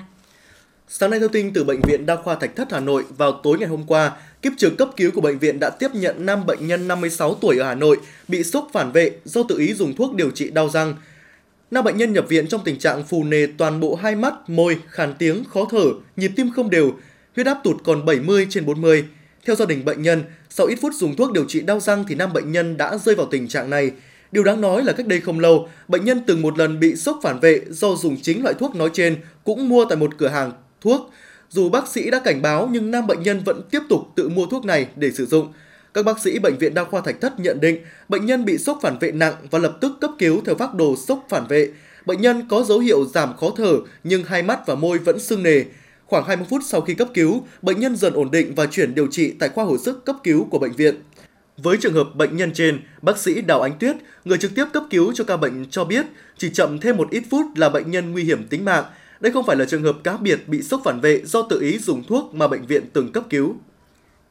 Sáng 0.92 1.10
nay 1.10 1.20
thông 1.20 1.32
tin 1.32 1.54
từ 1.54 1.64
Bệnh 1.64 1.82
viện 1.82 2.06
Đa 2.06 2.16
khoa 2.16 2.36
Thạch 2.36 2.56
Thất 2.56 2.72
Hà 2.72 2.80
Nội 2.80 3.04
vào 3.18 3.32
tối 3.32 3.58
ngày 3.60 3.70
hôm 3.70 3.84
qua, 3.88 4.12
kiếp 4.42 4.54
trực 4.58 4.78
cấp 4.78 4.90
cứu 4.98 5.12
của 5.12 5.22
bệnh 5.22 5.40
viện 5.40 5.60
đã 5.60 5.70
tiếp 5.70 5.88
nhận 5.94 6.26
5 6.26 6.46
bệnh 6.46 6.68
nhân 6.68 6.88
56 6.88 7.34
tuổi 7.34 7.58
ở 7.58 7.68
Hà 7.68 7.76
Nội 7.76 7.98
bị 8.28 8.44
sốc 8.44 8.70
phản 8.74 8.92
vệ 8.92 9.12
do 9.26 9.44
tự 9.44 9.58
ý 9.58 9.74
dùng 9.74 9.96
thuốc 9.96 10.14
điều 10.14 10.32
trị 10.32 10.50
đau 10.50 10.70
răng. 10.70 10.96
Nam 11.72 11.84
bệnh 11.84 11.98
nhân 11.98 12.14
nhập 12.14 12.26
viện 12.30 12.48
trong 12.48 12.62
tình 12.64 12.80
trạng 12.80 13.04
phù 13.04 13.24
nề 13.24 13.48
toàn 13.58 13.80
bộ 13.80 13.96
hai 13.96 14.16
mắt, 14.16 14.50
môi, 14.50 14.78
khàn 14.88 15.14
tiếng, 15.20 15.44
khó 15.44 15.66
thở, 15.72 15.86
nhịp 16.16 16.32
tim 16.36 16.52
không 16.56 16.70
đều, 16.70 16.92
huyết 17.36 17.48
áp 17.48 17.58
tụt 17.64 17.84
còn 17.84 18.06
70 18.06 18.48
trên 18.50 18.66
40. 18.66 19.06
Theo 19.46 19.56
gia 19.56 19.66
đình 19.66 19.86
bệnh 19.86 20.02
nhân, 20.02 20.24
sau 20.50 20.68
ít 20.68 20.76
phút 20.82 20.94
dùng 20.94 21.16
thuốc 21.16 21.32
điều 21.32 21.46
trị 21.48 21.62
đau 21.62 21.80
răng 21.80 22.06
thì 22.08 22.16
nam 22.16 22.34
bệnh 22.34 22.52
nhân 22.52 22.78
đã 22.78 22.98
rơi 22.98 23.16
vào 23.16 23.28
tình 23.32 23.48
trạng 23.48 23.70
này. 23.70 23.92
Điều 24.32 24.44
đáng 24.44 24.62
nói 24.62 24.84
là 24.84 24.94
cách 24.94 25.08
đây 25.08 25.22
không 25.22 25.40
lâu, 25.40 25.70
bệnh 25.88 26.06
nhân 26.06 26.22
từng 26.28 26.42
một 26.42 26.58
lần 26.58 26.80
bị 26.80 26.96
sốc 26.96 27.20
phản 27.24 27.40
vệ 27.40 27.62
do 27.70 27.96
dùng 27.96 28.18
chính 28.22 28.44
loại 28.44 28.54
thuốc 28.54 28.76
nói 28.76 28.90
trên 28.94 29.18
cũng 29.44 29.70
mua 29.70 29.86
tại 29.86 29.98
một 29.98 30.18
cửa 30.18 30.28
hàng 30.28 30.52
thuốc. 30.82 31.12
Dù 31.50 31.70
bác 31.70 31.88
sĩ 31.88 32.10
đã 32.10 32.20
cảnh 32.20 32.42
báo 32.42 32.70
nhưng 32.72 32.92
nam 32.92 33.08
bệnh 33.08 33.24
nhân 33.24 33.42
vẫn 33.46 33.62
tiếp 33.72 33.82
tục 33.90 34.02
tự 34.16 34.30
mua 34.30 34.46
thuốc 34.46 34.66
này 34.66 34.88
để 34.96 35.12
sử 35.12 35.26
dụng. 35.26 35.54
Các 35.94 36.06
bác 36.06 36.20
sĩ 36.20 36.40
Bệnh 36.40 36.58
viện 36.58 36.74
Đa 36.74 36.84
khoa 36.84 37.02
Thạch 37.02 37.22
Thất 37.22 37.40
nhận 37.40 37.60
định 37.62 37.80
bệnh 38.10 38.26
nhân 38.26 38.46
bị 38.46 38.58
sốc 38.58 38.80
phản 38.82 38.98
vệ 39.00 39.12
nặng 39.12 39.36
và 39.52 39.60
lập 39.60 39.78
tức 39.82 39.92
cấp 40.02 40.12
cứu 40.20 40.42
theo 40.46 40.56
phác 40.56 40.74
đồ 40.74 40.96
sốc 40.96 41.26
phản 41.30 41.48
vệ. 41.48 41.70
Bệnh 42.06 42.22
nhân 42.22 42.48
có 42.50 42.64
dấu 42.64 42.80
hiệu 42.80 43.06
giảm 43.06 43.38
khó 43.38 43.50
thở 43.58 43.78
nhưng 44.04 44.24
hai 44.24 44.44
mắt 44.44 44.60
và 44.68 44.76
môi 44.76 44.98
vẫn 44.98 45.20
sưng 45.20 45.44
nề. 45.44 45.64
Khoảng 46.06 46.26
20 46.28 46.46
phút 46.50 46.62
sau 46.66 46.82
khi 46.82 46.94
cấp 46.94 47.08
cứu, 47.14 47.44
bệnh 47.62 47.80
nhân 47.80 47.96
dần 47.96 48.14
ổn 48.14 48.32
định 48.32 48.56
và 48.56 48.66
chuyển 48.66 48.96
điều 48.96 49.08
trị 49.12 49.34
tại 49.40 49.50
khoa 49.50 49.66
hồi 49.66 49.78
sức 49.78 50.06
cấp 50.06 50.16
cứu 50.24 50.48
của 50.52 50.60
bệnh 50.60 50.72
viện. 50.72 50.96
Với 51.58 51.78
trường 51.78 51.94
hợp 51.94 52.16
bệnh 52.16 52.38
nhân 52.38 52.52
trên, 52.54 52.80
bác 53.02 53.18
sĩ 53.18 53.42
Đào 53.42 53.62
Ánh 53.62 53.78
Tuyết, 53.80 53.96
người 54.26 54.38
trực 54.38 54.56
tiếp 54.56 54.66
cấp 54.74 54.84
cứu 54.90 55.14
cho 55.14 55.24
ca 55.24 55.38
bệnh 55.38 55.66
cho 55.70 55.84
biết 55.84 56.06
chỉ 56.38 56.50
chậm 56.50 56.80
thêm 56.80 56.98
một 56.98 57.10
ít 57.12 57.24
phút 57.30 57.46
là 57.56 57.70
bệnh 57.70 57.92
nhân 57.92 58.12
nguy 58.12 58.24
hiểm 58.24 58.48
tính 58.48 58.66
mạng. 58.66 58.84
Đây 59.20 59.32
không 59.32 59.46
phải 59.46 59.56
là 59.56 59.66
trường 59.66 59.84
hợp 59.84 59.98
cá 60.04 60.18
biệt 60.18 60.48
bị 60.48 60.62
sốc 60.62 60.82
phản 60.86 61.00
vệ 61.00 61.22
do 61.26 61.42
tự 61.42 61.62
ý 61.62 61.78
dùng 61.78 62.04
thuốc 62.08 62.34
mà 62.34 62.48
bệnh 62.48 62.66
viện 62.66 62.84
từng 62.94 63.12
cấp 63.12 63.24
cứu. 63.30 63.56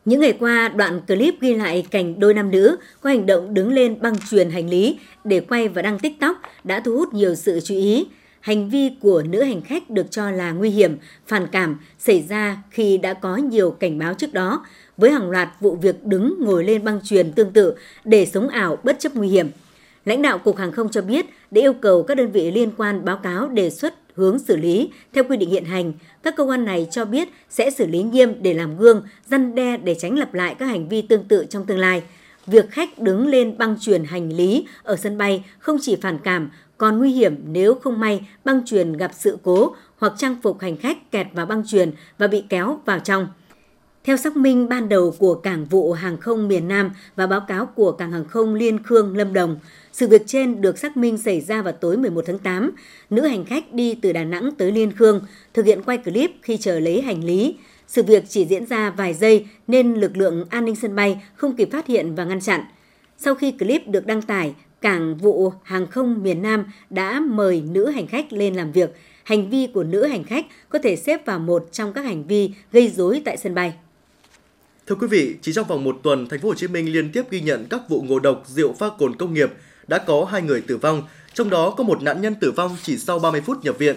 Những 0.04 0.20
ngày 0.20 0.36
qua, 0.40 0.68
đoạn 0.68 1.00
clip 1.00 1.34
ghi 1.40 1.54
lại 1.54 1.86
cảnh 1.90 2.20
đôi 2.20 2.34
nam 2.34 2.50
nữ 2.50 2.76
có 3.00 3.10
hành 3.10 3.26
động 3.26 3.54
đứng 3.54 3.72
lên 3.72 4.00
băng 4.00 4.14
truyền 4.30 4.50
hành 4.50 4.70
lý 4.70 4.98
để 5.24 5.40
quay 5.40 5.68
và 5.68 5.82
đăng 5.82 5.98
TikTok 5.98 6.36
đã 6.64 6.80
thu 6.80 6.96
hút 6.96 7.14
nhiều 7.14 7.34
sự 7.34 7.60
chú 7.64 7.74
ý. 7.74 8.06
Hành 8.40 8.70
vi 8.70 8.90
của 9.00 9.22
nữ 9.22 9.42
hành 9.42 9.62
khách 9.62 9.90
được 9.90 10.10
cho 10.10 10.30
là 10.30 10.52
nguy 10.52 10.70
hiểm, 10.70 10.96
phản 11.26 11.46
cảm 11.52 11.78
xảy 11.98 12.24
ra 12.28 12.62
khi 12.70 12.98
đã 12.98 13.14
có 13.14 13.36
nhiều 13.36 13.70
cảnh 13.70 13.98
báo 13.98 14.14
trước 14.14 14.32
đó, 14.32 14.66
với 14.96 15.10
hàng 15.10 15.30
loạt 15.30 15.48
vụ 15.60 15.76
việc 15.76 16.04
đứng 16.04 16.34
ngồi 16.40 16.64
lên 16.64 16.84
băng 16.84 17.00
truyền 17.04 17.32
tương 17.32 17.52
tự 17.52 17.74
để 18.04 18.26
sống 18.26 18.48
ảo 18.48 18.78
bất 18.84 18.98
chấp 18.98 19.14
nguy 19.14 19.28
hiểm. 19.28 19.48
Lãnh 20.08 20.22
đạo 20.22 20.38
Cục 20.38 20.56
Hàng 20.56 20.72
không 20.72 20.88
cho 20.88 21.02
biết 21.02 21.26
đã 21.50 21.60
yêu 21.60 21.72
cầu 21.72 22.02
các 22.02 22.14
đơn 22.14 22.32
vị 22.32 22.50
liên 22.50 22.70
quan 22.76 23.04
báo 23.04 23.16
cáo 23.16 23.48
đề 23.48 23.70
xuất 23.70 23.94
hướng 24.14 24.38
xử 24.38 24.56
lý 24.56 24.90
theo 25.12 25.24
quy 25.24 25.36
định 25.36 25.50
hiện 25.50 25.64
hành. 25.64 25.92
Các 26.22 26.36
cơ 26.36 26.44
quan 26.44 26.64
này 26.64 26.88
cho 26.90 27.04
biết 27.04 27.28
sẽ 27.48 27.70
xử 27.70 27.86
lý 27.86 28.02
nghiêm 28.02 28.42
để 28.42 28.54
làm 28.54 28.78
gương, 28.78 29.02
răn 29.30 29.54
đe 29.54 29.76
để 29.76 29.94
tránh 29.94 30.18
lặp 30.18 30.34
lại 30.34 30.54
các 30.58 30.66
hành 30.66 30.88
vi 30.88 31.02
tương 31.02 31.24
tự 31.24 31.44
trong 31.50 31.66
tương 31.66 31.78
lai. 31.78 32.02
Việc 32.46 32.70
khách 32.70 32.98
đứng 32.98 33.26
lên 33.26 33.58
băng 33.58 33.76
truyền 33.80 34.04
hành 34.04 34.32
lý 34.32 34.66
ở 34.82 34.96
sân 34.96 35.18
bay 35.18 35.44
không 35.58 35.76
chỉ 35.80 35.96
phản 35.96 36.18
cảm, 36.18 36.50
còn 36.78 36.98
nguy 36.98 37.12
hiểm 37.12 37.36
nếu 37.46 37.74
không 37.74 38.00
may 38.00 38.26
băng 38.44 38.66
truyền 38.66 38.92
gặp 38.92 39.10
sự 39.14 39.38
cố 39.42 39.74
hoặc 39.98 40.12
trang 40.16 40.36
phục 40.42 40.60
hành 40.60 40.76
khách 40.76 41.10
kẹt 41.10 41.26
vào 41.34 41.46
băng 41.46 41.66
truyền 41.66 41.90
và 42.18 42.26
bị 42.26 42.44
kéo 42.48 42.80
vào 42.84 42.98
trong. 42.98 43.26
Theo 44.08 44.16
xác 44.16 44.36
minh 44.36 44.68
ban 44.68 44.88
đầu 44.88 45.14
của 45.18 45.34
Cảng 45.34 45.64
vụ 45.64 45.92
Hàng 45.92 46.16
không 46.16 46.48
miền 46.48 46.68
Nam 46.68 46.90
và 47.16 47.26
báo 47.26 47.40
cáo 47.48 47.66
của 47.66 47.92
Cảng 47.92 48.12
Hàng 48.12 48.24
không 48.24 48.54
Liên 48.54 48.82
Khương 48.82 49.16
Lâm 49.16 49.32
Đồng, 49.32 49.58
sự 49.92 50.08
việc 50.08 50.22
trên 50.26 50.60
được 50.60 50.78
xác 50.78 50.96
minh 50.96 51.18
xảy 51.18 51.40
ra 51.40 51.62
vào 51.62 51.72
tối 51.72 51.96
11 51.96 52.24
tháng 52.26 52.38
8. 52.38 52.70
Nữ 53.10 53.22
hành 53.22 53.44
khách 53.44 53.72
đi 53.72 53.94
từ 54.02 54.12
Đà 54.12 54.24
Nẵng 54.24 54.50
tới 54.58 54.72
Liên 54.72 54.92
Khương 54.92 55.20
thực 55.54 55.66
hiện 55.66 55.82
quay 55.82 55.98
clip 55.98 56.30
khi 56.42 56.56
chờ 56.56 56.80
lấy 56.80 57.00
hành 57.00 57.24
lý. 57.24 57.56
Sự 57.88 58.02
việc 58.02 58.24
chỉ 58.28 58.44
diễn 58.44 58.66
ra 58.66 58.90
vài 58.90 59.14
giây 59.14 59.46
nên 59.66 59.94
lực 59.94 60.16
lượng 60.16 60.44
an 60.50 60.64
ninh 60.64 60.76
sân 60.76 60.96
bay 60.96 61.22
không 61.34 61.56
kịp 61.56 61.68
phát 61.72 61.86
hiện 61.86 62.14
và 62.14 62.24
ngăn 62.24 62.40
chặn. 62.40 62.60
Sau 63.18 63.34
khi 63.34 63.52
clip 63.52 63.88
được 63.88 64.06
đăng 64.06 64.22
tải, 64.22 64.54
Cảng 64.80 65.16
vụ 65.16 65.52
Hàng 65.62 65.86
không 65.86 66.22
miền 66.22 66.42
Nam 66.42 66.64
đã 66.90 67.20
mời 67.20 67.62
nữ 67.70 67.86
hành 67.86 68.06
khách 68.06 68.32
lên 68.32 68.54
làm 68.54 68.72
việc. 68.72 68.90
Hành 69.24 69.50
vi 69.50 69.66
của 69.66 69.84
nữ 69.84 70.06
hành 70.06 70.24
khách 70.24 70.46
có 70.68 70.78
thể 70.78 70.96
xếp 70.96 71.26
vào 71.26 71.38
một 71.38 71.68
trong 71.72 71.92
các 71.92 72.04
hành 72.04 72.24
vi 72.24 72.50
gây 72.72 72.88
rối 72.88 73.22
tại 73.24 73.36
sân 73.36 73.54
bay. 73.54 73.74
Thưa 74.88 74.94
quý 74.94 75.06
vị, 75.06 75.36
chỉ 75.42 75.52
trong 75.52 75.66
vòng 75.66 75.84
một 75.84 76.00
tuần, 76.02 76.28
thành 76.28 76.40
phố 76.40 76.48
Hồ 76.48 76.54
Chí 76.54 76.66
Minh 76.68 76.92
liên 76.92 77.12
tiếp 77.12 77.30
ghi 77.30 77.40
nhận 77.40 77.66
các 77.70 77.80
vụ 77.88 78.02
ngộ 78.02 78.18
độc 78.18 78.44
rượu 78.46 78.72
pha 78.72 78.86
cồn 78.98 79.16
công 79.16 79.34
nghiệp, 79.34 79.52
đã 79.88 79.98
có 79.98 80.24
hai 80.30 80.42
người 80.42 80.60
tử 80.60 80.76
vong, 80.76 81.02
trong 81.34 81.50
đó 81.50 81.70
có 81.70 81.84
một 81.84 82.02
nạn 82.02 82.20
nhân 82.20 82.34
tử 82.34 82.50
vong 82.50 82.76
chỉ 82.82 82.98
sau 82.98 83.18
30 83.18 83.40
phút 83.40 83.64
nhập 83.64 83.78
viện. 83.78 83.96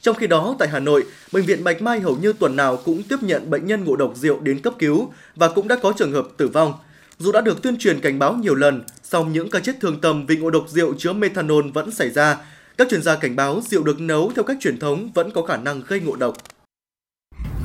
Trong 0.00 0.16
khi 0.16 0.26
đó, 0.26 0.56
tại 0.58 0.68
Hà 0.68 0.78
Nội, 0.78 1.04
Bệnh 1.32 1.44
viện 1.44 1.64
Bạch 1.64 1.82
Mai 1.82 2.00
hầu 2.00 2.16
như 2.16 2.32
tuần 2.32 2.56
nào 2.56 2.76
cũng 2.84 3.02
tiếp 3.02 3.16
nhận 3.22 3.50
bệnh 3.50 3.66
nhân 3.66 3.84
ngộ 3.84 3.96
độc 3.96 4.12
rượu 4.16 4.40
đến 4.40 4.60
cấp 4.60 4.74
cứu 4.78 5.12
và 5.36 5.48
cũng 5.48 5.68
đã 5.68 5.76
có 5.76 5.92
trường 5.96 6.12
hợp 6.12 6.28
tử 6.36 6.48
vong. 6.48 6.72
Dù 7.18 7.32
đã 7.32 7.40
được 7.40 7.62
tuyên 7.62 7.78
truyền 7.78 8.00
cảnh 8.00 8.18
báo 8.18 8.34
nhiều 8.34 8.54
lần, 8.54 8.82
song 9.02 9.32
những 9.32 9.50
ca 9.50 9.60
chết 9.60 9.76
thương 9.80 10.00
tâm 10.00 10.26
vì 10.26 10.36
ngộ 10.36 10.50
độc 10.50 10.64
rượu 10.68 10.94
chứa 10.98 11.12
methanol 11.12 11.64
vẫn 11.74 11.90
xảy 11.90 12.10
ra. 12.10 12.36
Các 12.76 12.88
chuyên 12.90 13.02
gia 13.02 13.16
cảnh 13.16 13.36
báo 13.36 13.62
rượu 13.68 13.82
được 13.82 14.00
nấu 14.00 14.32
theo 14.36 14.44
cách 14.44 14.56
truyền 14.60 14.78
thống 14.78 15.10
vẫn 15.14 15.30
có 15.30 15.42
khả 15.42 15.56
năng 15.56 15.82
gây 15.88 16.00
ngộ 16.00 16.16
độc. 16.16 16.36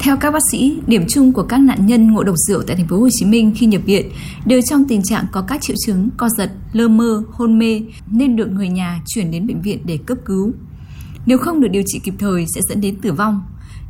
Theo 0.04 0.18
các 0.18 0.32
bác 0.32 0.40
sĩ, 0.52 0.78
điểm 0.88 1.06
chung 1.10 1.34
của 1.34 1.44
các 1.44 1.58
nạn 1.58 1.86
nhân 1.86 2.12
ngộ 2.12 2.24
độc 2.24 2.36
rượu 2.38 2.62
tại 2.68 2.76
thành 2.76 2.88
phố 2.88 3.00
Hồ 3.00 3.10
Chí 3.12 3.26
Minh 3.26 3.54
khi 3.56 3.66
nhập 3.66 3.82
viện 3.86 4.10
đều 4.46 4.62
trong 4.62 4.86
tình 4.88 5.04
trạng 5.04 5.26
có 5.32 5.42
các 5.42 5.62
triệu 5.62 5.76
chứng 5.86 6.10
co 6.18 6.30
giật, 6.38 6.52
lơ 6.74 6.88
mơ, 6.88 7.24
hôn 7.32 7.60
mê 7.60 7.82
nên 8.12 8.36
được 8.36 8.52
người 8.52 8.70
nhà 8.70 9.02
chuyển 9.08 9.32
đến 9.32 9.48
bệnh 9.48 9.62
viện 9.62 9.80
để 9.86 10.00
cấp 10.06 10.18
cứu. 10.26 10.54
Nếu 11.26 11.38
không 11.38 11.60
được 11.60 11.68
điều 11.68 11.84
trị 11.86 12.00
kịp 12.04 12.14
thời 12.20 12.46
sẽ 12.56 12.62
dẫn 12.70 12.82
đến 12.82 12.96
tử 13.02 13.12
vong. 13.12 13.42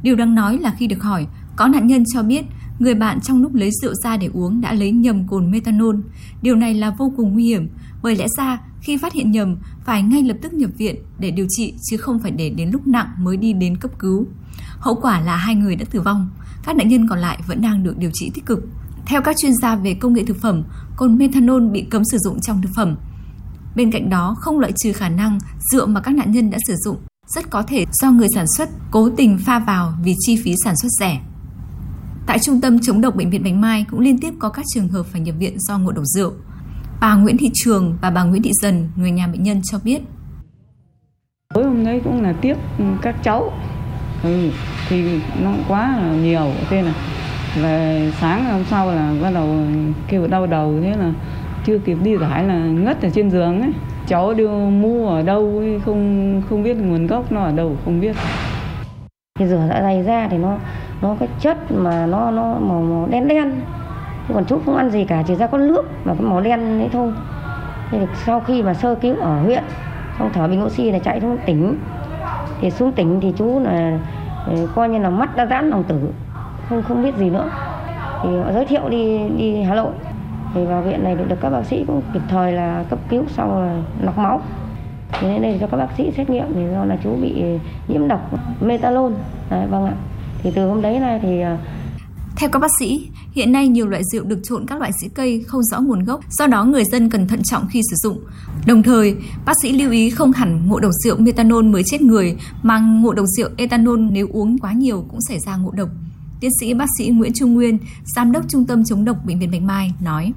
Điều 0.04 0.15
đáng 0.15 0.36
nói 0.36 0.58
là 0.58 0.76
khi 0.80 0.88
được 0.88 1.04
hỏi, 1.04 1.28
có 1.56 1.67
nạn 1.67 1.88
nhân 1.88 2.04
cho 2.13 2.23
biết 2.23 2.45
người 2.80 2.93
bạn 2.93 3.21
trong 3.21 3.41
lúc 3.41 3.54
lấy 3.54 3.69
rượu 3.82 3.93
ra 3.93 4.17
để 4.17 4.30
uống 4.34 4.62
đã 4.62 4.73
lấy 4.73 4.91
nhầm 4.91 5.28
cồn 5.28 5.52
methanol. 5.52 5.95
Điều 6.41 6.56
này 6.56 6.73
là 6.73 6.95
vô 6.97 7.13
cùng 7.17 7.34
nguy 7.34 7.43
hiểm 7.43 7.67
bởi 8.04 8.15
lẽ 8.15 8.26
ra 8.38 8.62
khi 8.82 8.97
phát 8.97 9.13
hiện 9.13 9.32
nhầm 9.32 9.58
phải 9.86 10.04
ngay 10.04 10.23
lập 10.23 10.38
tức 10.41 10.54
nhập 10.54 10.69
viện 10.78 10.95
để 11.19 11.32
điều 11.32 11.45
trị 11.49 11.73
chứ 11.89 11.97
không 11.97 12.19
phải 12.19 12.32
để 12.32 12.49
đến 12.49 12.69
lúc 12.71 12.88
nặng 12.88 13.08
mới 13.19 13.38
đi 13.38 13.54
đến 13.54 13.78
cấp 13.78 13.91
cứu. 13.99 14.28
Hậu 14.84 14.96
quả 14.96 15.19
là 15.19 15.36
hai 15.36 15.56
người 15.56 15.76
đã 15.76 15.86
tử 15.91 16.02
vong, 16.02 16.30
các 16.63 16.76
nạn 16.76 16.88
nhân 16.88 17.08
còn 17.08 17.19
lại 17.19 17.39
vẫn 17.48 17.62
đang 17.62 17.84
được 17.84 17.98
điều 17.98 18.10
trị 18.13 18.32
tích 18.34 18.46
cực. 18.46 18.60
Theo 19.06 19.22
các 19.22 19.36
chuyên 19.38 19.54
gia 19.54 19.76
về 19.76 19.93
công 19.93 20.13
nghệ 20.13 20.24
thực 20.26 20.38
phẩm, 20.41 20.63
cồn 20.96 21.17
methanol 21.17 21.69
bị 21.69 21.82
cấm 21.82 22.06
sử 22.06 22.17
dụng 22.17 22.39
trong 22.41 22.62
thực 22.62 22.69
phẩm. 22.76 22.96
Bên 23.76 23.91
cạnh 23.91 24.10
đó, 24.10 24.36
không 24.39 24.60
loại 24.60 24.72
trừ 24.76 24.93
khả 24.93 25.10
năng 25.10 25.39
rượu 25.72 25.88
mà 25.88 26.02
các 26.02 26.15
nạn 26.15 26.32
nhân 26.32 26.50
đã 26.50 26.58
sử 26.67 26.76
dụng 26.76 26.98
rất 27.36 27.50
có 27.50 27.63
thể 27.63 27.86
do 27.91 28.12
người 28.12 28.28
sản 28.36 28.46
xuất 28.58 28.69
cố 28.91 29.10
tình 29.10 29.38
pha 29.38 29.60
vào 29.60 29.93
vì 30.04 30.15
chi 30.19 30.41
phí 30.43 30.54
sản 30.63 30.76
xuất 30.76 30.89
rẻ. 31.00 31.22
Tại 32.26 32.39
Trung 32.39 32.62
tâm 32.62 32.80
chống 32.80 33.02
độc 33.02 33.15
Bệnh 33.15 33.30
viện 33.30 33.43
Bạch 33.43 33.54
Mai 33.54 33.86
cũng 33.91 34.00
liên 34.00 34.17
tiếp 34.17 34.34
có 34.39 34.50
các 34.50 34.65
trường 34.74 34.88
hợp 34.88 35.06
phải 35.06 35.22
nhập 35.22 35.36
viện 35.39 35.60
do 35.60 35.78
ngộ 35.78 35.91
độc 35.91 36.06
rượu. 36.06 36.34
Bà 37.02 37.15
Nguyễn 37.15 37.38
Thị 37.38 37.50
Trường 37.54 37.98
và 38.02 38.10
bà 38.10 38.24
Nguyễn 38.24 38.43
Thị 38.43 38.52
Dần, 38.62 38.89
người 38.96 39.12
nhà 39.12 39.28
bệnh 39.28 39.43
nhân 39.43 39.62
cho 39.72 39.80
biết. 39.84 40.02
Tối 41.54 41.63
hôm 41.63 41.84
nay 41.84 42.02
cũng 42.04 42.22
là 42.22 42.34
tiếc 42.41 42.56
các 43.02 43.15
cháu 43.24 43.52
ừ, 44.24 44.50
thì 44.90 45.19
nó 45.44 45.52
quá 45.67 45.98
là 45.98 46.13
nhiều. 46.13 46.52
Thế 46.69 46.82
là 46.82 46.92
về 47.62 48.12
sáng 48.19 48.46
hôm 48.46 48.63
sau 48.63 48.92
là 48.92 49.13
bắt 49.21 49.32
đầu 49.34 49.48
kêu 50.08 50.28
đau 50.28 50.48
đầu 50.48 50.74
thế 50.82 50.94
là 51.00 51.12
chưa 51.65 51.78
kịp 51.78 51.98
đi 52.04 52.17
giải 52.17 52.44
là 52.44 52.56
ngất 52.56 53.02
ở 53.02 53.10
trên 53.10 53.32
giường 53.32 53.62
ấy. 53.62 53.71
Cháu 54.08 54.34
đưa 54.34 54.50
mua 54.69 55.10
ở 55.10 55.21
đâu 55.21 55.63
không 55.86 56.42
không 56.50 56.63
biết 56.63 56.78
nguồn 56.78 57.08
gốc 57.08 57.32
nó 57.32 57.44
ở 57.44 57.52
đâu 57.52 57.76
không 57.86 58.00
biết. 58.00 58.15
Cái 59.40 59.48
rửa 59.48 59.67
dạ 59.69 59.82
dày 59.82 60.04
ra 60.04 60.28
thì 60.32 60.38
nó 60.38 60.58
nó 61.02 61.15
cái 61.19 61.28
chất 61.40 61.71
mà 61.71 62.06
nó 62.06 62.32
nó 62.32 62.44
màu, 62.60 62.82
màu 62.82 63.08
đen 63.12 63.28
đen. 63.28 63.52
Chứ 64.28 64.34
còn 64.34 64.46
chú 64.46 64.60
không 64.65 64.76
ăn 64.76 64.90
gì 64.90 65.06
cả 65.06 65.24
chỉ 65.28 65.36
ra 65.36 65.48
con 65.48 65.67
nước 65.67 65.82
mà 66.06 66.13
cái 66.13 66.24
màu 66.24 66.42
đen 66.42 66.80
đấy 66.80 66.90
thôi. 66.94 67.12
Thì 67.92 67.98
sau 68.26 68.40
khi 68.40 68.63
mà 68.63 68.74
sơ 68.74 68.96
cứu 68.96 69.15
ở 69.15 69.42
huyện 69.42 69.63
xong 70.19 70.30
thở 70.34 70.48
bình 70.48 70.63
oxy 70.63 70.92
là 70.92 71.00
chạy 71.00 71.21
xuống 71.21 71.38
tỉnh 71.46 71.78
thì 72.64 72.72
xuống 72.72 72.92
tỉnh 72.92 73.20
thì 73.22 73.34
chú 73.38 73.60
là 73.60 74.00
ờ, 74.48 74.68
coi 74.76 74.90
như 74.90 75.00
là 75.00 75.10
mắt 75.10 75.36
đã 75.36 75.46
giãn 75.46 75.70
lòng 75.70 75.84
tử 75.84 76.00
không 76.70 76.84
không 76.84 77.04
biết 77.04 77.16
gì 77.18 77.30
nữa. 77.30 77.50
Thì 78.24 78.30
họ 78.38 78.52
giới 78.52 78.66
thiệu 78.66 78.90
đi 78.90 79.20
đi 79.38 79.62
Hà 79.62 79.76
Nội. 79.76 79.92
Thì 80.54 80.66
vào 80.66 80.82
viện 80.82 81.04
này 81.04 81.16
được 81.16 81.36
các 81.42 81.50
bác 81.50 81.66
sĩ 81.66 81.84
cũng 81.88 82.02
kịp 82.14 82.22
thời 82.30 82.52
là 82.52 82.84
cấp 82.90 83.00
cứu 83.10 83.24
sau 83.28 83.62
là 83.62 83.78
lọc 84.02 84.18
máu. 84.18 84.42
Thì 85.12 85.28
đến 85.28 85.42
đây 85.42 85.58
cho 85.62 85.68
các 85.68 85.78
bác 85.78 85.88
sĩ 85.98 86.12
xét 86.12 86.30
nghiệm 86.30 86.46
thì 86.54 86.62
do 86.74 86.86
là 86.86 86.98
chú 87.04 87.16
bị 87.22 87.44
nhiễm 87.88 88.08
độc 88.08 88.20
metalon 88.62 89.14
đấy, 89.50 89.68
vâng 89.68 89.86
ạ. 89.86 89.94
Thì 90.44 90.52
từ 90.56 90.70
hôm 90.70 90.82
đấy 90.82 91.00
này 91.00 91.20
thì 91.22 91.42
ờ, 91.42 91.58
theo 92.38 92.50
các 92.50 92.60
bác 92.60 92.72
sĩ, 92.80 93.10
hiện 93.36 93.52
nay 93.52 93.67
nhiều 93.67 93.88
loại 93.88 94.02
rượu 94.12 94.23
được 94.23 94.40
trộn 94.44 94.65
các 94.67 94.79
loại 94.79 94.92
rễ 95.02 95.08
cây 95.15 95.44
không 95.48 95.63
rõ 95.63 95.79
nguồn 95.79 96.04
gốc, 96.04 96.21
do 96.29 96.48
đó 96.48 96.63
người 96.63 96.84
dân 96.92 97.10
cần 97.10 97.27
thận 97.27 97.44
trọng 97.44 97.67
khi 97.67 97.81
sử 97.90 97.96
dụng. 97.96 98.19
Đồng 98.65 98.84
thời, 98.84 99.15
bác 99.46 99.54
sĩ 99.62 99.71
lưu 99.71 99.92
ý 99.92 100.10
không 100.10 100.31
hẳn 100.31 100.67
ngộ 100.67 100.79
độc 100.79 100.92
rượu 101.04 101.17
methanol 101.17 101.65
mới 101.65 101.84
chết 101.86 102.02
người, 102.02 102.38
mà 102.63 102.79
ngộ 102.79 103.13
độc 103.13 103.25
rượu 103.38 103.50
ethanol 103.58 104.00
nếu 104.12 104.27
uống 104.31 104.58
quá 104.58 104.73
nhiều 104.73 105.06
cũng 105.10 105.21
xảy 105.21 105.40
ra 105.40 105.56
ngộ 105.56 105.71
độc. 105.71 105.90
Tiến 106.40 106.52
sĩ 106.60 106.73
bác 106.73 106.86
sĩ 106.98 107.10
Nguyễn 107.10 107.31
Trung 107.36 107.54
Nguyên, 107.54 107.77
giám 108.15 108.31
đốc 108.31 108.44
Trung 108.50 108.65
tâm 108.65 108.86
chống 108.86 109.06
độc 109.06 109.17
bệnh 109.25 109.40
viện 109.40 109.52
Bạch 109.52 109.62
Mai 109.62 109.94
nói: 110.02 110.34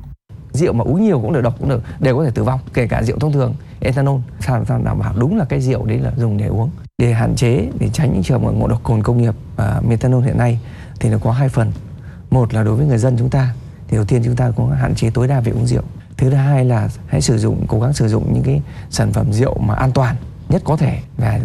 Rượu 0.53 0.73
mà 0.73 0.85
uống 0.85 1.05
nhiều 1.05 1.21
cũng 1.21 1.33
được 1.33 1.41
độc 1.41 1.55
cũng 1.59 1.69
được, 1.69 1.83
đều 2.01 2.17
có 2.17 2.25
thể 2.25 2.31
tử 2.31 2.45
vong, 2.45 2.61
kể 2.75 2.87
cả 2.87 3.03
rượu 3.03 3.19
thông 3.19 3.33
thường, 3.33 3.55
ethanol. 3.81 4.21
Sao 4.41 4.65
sao 4.65 4.81
đảm 4.85 4.99
bảo 4.99 5.15
đúng 5.19 5.37
là 5.37 5.45
cái 5.45 5.61
rượu 5.61 5.85
đấy 5.85 5.99
là 5.99 6.13
dùng 6.19 6.37
để 6.37 6.47
uống. 6.47 6.71
Để 6.99 7.13
hạn 7.13 7.37
chế 7.37 7.69
để 7.79 7.89
tránh 7.93 8.13
những 8.13 8.23
trường 8.23 8.43
hợp 8.43 8.53
ngộ 8.53 8.69
độc 8.69 8.83
cồn 8.83 9.03
công 9.03 9.23
nghiệp 9.23 9.35
uh, 9.55 9.85
methanol 9.89 10.25
hiện 10.25 10.39
nay 10.39 10.61
thì 11.01 11.11
nó 11.11 11.19
có 11.19 11.33
hai 11.33 11.49
phần 11.49 11.73
một 12.31 12.55
là 12.55 12.63
đối 12.63 12.75
với 12.75 12.87
người 12.87 12.99
dân 12.99 13.19
chúng 13.19 13.31
ta 13.31 13.55
thì 13.89 13.97
đầu 13.97 14.05
tiên 14.05 14.23
chúng 14.25 14.37
ta 14.37 14.51
cũng 14.57 14.71
hạn 14.71 14.95
chế 14.95 15.11
tối 15.11 15.29
đa 15.29 15.41
việc 15.41 15.55
uống 15.55 15.67
rượu. 15.67 15.83
Thứ 16.17 16.31
hai 16.31 16.65
là 16.65 16.89
hãy 17.07 17.21
sử 17.21 17.39
dụng 17.39 17.67
cố 17.69 17.81
gắng 17.81 17.93
sử 17.93 18.09
dụng 18.09 18.35
những 18.35 18.43
cái 18.43 18.63
sản 18.91 19.13
phẩm 19.13 19.33
rượu 19.33 19.59
mà 19.59 19.75
an 19.75 19.93
toàn 19.93 20.17
nhất 20.49 20.63
có 20.65 20.77
thể. 20.77 20.99
Và 21.17 21.41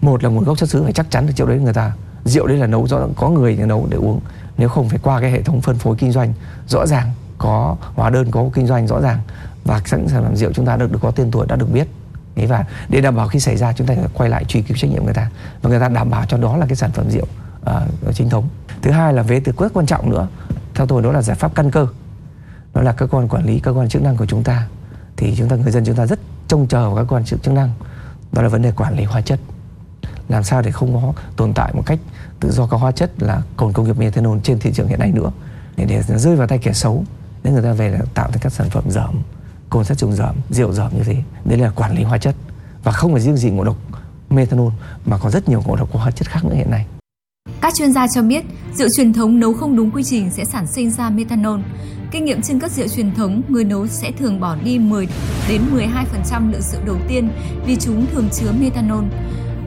một 0.00 0.24
là 0.24 0.30
nguồn 0.30 0.44
gốc 0.44 0.58
xuất 0.58 0.70
xứ 0.70 0.82
phải 0.82 0.92
chắc 0.92 1.10
chắn 1.10 1.26
được 1.26 1.32
rượu 1.36 1.46
đấy 1.46 1.58
người 1.58 1.72
ta. 1.72 1.92
Rượu 2.24 2.46
đấy 2.46 2.56
là 2.56 2.66
nấu 2.66 2.86
rõ 2.86 2.98
có 3.16 3.28
người 3.28 3.56
nấu 3.56 3.86
để 3.90 3.96
uống. 3.96 4.20
Nếu 4.58 4.68
không 4.68 4.88
phải 4.88 4.98
qua 5.02 5.20
cái 5.20 5.30
hệ 5.30 5.42
thống 5.42 5.60
phân 5.60 5.78
phối 5.78 5.96
kinh 5.96 6.12
doanh 6.12 6.32
rõ 6.68 6.86
ràng 6.86 7.10
có 7.38 7.76
hóa 7.94 8.10
đơn 8.10 8.30
có 8.30 8.50
kinh 8.54 8.66
doanh 8.66 8.86
rõ 8.86 9.00
ràng. 9.00 9.18
Và 9.64 9.80
sẵn 9.84 10.08
sản 10.08 10.22
phẩm 10.22 10.36
rượu 10.36 10.52
chúng 10.52 10.66
ta 10.66 10.76
được, 10.76 10.92
được 10.92 10.98
có 11.02 11.10
tên 11.10 11.30
tuổi 11.30 11.46
đã 11.46 11.56
được 11.56 11.72
biết. 11.72 11.88
Đấy 12.36 12.46
và 12.46 12.64
để 12.88 13.00
đảm 13.00 13.16
bảo 13.16 13.28
khi 13.28 13.40
xảy 13.40 13.56
ra 13.56 13.72
chúng 13.72 13.86
ta 13.86 13.94
quay 14.14 14.30
lại 14.30 14.44
truy 14.44 14.62
cứu 14.62 14.76
trách 14.76 14.90
nhiệm 14.90 15.04
người 15.04 15.14
ta. 15.14 15.30
Và 15.62 15.70
người 15.70 15.80
ta 15.80 15.88
đảm 15.88 16.10
bảo 16.10 16.24
cho 16.28 16.36
đó 16.36 16.56
là 16.56 16.66
cái 16.66 16.76
sản 16.76 16.90
phẩm 16.90 17.10
rượu 17.10 17.26
uh, 17.62 18.14
chính 18.14 18.28
thống 18.28 18.48
thứ 18.82 18.90
hai 18.90 19.12
là 19.12 19.22
về 19.22 19.40
từ 19.40 19.52
rất 19.58 19.72
quan 19.74 19.86
trọng 19.86 20.10
nữa. 20.10 20.28
Theo 20.74 20.86
tôi 20.86 21.02
đó 21.02 21.12
là 21.12 21.22
giải 21.22 21.36
pháp 21.36 21.54
căn 21.54 21.70
cơ. 21.70 21.86
Đó 22.74 22.82
là 22.82 22.92
cơ 22.92 23.06
quan 23.06 23.28
quản 23.28 23.46
lý 23.46 23.60
cơ 23.60 23.72
quan 23.72 23.88
chức 23.88 24.02
năng 24.02 24.16
của 24.16 24.26
chúng 24.26 24.42
ta. 24.42 24.66
Thì 25.16 25.34
chúng 25.38 25.48
ta 25.48 25.56
người 25.56 25.72
dân 25.72 25.84
chúng 25.84 25.96
ta 25.96 26.06
rất 26.06 26.20
trông 26.48 26.66
chờ 26.66 26.90
vào 26.90 26.96
các 26.96 27.12
quan 27.12 27.24
chức 27.24 27.48
năng. 27.48 27.70
Đó 28.32 28.42
là 28.42 28.48
vấn 28.48 28.62
đề 28.62 28.72
quản 28.72 28.96
lý 28.96 29.04
hóa 29.04 29.20
chất. 29.20 29.40
Làm 30.28 30.42
sao 30.42 30.62
để 30.62 30.70
không 30.70 30.94
có 30.94 31.12
tồn 31.36 31.54
tại 31.54 31.72
một 31.74 31.82
cách 31.86 31.98
tự 32.40 32.50
do 32.50 32.66
các 32.66 32.76
hóa 32.76 32.92
chất 32.92 33.10
là 33.18 33.42
cồn 33.56 33.72
công 33.72 33.86
nghiệp 33.86 33.98
methanol 33.98 34.38
trên 34.42 34.58
thị 34.58 34.72
trường 34.72 34.88
hiện 34.88 34.98
nay 34.98 35.12
nữa. 35.12 35.30
Để, 35.76 35.84
để 35.84 36.02
nó 36.08 36.18
rơi 36.18 36.36
vào 36.36 36.46
tay 36.46 36.58
kẻ 36.58 36.72
xấu 36.72 37.04
để 37.42 37.50
người 37.50 37.62
ta 37.62 37.72
về 37.72 37.88
là 37.88 37.98
tạo 38.14 38.30
thành 38.30 38.40
các 38.40 38.52
sản 38.52 38.70
phẩm 38.70 38.90
dởm 38.90 39.22
cồn 39.70 39.84
sát 39.84 39.98
trùng 39.98 40.12
dởm 40.12 40.36
rượu 40.50 40.72
dởm 40.72 40.96
như 40.96 41.02
thế. 41.04 41.22
Đấy 41.44 41.58
là 41.58 41.70
quản 41.70 41.94
lý 41.94 42.02
hóa 42.02 42.18
chất. 42.18 42.34
Và 42.84 42.92
không 42.92 43.12
phải 43.12 43.20
riêng 43.20 43.36
gì 43.36 43.50
ngộ 43.50 43.64
độc 43.64 43.76
methanol 44.30 44.72
mà 45.06 45.18
còn 45.18 45.32
rất 45.32 45.48
nhiều 45.48 45.62
ngộ 45.66 45.76
độc 45.76 45.88
của 45.92 45.98
hóa 45.98 46.10
chất 46.10 46.28
khác 46.28 46.44
nữa 46.44 46.54
hiện 46.54 46.70
nay 46.70 46.86
các 47.60 47.74
chuyên 47.74 47.92
gia 47.92 48.08
cho 48.08 48.22
biết, 48.22 48.44
rượu 48.74 48.88
truyền 48.96 49.12
thống 49.12 49.40
nấu 49.40 49.52
không 49.52 49.76
đúng 49.76 49.90
quy 49.90 50.02
trình 50.02 50.30
sẽ 50.30 50.44
sản 50.44 50.66
sinh 50.66 50.90
ra 50.90 51.10
methanol. 51.10 51.60
Kinh 52.10 52.24
nghiệm 52.24 52.42
trên 52.42 52.58
các 52.58 52.70
rượu 52.70 52.88
truyền 52.88 53.14
thống, 53.14 53.42
người 53.48 53.64
nấu 53.64 53.86
sẽ 53.86 54.12
thường 54.18 54.40
bỏ 54.40 54.56
đi 54.64 54.78
10 54.78 55.08
đến 55.48 55.62
12% 55.74 56.52
lượng 56.52 56.62
rượu 56.62 56.80
đầu 56.86 56.96
tiên 57.08 57.28
vì 57.66 57.76
chúng 57.76 58.06
thường 58.12 58.28
chứa 58.32 58.52
methanol. 58.60 59.04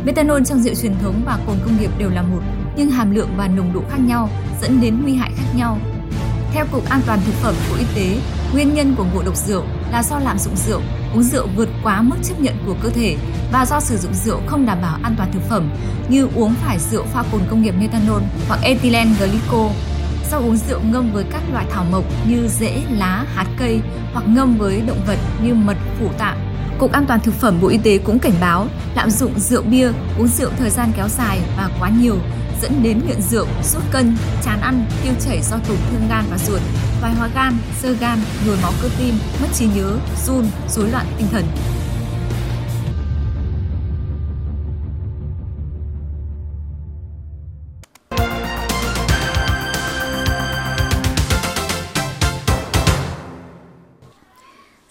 Methanol 0.05 0.43
trong 0.43 0.59
rượu 0.59 0.73
truyền 0.75 0.93
thống 1.01 1.21
và 1.25 1.39
cồn 1.47 1.57
công 1.65 1.77
nghiệp 1.79 1.91
đều 1.97 2.09
là 2.09 2.21
một, 2.21 2.41
nhưng 2.77 2.89
hàm 2.89 3.15
lượng 3.15 3.29
và 3.37 3.47
nồng 3.47 3.73
độ 3.73 3.81
khác 3.89 3.99
nhau 4.07 4.29
dẫn 4.61 4.81
đến 4.81 5.01
nguy 5.03 5.13
hại 5.13 5.31
khác 5.35 5.47
nhau. 5.55 5.77
Theo 6.53 6.65
Cục 6.71 6.89
An 6.89 7.01
toàn 7.07 7.19
Thực 7.25 7.33
phẩm 7.33 7.55
Bộ 7.69 7.75
Y 7.79 7.85
tế, 7.95 8.21
nguyên 8.53 8.73
nhân 8.73 8.95
của 8.97 9.05
ngộ 9.13 9.23
độc 9.23 9.35
rượu 9.35 9.63
là 9.91 10.03
do 10.03 10.19
lạm 10.19 10.39
dụng 10.39 10.55
rượu, 10.67 10.81
uống 11.13 11.23
rượu 11.23 11.47
vượt 11.55 11.69
quá 11.83 12.01
mức 12.01 12.15
chấp 12.23 12.41
nhận 12.41 12.55
của 12.65 12.75
cơ 12.83 12.89
thể 12.89 13.17
và 13.51 13.65
do 13.65 13.79
sử 13.79 13.97
dụng 13.97 14.13
rượu 14.13 14.41
không 14.47 14.65
đảm 14.65 14.81
bảo 14.81 14.97
an 15.03 15.15
toàn 15.17 15.31
thực 15.33 15.41
phẩm 15.49 15.69
như 16.09 16.27
uống 16.35 16.53
phải 16.53 16.79
rượu 16.79 17.03
pha 17.03 17.23
cồn 17.31 17.41
công 17.49 17.61
nghiệp 17.61 17.73
methanol 17.79 18.21
hoặc 18.47 18.59
ethylene 18.61 19.11
glycol, 19.19 19.71
do 20.31 20.37
uống 20.37 20.57
rượu 20.57 20.79
ngâm 20.91 21.13
với 21.13 21.23
các 21.31 21.41
loại 21.51 21.65
thảo 21.71 21.85
mộc 21.91 22.03
như 22.27 22.47
rễ, 22.47 22.81
lá, 22.89 23.25
hạt 23.35 23.47
cây 23.57 23.81
hoặc 24.13 24.27
ngâm 24.27 24.57
với 24.57 24.81
động 24.81 25.01
vật 25.07 25.17
như 25.43 25.53
mật, 25.53 25.77
phủ 25.99 26.09
tạng. 26.17 26.37
Cục 26.79 26.91
An 26.91 27.05
toàn 27.05 27.19
Thực 27.19 27.33
phẩm 27.33 27.61
Bộ 27.61 27.67
Y 27.67 27.77
tế 27.77 27.97
cũng 27.97 28.19
cảnh 28.19 28.33
báo 28.41 28.67
lạm 28.95 29.09
dụng 29.09 29.39
rượu 29.39 29.61
bia, 29.61 29.91
uống 30.19 30.27
rượu 30.27 30.49
thời 30.57 30.69
gian 30.69 30.91
kéo 30.95 31.07
dài 31.07 31.39
và 31.57 31.69
quá 31.79 31.89
nhiều 31.89 32.17
dẫn 32.61 32.83
đến 32.83 33.01
nghiện 33.07 33.21
rượu, 33.21 33.45
sút 33.63 33.81
cân, 33.91 34.17
chán 34.45 34.61
ăn, 34.61 34.85
tiêu 35.03 35.13
chảy 35.25 35.41
do 35.41 35.57
tổn 35.67 35.77
thương 35.89 36.07
gan 36.09 36.25
và 36.29 36.37
ruột, 36.37 36.61
thoái 36.99 37.13
hóa 37.13 37.29
gan, 37.35 37.57
sơ 37.81 37.93
gan, 37.93 38.19
nhồi 38.45 38.57
máu 38.61 38.71
cơ 38.81 38.89
tim, 38.99 39.15
mất 39.41 39.47
trí 39.53 39.65
nhớ, 39.65 39.97
run, 40.25 40.45
rối 40.69 40.89
loạn 40.89 41.05
tinh 41.17 41.27
thần. 41.31 41.43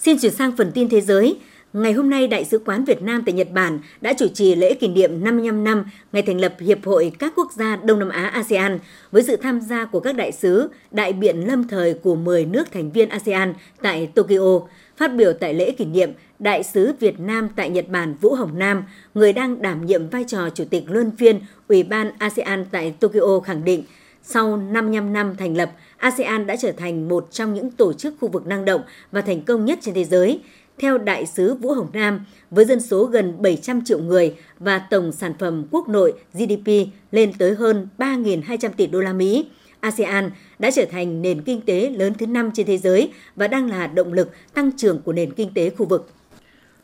Xin 0.09 0.19
chuyển 0.19 0.33
sang 0.33 0.57
phần 0.57 0.73
tin 0.73 0.89
thế 0.89 1.01
giới. 1.01 1.37
Ngày 1.73 1.93
hôm 1.93 2.11
nay, 2.11 2.27
Đại 2.27 2.45
sứ 2.45 2.59
quán 2.59 2.85
Việt 2.85 3.03
Nam 3.03 3.23
tại 3.27 3.33
Nhật 3.33 3.51
Bản 3.53 3.79
đã 4.01 4.13
chủ 4.13 4.29
trì 4.29 4.55
lễ 4.55 4.75
kỷ 4.75 4.89
niệm 4.89 5.25
55 5.25 5.65
năm 5.65 5.85
ngày 6.13 6.23
thành 6.23 6.41
lập 6.41 6.55
Hiệp 6.61 6.85
hội 6.85 7.13
các 7.19 7.33
quốc 7.37 7.53
gia 7.53 7.77
Đông 7.77 7.99
Nam 7.99 8.09
Á 8.09 8.27
ASEAN 8.27 8.79
với 9.11 9.23
sự 9.23 9.37
tham 9.37 9.61
gia 9.61 9.85
của 9.85 10.01
các 10.01 10.17
đại 10.17 10.33
sứ, 10.33 10.69
đại 10.91 11.13
biện 11.13 11.37
lâm 11.49 11.69
thời 11.69 11.95
của 11.95 12.15
10 12.15 12.45
nước 12.45 12.73
thành 12.73 12.91
viên 12.91 13.09
ASEAN 13.09 13.55
tại 13.83 14.07
Tokyo. 14.15 14.61
Phát 14.97 15.09
biểu 15.09 15.33
tại 15.33 15.55
lễ 15.55 15.71
kỷ 15.71 15.85
niệm, 15.85 16.11
Đại 16.39 16.63
sứ 16.63 16.93
Việt 17.01 17.21
Nam 17.21 17.49
tại 17.57 17.71
Nhật 17.71 17.89
Bản 17.89 18.15
Vũ 18.21 18.35
Hồng 18.35 18.59
Nam, 18.59 18.85
người 19.15 19.33
đang 19.33 19.63
đảm 19.63 19.87
nhiệm 19.87 20.09
vai 20.09 20.25
trò 20.25 20.51
Chủ 20.55 20.65
tịch 20.71 20.85
Luân 20.87 21.11
phiên 21.19 21.41
Ủy 21.69 21.83
ban 21.83 22.11
ASEAN 22.19 22.65
tại 22.71 22.95
Tokyo 23.01 23.41
khẳng 23.41 23.65
định, 23.65 23.85
sau 24.31 24.57
55 24.57 25.13
năm 25.13 25.37
thành 25.37 25.57
lập, 25.57 25.73
ASEAN 25.97 26.47
đã 26.47 26.57
trở 26.57 26.73
thành 26.73 27.09
một 27.09 27.29
trong 27.31 27.55
những 27.55 27.71
tổ 27.71 27.93
chức 27.93 28.15
khu 28.21 28.29
vực 28.29 28.47
năng 28.47 28.65
động 28.65 28.83
và 29.13 29.21
thành 29.21 29.43
công 29.43 29.65
nhất 29.65 29.79
trên 29.83 29.95
thế 29.95 30.05
giới– 30.05 30.41
theo 30.79 30.99
Đại 30.99 31.27
sứ 31.27 31.55
Vũ 31.55 31.73
Hồng 31.73 31.89
Nam, 31.93 32.21
với 32.51 32.65
dân 32.65 32.81
số 32.81 33.05
gần 33.05 33.43
700 33.43 33.85
triệu 33.85 33.99
người 33.99 34.35
và 34.59 34.79
tổng 34.79 35.13
sản 35.13 35.33
phẩm 35.39 35.65
quốc 35.71 35.89
nội 35.89 36.13
GDP 36.35 36.73
lên 37.11 37.33
tới 37.39 37.55
hơn 37.55 37.89
3.200 37.99 38.71
tỷ 38.77 38.87
đô 38.87 39.01
la 39.01 39.13
Mỹ, 39.13 39.47
ASEAN 39.81 40.31
đã 40.59 40.71
trở 40.71 40.85
thành 40.91 41.23
nền 41.23 41.43
kinh 41.43 41.61
tế 41.61 41.91
lớn 41.91 42.13
thứ 42.19 42.27
năm 42.27 42.51
trên 42.55 42.67
thế 42.67 42.79
giới 42.79 43.13
và 43.37 43.49
đang 43.49 43.71
là 43.71 43.87
động 43.87 44.13
lực 44.13 44.31
tăng 44.55 44.71
trưởng 44.77 45.03
của 45.03 45.13
nền 45.13 45.33
kinh 45.33 45.55
tế 45.55 45.71
khu 45.71 45.87
vực. 45.87 46.11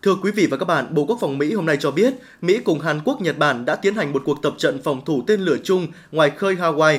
Thưa 0.02 0.14
quý 0.22 0.30
vị 0.30 0.46
và 0.50 0.56
các 0.56 0.64
bạn, 0.64 0.94
Bộ 0.94 1.04
Quốc 1.04 1.18
phòng 1.20 1.38
Mỹ 1.38 1.54
hôm 1.54 1.66
nay 1.66 1.76
cho 1.80 1.90
biết, 1.90 2.14
Mỹ 2.40 2.58
cùng 2.64 2.80
Hàn 2.80 3.00
Quốc, 3.04 3.20
Nhật 3.20 3.38
Bản 3.38 3.64
đã 3.64 3.76
tiến 3.76 3.94
hành 3.94 4.12
một 4.12 4.22
cuộc 4.24 4.42
tập 4.42 4.54
trận 4.58 4.82
phòng 4.82 5.00
thủ 5.04 5.22
tên 5.26 5.40
lửa 5.40 5.56
chung 5.64 5.86
ngoài 6.12 6.30
khơi 6.30 6.54
Hawaii. 6.54 6.98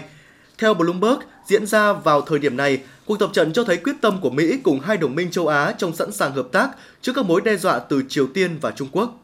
Theo 0.58 0.74
Bloomberg, 0.74 1.20
diễn 1.46 1.66
ra 1.66 1.94
vào 1.94 2.22
thời 2.22 2.40
điểm 2.40 2.58
này, 2.58 2.84
cuộc 3.06 3.20
tập 3.20 3.30
trận 3.34 3.54
cho 3.54 3.64
thấy 3.64 3.78
quyết 3.78 3.96
tâm 4.02 4.22
của 4.22 4.30
Mỹ 4.30 4.58
cùng 4.64 4.80
hai 4.80 4.98
đồng 4.98 5.16
minh 5.16 5.32
châu 5.32 5.48
Á 5.48 5.74
trong 5.78 5.96
sẵn 5.96 6.12
sàng 6.12 6.34
hợp 6.34 6.48
tác 6.52 6.70
trước 7.02 7.12
các 7.16 7.26
mối 7.26 7.42
đe 7.42 7.58
dọa 7.58 7.80
từ 7.80 8.04
Triều 8.10 8.28
Tiên 8.28 8.58
và 8.62 8.72
Trung 8.72 8.88
Quốc. 8.92 9.20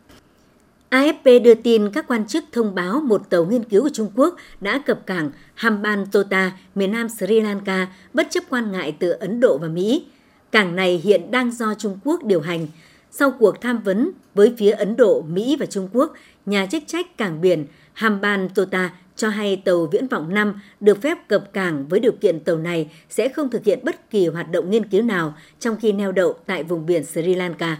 AFP 0.89 1.43
đưa 1.43 1.53
tin 1.53 1.91
các 1.93 2.07
quan 2.07 2.27
chức 2.27 2.43
thông 2.51 2.75
báo 2.75 3.01
một 3.01 3.29
tàu 3.29 3.45
nghiên 3.45 3.63
cứu 3.63 3.83
của 3.83 3.89
Trung 3.93 4.11
Quốc 4.15 4.35
đã 4.61 4.81
cập 4.85 5.05
cảng 5.05 5.31
Hambantota, 5.53 6.51
miền 6.75 6.91
nam 6.91 7.09
Sri 7.09 7.39
Lanka, 7.39 7.87
bất 8.13 8.27
chấp 8.29 8.43
quan 8.49 8.71
ngại 8.71 8.95
từ 8.99 9.09
Ấn 9.09 9.39
Độ 9.39 9.57
và 9.57 9.67
Mỹ. 9.67 10.05
Cảng 10.51 10.75
này 10.75 11.01
hiện 11.03 11.31
đang 11.31 11.51
do 11.51 11.73
Trung 11.73 11.99
Quốc 12.03 12.23
điều 12.23 12.41
hành. 12.41 12.67
Sau 13.11 13.31
cuộc 13.39 13.61
tham 13.61 13.83
vấn 13.83 14.11
với 14.35 14.53
phía 14.57 14.71
Ấn 14.71 14.95
Độ, 14.95 15.21
Mỹ 15.21 15.57
và 15.59 15.65
Trung 15.65 15.89
Quốc, 15.93 16.13
nhà 16.45 16.65
chức 16.65 16.83
trách 16.87 17.17
cảng 17.17 17.41
biển 17.41 17.65
Hambantota 17.93 18.89
cho 19.15 19.29
hay 19.29 19.61
tàu 19.65 19.85
Viễn 19.91 20.07
vọng 20.07 20.33
5 20.33 20.53
được 20.79 21.01
phép 21.01 21.17
cập 21.27 21.53
cảng 21.53 21.87
với 21.87 21.99
điều 21.99 22.11
kiện 22.11 22.39
tàu 22.39 22.57
này 22.57 22.89
sẽ 23.09 23.29
không 23.29 23.49
thực 23.49 23.63
hiện 23.63 23.79
bất 23.83 24.09
kỳ 24.09 24.27
hoạt 24.27 24.51
động 24.51 24.71
nghiên 24.71 24.85
cứu 24.85 25.01
nào 25.01 25.33
trong 25.59 25.75
khi 25.81 25.91
neo 25.91 26.11
đậu 26.11 26.35
tại 26.45 26.63
vùng 26.63 26.85
biển 26.85 27.05
Sri 27.05 27.35
Lanka. 27.35 27.77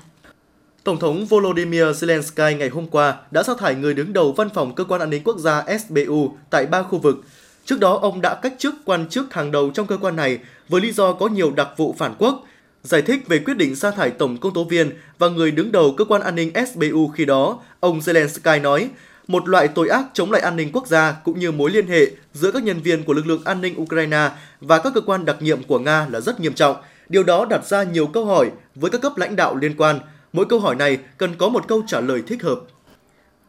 Tổng 0.84 1.00
thống 1.00 1.26
Volodymyr 1.26 1.84
Zelensky 1.84 2.58
ngày 2.58 2.70
hôm 2.70 2.88
qua 2.88 3.18
đã 3.32 3.44
sa 3.44 3.54
thải 3.60 3.76
người 3.76 3.94
đứng 3.94 4.14
đầu 4.14 4.32
văn 4.32 4.50
phòng 4.54 4.76
cơ 4.76 4.84
quan 4.84 5.02
an 5.02 5.10
ninh 5.10 5.24
quốc 5.24 5.38
gia 5.40 5.66
SBU 5.80 6.32
tại 6.50 6.66
ba 6.66 6.84
khu 6.84 7.00
vực. 7.00 7.22
Trước 7.66 7.80
đó, 7.80 8.00
ông 8.02 8.22
đã 8.22 8.40
cách 8.42 8.54
chức 8.58 8.76
quan 8.86 9.10
chức 9.10 9.34
hàng 9.34 9.52
đầu 9.52 9.72
trong 9.74 9.88
cơ 9.88 9.98
quan 9.98 10.16
này 10.16 10.40
với 10.70 10.82
lý 10.82 10.92
do 10.92 11.14
có 11.14 11.28
nhiều 11.28 11.52
đặc 11.52 11.70
vụ 11.78 11.96
phản 11.98 12.16
quốc. 12.20 12.44
Giải 12.84 13.02
thích 13.02 13.28
về 13.28 13.40
quyết 13.40 13.58
định 13.58 13.76
sa 13.76 13.92
thải 13.92 14.10
tổng 14.10 14.38
công 14.38 14.54
tố 14.54 14.64
viên 14.64 14.92
và 15.20 15.30
người 15.30 15.52
đứng 15.52 15.72
đầu 15.72 15.94
cơ 15.98 16.06
quan 16.06 16.22
an 16.22 16.36
ninh 16.36 16.52
SBU 16.74 17.08
khi 17.08 17.26
đó, 17.26 17.60
ông 17.80 18.00
Zelensky 18.00 18.62
nói 18.62 18.90
một 19.32 19.50
loại 19.50 19.68
tội 19.68 19.90
ác 19.90 20.06
chống 20.14 20.32
lại 20.32 20.42
an 20.42 20.56
ninh 20.56 20.70
quốc 20.74 20.88
gia 20.88 21.12
cũng 21.12 21.40
như 21.40 21.52
mối 21.52 21.72
liên 21.72 21.88
hệ 21.88 22.06
giữa 22.34 22.52
các 22.52 22.64
nhân 22.64 22.82
viên 22.82 23.04
của 23.04 23.14
lực 23.14 23.28
lượng 23.28 23.42
an 23.46 23.62
ninh 23.62 23.82
Ukraine 23.82 24.30
và 24.62 24.80
các 24.80 24.94
cơ 24.96 25.02
quan 25.02 25.26
đặc 25.26 25.38
nhiệm 25.42 25.64
của 25.64 25.80
Nga 25.80 26.08
là 26.12 26.20
rất 26.22 26.40
nghiêm 26.40 26.54
trọng. 26.54 26.76
Điều 27.10 27.24
đó 27.24 27.46
đặt 27.50 27.66
ra 27.66 27.84
nhiều 27.84 28.08
câu 28.08 28.26
hỏi 28.26 28.52
với 28.76 28.92
các 28.92 29.02
cấp 29.02 29.18
lãnh 29.18 29.36
đạo 29.36 29.56
liên 29.56 29.78
quan. 29.78 30.00
Mỗi 30.34 30.46
câu 30.46 30.60
hỏi 30.60 30.76
này 30.76 30.98
cần 31.18 31.36
có 31.38 31.50
một 31.50 31.68
câu 31.68 31.84
trả 31.88 32.00
lời 32.02 32.24
thích 32.28 32.44
hợp. 32.44 32.60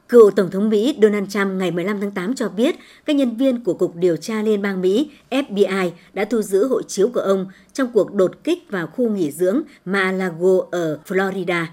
Cựu 0.08 0.30
Tổng 0.30 0.50
thống 0.50 0.70
Mỹ 0.70 0.98
Donald 1.02 1.28
Trump 1.28 1.52
ngày 1.52 1.70
15 1.70 2.00
tháng 2.00 2.10
8 2.10 2.34
cho 2.34 2.48
biết, 2.48 2.76
các 3.04 3.16
nhân 3.16 3.36
viên 3.36 3.64
của 3.64 3.74
Cục 3.74 3.96
Điều 3.96 4.16
tra 4.16 4.42
Liên 4.42 4.62
bang 4.62 4.80
Mỹ 4.80 5.10
FBI 5.30 5.90
đã 6.12 6.24
thu 6.24 6.42
giữ 6.42 6.66
hộ 6.68 6.82
chiếu 6.82 7.08
của 7.14 7.20
ông 7.20 7.46
trong 7.72 7.92
cuộc 7.92 8.14
đột 8.14 8.44
kích 8.44 8.70
vào 8.70 8.86
khu 8.86 9.08
nghỉ 9.08 9.30
dưỡng 9.30 9.62
Mar-a-Lago 9.84 10.66
ở 10.70 10.98
Florida. 11.08 11.64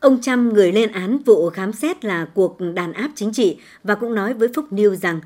Ông 0.00 0.20
Trump 0.20 0.52
người 0.52 0.72
lên 0.72 0.92
án 0.92 1.18
vụ 1.18 1.50
khám 1.50 1.72
xét 1.72 2.04
là 2.04 2.26
cuộc 2.34 2.60
đàn 2.74 2.92
áp 2.92 3.10
chính 3.14 3.32
trị 3.32 3.58
và 3.84 3.94
cũng 3.94 4.14
nói 4.14 4.34
với 4.34 4.48
Fox 4.48 4.68
News 4.70 4.94
rằng 4.94 5.20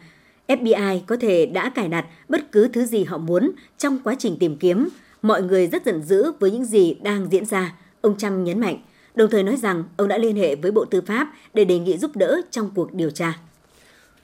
FBI 0.48 1.00
có 1.06 1.16
thể 1.16 1.46
đã 1.46 1.70
cài 1.70 1.88
đặt 1.88 2.06
bất 2.28 2.52
cứ 2.52 2.68
thứ 2.68 2.84
gì 2.84 3.04
họ 3.04 3.18
muốn 3.18 3.50
trong 3.78 3.98
quá 4.04 4.14
trình 4.18 4.36
tìm 4.38 4.56
kiếm. 4.56 4.88
Mọi 5.22 5.42
người 5.42 5.66
rất 5.66 5.84
giận 5.84 6.02
dữ 6.02 6.32
với 6.40 6.50
những 6.50 6.64
gì 6.64 6.94
đang 7.02 7.28
diễn 7.30 7.44
ra, 7.44 7.74
ông 8.00 8.18
Trump 8.18 8.46
nhấn 8.46 8.60
mạnh– 8.60 8.78
đồng 9.14 9.30
thời 9.30 9.42
nói 9.42 9.56
rằng 9.56 9.84
ông 9.96 10.08
đã 10.08 10.18
liên 10.18 10.36
hệ 10.36 10.54
với 10.54 10.70
Bộ 10.70 10.84
Tư 10.84 11.00
pháp 11.00 11.32
để 11.54 11.64
đề 11.64 11.78
nghị 11.78 11.98
giúp 11.98 12.10
đỡ 12.14 12.40
trong 12.50 12.70
cuộc 12.74 12.94
điều 12.94 13.10
tra. 13.10 13.38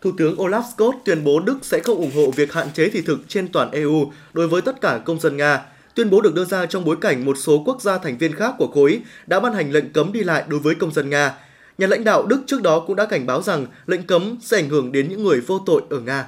Thủ 0.00 0.10
tướng 0.18 0.36
Olaf 0.36 0.62
Scholz 0.76 0.92
tuyên 1.04 1.24
bố 1.24 1.40
Đức 1.40 1.58
sẽ 1.62 1.80
không 1.80 1.96
ủng 1.98 2.10
hộ 2.14 2.30
việc 2.30 2.52
hạn 2.52 2.68
chế 2.74 2.90
thị 2.90 3.02
thực 3.06 3.18
trên 3.28 3.48
toàn 3.48 3.70
EU 3.70 4.12
đối 4.32 4.48
với 4.48 4.62
tất 4.62 4.80
cả 4.80 5.00
công 5.04 5.20
dân 5.20 5.36
Nga. 5.36 5.64
Tuyên 5.94 6.10
bố 6.10 6.20
được 6.20 6.34
đưa 6.34 6.44
ra 6.44 6.66
trong 6.66 6.84
bối 6.84 6.96
cảnh 7.00 7.24
một 7.24 7.38
số 7.38 7.62
quốc 7.66 7.82
gia 7.82 7.98
thành 7.98 8.18
viên 8.18 8.34
khác 8.34 8.54
của 8.58 8.66
khối 8.66 9.00
đã 9.26 9.40
ban 9.40 9.54
hành 9.54 9.72
lệnh 9.72 9.92
cấm 9.92 10.12
đi 10.12 10.22
lại 10.22 10.44
đối 10.48 10.60
với 10.60 10.74
công 10.74 10.92
dân 10.92 11.10
Nga. 11.10 11.34
Nhà 11.78 11.86
lãnh 11.86 12.04
đạo 12.04 12.26
Đức 12.26 12.42
trước 12.46 12.62
đó 12.62 12.84
cũng 12.86 12.96
đã 12.96 13.06
cảnh 13.06 13.26
báo 13.26 13.42
rằng 13.42 13.66
lệnh 13.86 14.02
cấm 14.02 14.36
sẽ 14.40 14.56
ảnh 14.56 14.68
hưởng 14.68 14.92
đến 14.92 15.08
những 15.08 15.24
người 15.24 15.40
vô 15.40 15.58
tội 15.58 15.82
ở 15.90 16.00
Nga. 16.00 16.26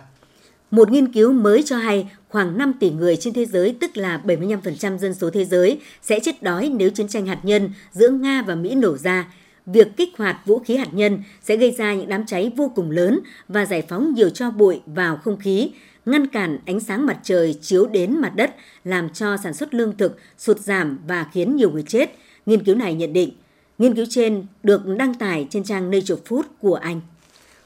Một 0.71 0.91
nghiên 0.91 1.13
cứu 1.13 1.33
mới 1.33 1.63
cho 1.63 1.77
hay 1.77 2.11
khoảng 2.29 2.59
5 2.59 2.73
tỷ 2.81 2.91
người 2.91 3.17
trên 3.17 3.35
thế 3.35 3.45
giới, 3.45 3.77
tức 3.81 3.97
là 3.97 4.21
75% 4.25 4.99
dân 4.99 5.15
số 5.15 5.31
thế 5.31 5.45
giới, 5.45 5.81
sẽ 6.03 6.21
chết 6.21 6.43
đói 6.43 6.69
nếu 6.69 6.91
chiến 6.91 7.09
tranh 7.09 7.27
hạt 7.27 7.39
nhân 7.43 7.71
giữa 7.93 8.09
Nga 8.09 8.43
và 8.47 8.55
Mỹ 8.55 8.75
nổ 8.75 8.97
ra. 8.97 9.27
Việc 9.67 9.89
kích 9.97 10.09
hoạt 10.19 10.37
vũ 10.47 10.59
khí 10.59 10.77
hạt 10.77 10.89
nhân 10.93 11.23
sẽ 11.43 11.57
gây 11.57 11.71
ra 11.71 11.95
những 11.95 12.09
đám 12.09 12.27
cháy 12.27 12.53
vô 12.57 12.73
cùng 12.75 12.91
lớn 12.91 13.21
và 13.49 13.67
giải 13.67 13.83
phóng 13.89 14.15
nhiều 14.15 14.31
cho 14.31 14.51
bụi 14.51 14.81
vào 14.87 15.17
không 15.17 15.37
khí, 15.37 15.71
ngăn 16.07 16.27
cản 16.27 16.59
ánh 16.67 16.81
sáng 16.81 17.07
mặt 17.07 17.19
trời 17.23 17.59
chiếu 17.63 17.87
đến 17.87 18.21
mặt 18.21 18.33
đất, 18.37 18.55
làm 18.85 19.09
cho 19.09 19.37
sản 19.37 19.55
xuất 19.55 19.75
lương 19.75 19.97
thực 19.97 20.19
sụt 20.39 20.59
giảm 20.59 20.99
và 21.07 21.27
khiến 21.33 21.57
nhiều 21.57 21.71
người 21.71 21.83
chết. 21.83 22.11
Nghiên 22.47 22.65
cứu 22.65 22.75
này 22.75 22.95
nhận 22.95 23.13
định, 23.13 23.31
nghiên 23.79 23.95
cứu 23.95 24.07
trên 24.11 24.47
được 24.63 24.87
đăng 24.87 25.15
tải 25.15 25.47
trên 25.51 25.65
trang 25.65 25.91
Nature 25.91 26.15
Food 26.29 26.43
của 26.61 26.75
Anh. 26.75 27.01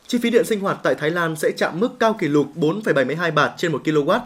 Chi 0.07 0.18
phí 0.18 0.30
điện 0.30 0.45
sinh 0.45 0.61
hoạt 0.61 0.78
tại 0.82 0.95
Thái 0.95 1.11
Lan 1.11 1.37
sẽ 1.37 1.51
chạm 1.57 1.80
mức 1.80 1.89
cao 1.99 2.14
kỷ 2.14 2.28
lục 2.28 2.47
4,72 2.57 3.34
bạt 3.34 3.53
trên 3.57 3.72
1 3.72 3.80
kW 3.84 4.20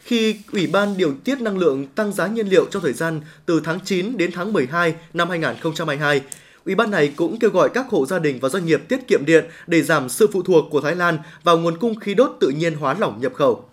khi 0.00 0.36
Ủy 0.52 0.66
ban 0.66 0.96
điều 0.96 1.14
tiết 1.24 1.40
năng 1.40 1.58
lượng 1.58 1.86
tăng 1.86 2.12
giá 2.12 2.26
nhiên 2.26 2.48
liệu 2.48 2.66
trong 2.70 2.82
thời 2.82 2.92
gian 2.92 3.20
từ 3.46 3.60
tháng 3.64 3.80
9 3.84 4.16
đến 4.16 4.30
tháng 4.34 4.52
12 4.52 4.94
năm 5.12 5.30
2022. 5.30 6.20
Ủy 6.66 6.74
ban 6.74 6.90
này 6.90 7.12
cũng 7.16 7.38
kêu 7.38 7.50
gọi 7.50 7.68
các 7.74 7.88
hộ 7.88 8.06
gia 8.06 8.18
đình 8.18 8.38
và 8.40 8.48
doanh 8.48 8.66
nghiệp 8.66 8.82
tiết 8.88 9.08
kiệm 9.08 9.20
điện 9.26 9.44
để 9.66 9.82
giảm 9.82 10.08
sự 10.08 10.30
phụ 10.32 10.42
thuộc 10.42 10.64
của 10.70 10.80
Thái 10.80 10.96
Lan 10.96 11.18
vào 11.42 11.58
nguồn 11.58 11.78
cung 11.78 11.94
khí 11.94 12.14
đốt 12.14 12.36
tự 12.40 12.48
nhiên 12.48 12.74
hóa 12.74 12.96
lỏng 12.98 13.20
nhập 13.20 13.34
khẩu. 13.34 13.64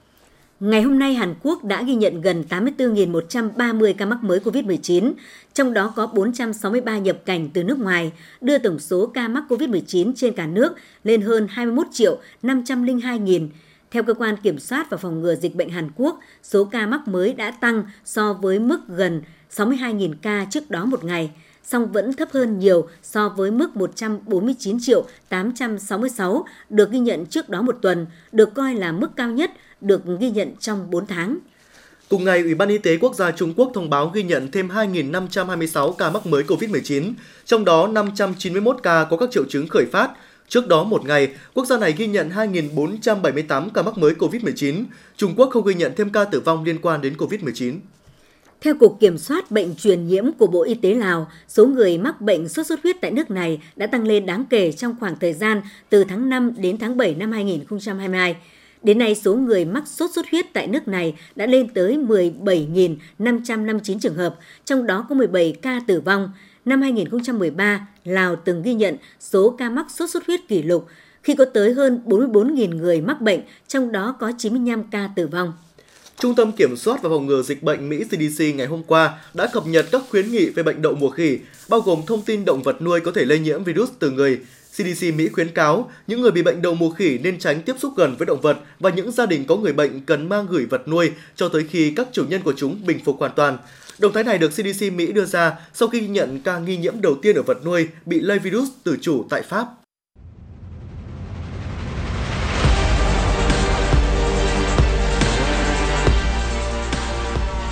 Ngày 0.59 0.81
hôm 0.81 0.99
nay, 0.99 1.13
Hàn 1.13 1.35
Quốc 1.43 1.63
đã 1.63 1.83
ghi 1.83 1.95
nhận 1.95 2.21
gần 2.21 2.43
84.130 2.49 3.93
ca 3.97 4.05
mắc 4.05 4.23
mới 4.23 4.39
COVID-19, 4.39 5.13
trong 5.53 5.73
đó 5.73 5.93
có 5.95 6.07
463 6.07 6.97
nhập 6.97 7.17
cảnh 7.25 7.49
từ 7.53 7.63
nước 7.63 7.79
ngoài, 7.79 8.11
đưa 8.41 8.57
tổng 8.57 8.79
số 8.79 9.05
ca 9.05 9.27
mắc 9.27 9.43
COVID-19 9.49 10.13
trên 10.15 10.33
cả 10.33 10.47
nước 10.47 10.73
lên 11.03 11.21
hơn 11.21 11.47
21 11.49 11.87
triệu 11.91 12.17
502 12.43 13.19
nghìn. 13.19 13.49
Theo 13.91 14.03
cơ 14.03 14.13
quan 14.13 14.35
kiểm 14.43 14.59
soát 14.59 14.89
và 14.89 14.97
phòng 14.97 15.21
ngừa 15.21 15.35
dịch 15.35 15.55
bệnh 15.55 15.69
Hàn 15.69 15.89
Quốc, 15.95 16.19
số 16.43 16.63
ca 16.63 16.87
mắc 16.87 17.07
mới 17.07 17.33
đã 17.33 17.51
tăng 17.51 17.83
so 18.05 18.33
với 18.33 18.59
mức 18.59 18.79
gần 18.87 19.21
62.000 19.55 20.13
ca 20.21 20.45
trước 20.49 20.69
đó 20.69 20.85
một 20.85 21.03
ngày, 21.03 21.31
song 21.63 21.91
vẫn 21.91 22.13
thấp 22.13 22.29
hơn 22.31 22.59
nhiều 22.59 22.87
so 23.03 23.29
với 23.29 23.51
mức 23.51 23.75
149 23.75 24.77
triệu 24.81 25.05
866 25.29 26.45
được 26.69 26.91
ghi 26.91 26.99
nhận 26.99 27.25
trước 27.25 27.49
đó 27.49 27.61
một 27.61 27.77
tuần, 27.81 28.05
được 28.31 28.53
coi 28.53 28.75
là 28.75 28.91
mức 28.91 29.09
cao 29.15 29.31
nhất 29.31 29.51
được 29.81 30.01
ghi 30.19 30.29
nhận 30.29 30.55
trong 30.59 30.91
4 30.91 31.05
tháng. 31.05 31.37
Cùng 32.09 32.23
ngày, 32.23 32.41
Ủy 32.41 32.55
ban 32.55 32.69
Y 32.69 32.77
tế 32.77 32.97
Quốc 32.97 33.15
gia 33.15 33.31
Trung 33.31 33.53
Quốc 33.53 33.71
thông 33.73 33.89
báo 33.89 34.11
ghi 34.13 34.23
nhận 34.23 34.51
thêm 34.51 34.67
2.526 34.67 35.91
ca 35.91 36.09
mắc 36.09 36.25
mới 36.25 36.43
COVID-19, 36.43 37.13
trong 37.45 37.65
đó 37.65 37.87
591 37.87 38.77
ca 38.83 39.05
có 39.09 39.17
các 39.17 39.31
triệu 39.31 39.43
chứng 39.49 39.67
khởi 39.67 39.85
phát. 39.91 40.11
Trước 40.47 40.67
đó 40.67 40.83
một 40.83 41.05
ngày, 41.05 41.29
quốc 41.53 41.65
gia 41.65 41.77
này 41.77 41.93
ghi 41.97 42.07
nhận 42.07 42.29
2.478 42.29 43.69
ca 43.69 43.81
mắc 43.81 43.97
mới 43.97 44.13
COVID-19. 44.13 44.83
Trung 45.17 45.33
Quốc 45.37 45.49
không 45.53 45.65
ghi 45.65 45.73
nhận 45.73 45.91
thêm 45.97 46.09
ca 46.09 46.23
tử 46.23 46.39
vong 46.39 46.63
liên 46.63 46.79
quan 46.81 47.01
đến 47.01 47.13
COVID-19. 47.17 47.79
Theo 48.61 48.75
Cục 48.75 48.99
Kiểm 48.99 49.17
soát 49.17 49.51
Bệnh 49.51 49.75
truyền 49.75 50.07
nhiễm 50.07 50.31
của 50.31 50.47
Bộ 50.47 50.63
Y 50.63 50.73
tế 50.73 50.93
Lào, 50.93 51.31
số 51.47 51.65
người 51.65 51.97
mắc 51.97 52.21
bệnh 52.21 52.49
sốt 52.49 52.67
xuất 52.67 52.83
huyết 52.83 53.01
tại 53.01 53.11
nước 53.11 53.31
này 53.31 53.61
đã 53.75 53.87
tăng 53.87 54.07
lên 54.07 54.25
đáng 54.25 54.45
kể 54.49 54.71
trong 54.71 54.95
khoảng 54.99 55.15
thời 55.19 55.33
gian 55.33 55.61
từ 55.89 56.03
tháng 56.03 56.29
5 56.29 56.53
đến 56.57 56.77
tháng 56.77 56.97
7 56.97 57.15
năm 57.15 57.31
2022. 57.31 58.35
Đến 58.83 58.99
nay, 58.99 59.15
số 59.15 59.35
người 59.35 59.65
mắc 59.65 59.87
sốt 59.87 60.11
xuất 60.11 60.25
huyết 60.31 60.45
tại 60.53 60.67
nước 60.67 60.87
này 60.87 61.15
đã 61.35 61.45
lên 61.45 61.67
tới 61.73 61.97
17.559 61.97 63.99
trường 63.99 64.15
hợp, 64.15 64.35
trong 64.65 64.85
đó 64.85 65.05
có 65.09 65.15
17 65.15 65.55
ca 65.61 65.81
tử 65.87 66.01
vong. 66.01 66.31
Năm 66.65 66.81
2013, 66.81 67.87
Lào 68.03 68.35
từng 68.35 68.61
ghi 68.61 68.73
nhận 68.73 68.95
số 69.19 69.49
ca 69.49 69.69
mắc 69.69 69.91
sốt 69.91 70.09
xuất 70.09 70.27
huyết 70.27 70.39
kỷ 70.47 70.63
lục 70.63 70.87
khi 71.23 71.35
có 71.35 71.45
tới 71.45 71.73
hơn 71.73 72.01
44.000 72.05 72.77
người 72.77 73.01
mắc 73.01 73.21
bệnh, 73.21 73.41
trong 73.67 73.91
đó 73.91 74.15
có 74.19 74.31
95 74.37 74.83
ca 74.83 75.09
tử 75.15 75.27
vong. 75.27 75.53
Trung 76.21 76.35
tâm 76.35 76.51
Kiểm 76.51 76.77
soát 76.77 77.01
và 77.01 77.09
Phòng 77.09 77.25
ngừa 77.25 77.41
Dịch 77.41 77.63
bệnh 77.63 77.89
Mỹ 77.89 78.03
CDC 78.03 78.43
ngày 78.55 78.67
hôm 78.67 78.83
qua 78.83 79.19
đã 79.33 79.47
cập 79.53 79.67
nhật 79.67 79.85
các 79.91 80.01
khuyến 80.09 80.31
nghị 80.31 80.49
về 80.49 80.63
bệnh 80.63 80.81
đậu 80.81 80.95
mùa 80.95 81.09
khỉ, 81.09 81.37
bao 81.69 81.81
gồm 81.81 82.01
thông 82.07 82.21
tin 82.21 82.45
động 82.45 82.63
vật 82.63 82.81
nuôi 82.81 82.99
có 82.99 83.11
thể 83.11 83.25
lây 83.25 83.39
nhiễm 83.39 83.63
virus 83.63 83.89
từ 83.99 84.11
người, 84.11 84.39
CDC 84.71 85.15
Mỹ 85.15 85.29
khuyến 85.29 85.49
cáo 85.49 85.91
những 86.07 86.21
người 86.21 86.31
bị 86.31 86.43
bệnh 86.43 86.61
đậu 86.61 86.73
mùa 86.73 86.89
khỉ 86.89 87.17
nên 87.23 87.39
tránh 87.39 87.61
tiếp 87.61 87.75
xúc 87.79 87.93
gần 87.97 88.15
với 88.17 88.25
động 88.25 88.41
vật 88.41 88.57
và 88.79 88.89
những 88.89 89.11
gia 89.11 89.25
đình 89.25 89.45
có 89.47 89.55
người 89.55 89.73
bệnh 89.73 90.01
cần 90.01 90.29
mang 90.29 90.47
gửi 90.49 90.65
vật 90.65 90.87
nuôi 90.87 91.11
cho 91.35 91.49
tới 91.49 91.65
khi 91.69 91.93
các 91.95 92.07
chủ 92.11 92.25
nhân 92.29 92.41
của 92.41 92.53
chúng 92.57 92.85
bình 92.85 92.99
phục 93.05 93.19
hoàn 93.19 93.31
toàn. 93.35 93.57
Động 93.99 94.13
thái 94.13 94.23
này 94.23 94.37
được 94.37 94.49
CDC 94.49 94.93
Mỹ 94.93 95.11
đưa 95.11 95.25
ra 95.25 95.53
sau 95.73 95.87
khi 95.87 96.07
nhận 96.07 96.41
ca 96.43 96.59
nghi 96.59 96.77
nhiễm 96.77 97.01
đầu 97.01 97.15
tiên 97.21 97.35
ở 97.35 97.41
vật 97.41 97.65
nuôi 97.65 97.87
bị 98.05 98.19
lây 98.19 98.39
virus 98.39 98.69
từ 98.83 98.97
chủ 99.01 99.25
tại 99.29 99.41
Pháp. 99.41 99.80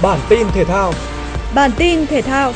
Bản 0.03 0.19
tin 0.29 0.47
thể 0.53 0.65
thao 0.65 0.93
Bản 1.55 1.71
tin 1.77 2.05
thể 2.05 2.21
thao 2.21 2.53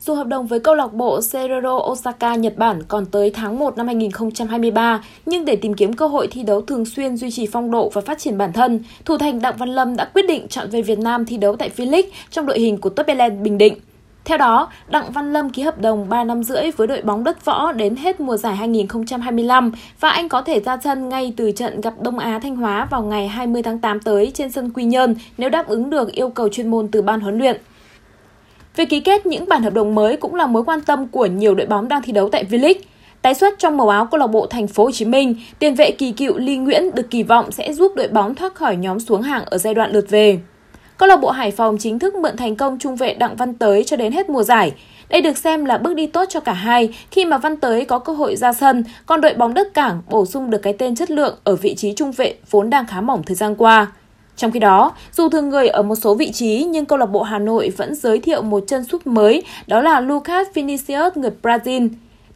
Dù 0.00 0.14
hợp 0.14 0.26
đồng 0.26 0.46
với 0.46 0.60
câu 0.60 0.74
lạc 0.74 0.92
bộ 0.92 1.20
Serero 1.22 1.76
Osaka 1.76 2.34
Nhật 2.34 2.56
Bản 2.56 2.82
còn 2.88 3.06
tới 3.06 3.30
tháng 3.30 3.58
1 3.58 3.76
năm 3.76 3.86
2023, 3.86 5.04
nhưng 5.26 5.44
để 5.44 5.56
tìm 5.56 5.74
kiếm 5.74 5.92
cơ 5.92 6.06
hội 6.06 6.28
thi 6.30 6.42
đấu 6.42 6.60
thường 6.60 6.84
xuyên 6.84 7.16
duy 7.16 7.30
trì 7.30 7.46
phong 7.52 7.70
độ 7.70 7.90
và 7.94 8.00
phát 8.00 8.18
triển 8.18 8.38
bản 8.38 8.52
thân, 8.52 8.84
thủ 9.04 9.18
thành 9.18 9.40
Đặng 9.40 9.56
Văn 9.56 9.68
Lâm 9.68 9.96
đã 9.96 10.04
quyết 10.14 10.26
định 10.28 10.48
chọn 10.48 10.70
về 10.70 10.82
Việt 10.82 10.98
Nam 10.98 11.26
thi 11.26 11.36
đấu 11.36 11.56
tại 11.56 11.70
V-League 11.76 12.08
trong 12.30 12.46
đội 12.46 12.58
hình 12.60 12.78
của 12.78 12.90
Top 12.90 13.06
Bình 13.42 13.58
Định. 13.58 13.74
Theo 14.24 14.38
đó, 14.38 14.68
Đặng 14.88 15.12
Văn 15.12 15.32
Lâm 15.32 15.50
ký 15.50 15.62
hợp 15.62 15.80
đồng 15.80 16.08
3 16.08 16.24
năm 16.24 16.42
rưỡi 16.42 16.70
với 16.70 16.86
đội 16.86 17.02
bóng 17.02 17.24
đất 17.24 17.44
võ 17.44 17.72
đến 17.72 17.96
hết 17.96 18.20
mùa 18.20 18.36
giải 18.36 18.56
2025 18.56 19.72
và 20.00 20.10
anh 20.10 20.28
có 20.28 20.42
thể 20.42 20.60
ra 20.60 20.76
sân 20.84 21.08
ngay 21.08 21.32
từ 21.36 21.50
trận 21.50 21.80
gặp 21.80 21.94
Đông 22.00 22.18
Á 22.18 22.38
Thanh 22.42 22.56
Hóa 22.56 22.86
vào 22.90 23.02
ngày 23.02 23.28
20 23.28 23.62
tháng 23.62 23.78
8 23.78 24.00
tới 24.00 24.30
trên 24.34 24.50
sân 24.50 24.70
Quy 24.70 24.84
Nhơn 24.84 25.14
nếu 25.38 25.50
đáp 25.50 25.66
ứng 25.68 25.90
được 25.90 26.12
yêu 26.12 26.28
cầu 26.28 26.48
chuyên 26.48 26.68
môn 26.68 26.88
từ 26.88 27.02
ban 27.02 27.20
huấn 27.20 27.38
luyện. 27.38 27.60
Việc 28.76 28.88
ký 28.90 29.00
kết 29.00 29.26
những 29.26 29.48
bản 29.48 29.62
hợp 29.62 29.74
đồng 29.74 29.94
mới 29.94 30.16
cũng 30.16 30.34
là 30.34 30.46
mối 30.46 30.64
quan 30.64 30.80
tâm 30.80 31.08
của 31.08 31.26
nhiều 31.26 31.54
đội 31.54 31.66
bóng 31.66 31.88
đang 31.88 32.02
thi 32.02 32.12
đấu 32.12 32.28
tại 32.28 32.44
V-League. 32.50 32.80
Tái 33.22 33.34
xuất 33.34 33.58
trong 33.58 33.76
màu 33.76 33.88
áo 33.88 34.06
câu 34.06 34.18
lạc 34.18 34.26
bộ 34.26 34.46
Thành 34.46 34.66
phố 34.66 34.84
Hồ 34.84 34.90
Chí 34.90 35.04
Minh, 35.04 35.34
tiền 35.58 35.74
vệ 35.74 35.90
kỳ 35.90 36.12
cựu 36.12 36.38
Ly 36.38 36.56
Nguyễn 36.56 36.94
được 36.94 37.10
kỳ 37.10 37.22
vọng 37.22 37.50
sẽ 37.50 37.72
giúp 37.72 37.92
đội 37.96 38.08
bóng 38.08 38.34
thoát 38.34 38.54
khỏi 38.54 38.76
nhóm 38.76 39.00
xuống 39.00 39.22
hạng 39.22 39.44
ở 39.44 39.58
giai 39.58 39.74
đoạn 39.74 39.92
lượt 39.92 40.06
về. 40.10 40.38
Câu 40.96 41.08
lạc 41.08 41.16
bộ 41.16 41.30
Hải 41.30 41.50
Phòng 41.50 41.78
chính 41.78 41.98
thức 41.98 42.14
mượn 42.14 42.36
thành 42.36 42.56
công 42.56 42.78
trung 42.78 42.96
vệ 42.96 43.14
Đặng 43.14 43.36
Văn 43.36 43.54
Tới 43.54 43.84
cho 43.84 43.96
đến 43.96 44.12
hết 44.12 44.30
mùa 44.30 44.42
giải. 44.42 44.72
Đây 45.08 45.20
được 45.20 45.38
xem 45.38 45.64
là 45.64 45.78
bước 45.78 45.94
đi 45.94 46.06
tốt 46.06 46.24
cho 46.28 46.40
cả 46.40 46.52
hai 46.52 46.88
khi 47.10 47.24
mà 47.24 47.38
Văn 47.38 47.56
Tới 47.56 47.84
có 47.84 47.98
cơ 47.98 48.12
hội 48.12 48.36
ra 48.36 48.52
sân, 48.52 48.84
còn 49.06 49.20
đội 49.20 49.34
bóng 49.34 49.54
đất 49.54 49.74
cảng 49.74 50.02
bổ 50.10 50.26
sung 50.26 50.50
được 50.50 50.58
cái 50.62 50.72
tên 50.72 50.94
chất 50.94 51.10
lượng 51.10 51.36
ở 51.44 51.56
vị 51.56 51.74
trí 51.74 51.92
trung 51.92 52.12
vệ 52.12 52.34
vốn 52.50 52.70
đang 52.70 52.86
khá 52.86 53.00
mỏng 53.00 53.22
thời 53.22 53.34
gian 53.34 53.54
qua. 53.54 53.86
Trong 54.36 54.50
khi 54.50 54.60
đó, 54.60 54.92
dù 55.12 55.28
thường 55.28 55.48
người 55.48 55.68
ở 55.68 55.82
một 55.82 55.94
số 55.94 56.14
vị 56.14 56.32
trí 56.32 56.64
nhưng 56.64 56.84
câu 56.84 56.98
lạc 56.98 57.06
bộ 57.06 57.22
Hà 57.22 57.38
Nội 57.38 57.72
vẫn 57.76 57.94
giới 57.94 58.18
thiệu 58.18 58.42
một 58.42 58.64
chân 58.66 58.84
sút 58.84 59.06
mới, 59.06 59.42
đó 59.66 59.80
là 59.80 60.00
Lucas 60.00 60.46
Vinicius 60.54 61.16
người 61.16 61.30
Brazil. 61.42 61.88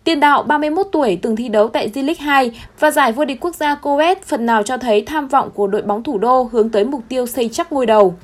Tiền 0.05 0.21
đạo 0.21 0.43
31 0.43 0.87
tuổi 0.93 1.19
từng 1.23 1.37
thi 1.37 1.49
đấu 1.49 1.69
tại 1.69 1.91
J-League 1.95 2.15
2 2.19 2.51
và 2.81 2.91
giải 2.91 3.13
vô 3.13 3.25
địch 3.25 3.41
quốc 3.41 3.55
gia 3.55 3.75
Coet 3.75 4.23
phần 4.23 4.47
nào 4.47 4.63
cho 4.63 4.77
thấy 4.77 5.03
tham 5.03 5.29
vọng 5.29 5.51
của 5.55 5.67
đội 5.67 5.83
bóng 5.83 6.03
thủ 6.03 6.19
đô 6.19 6.49
hướng 6.53 6.71
tới 6.71 6.85
mục 6.85 7.03
tiêu 7.09 7.27
xây 7.27 7.49
chắc 7.53 7.73
ngôi 7.73 7.87
đầu. 7.87 8.15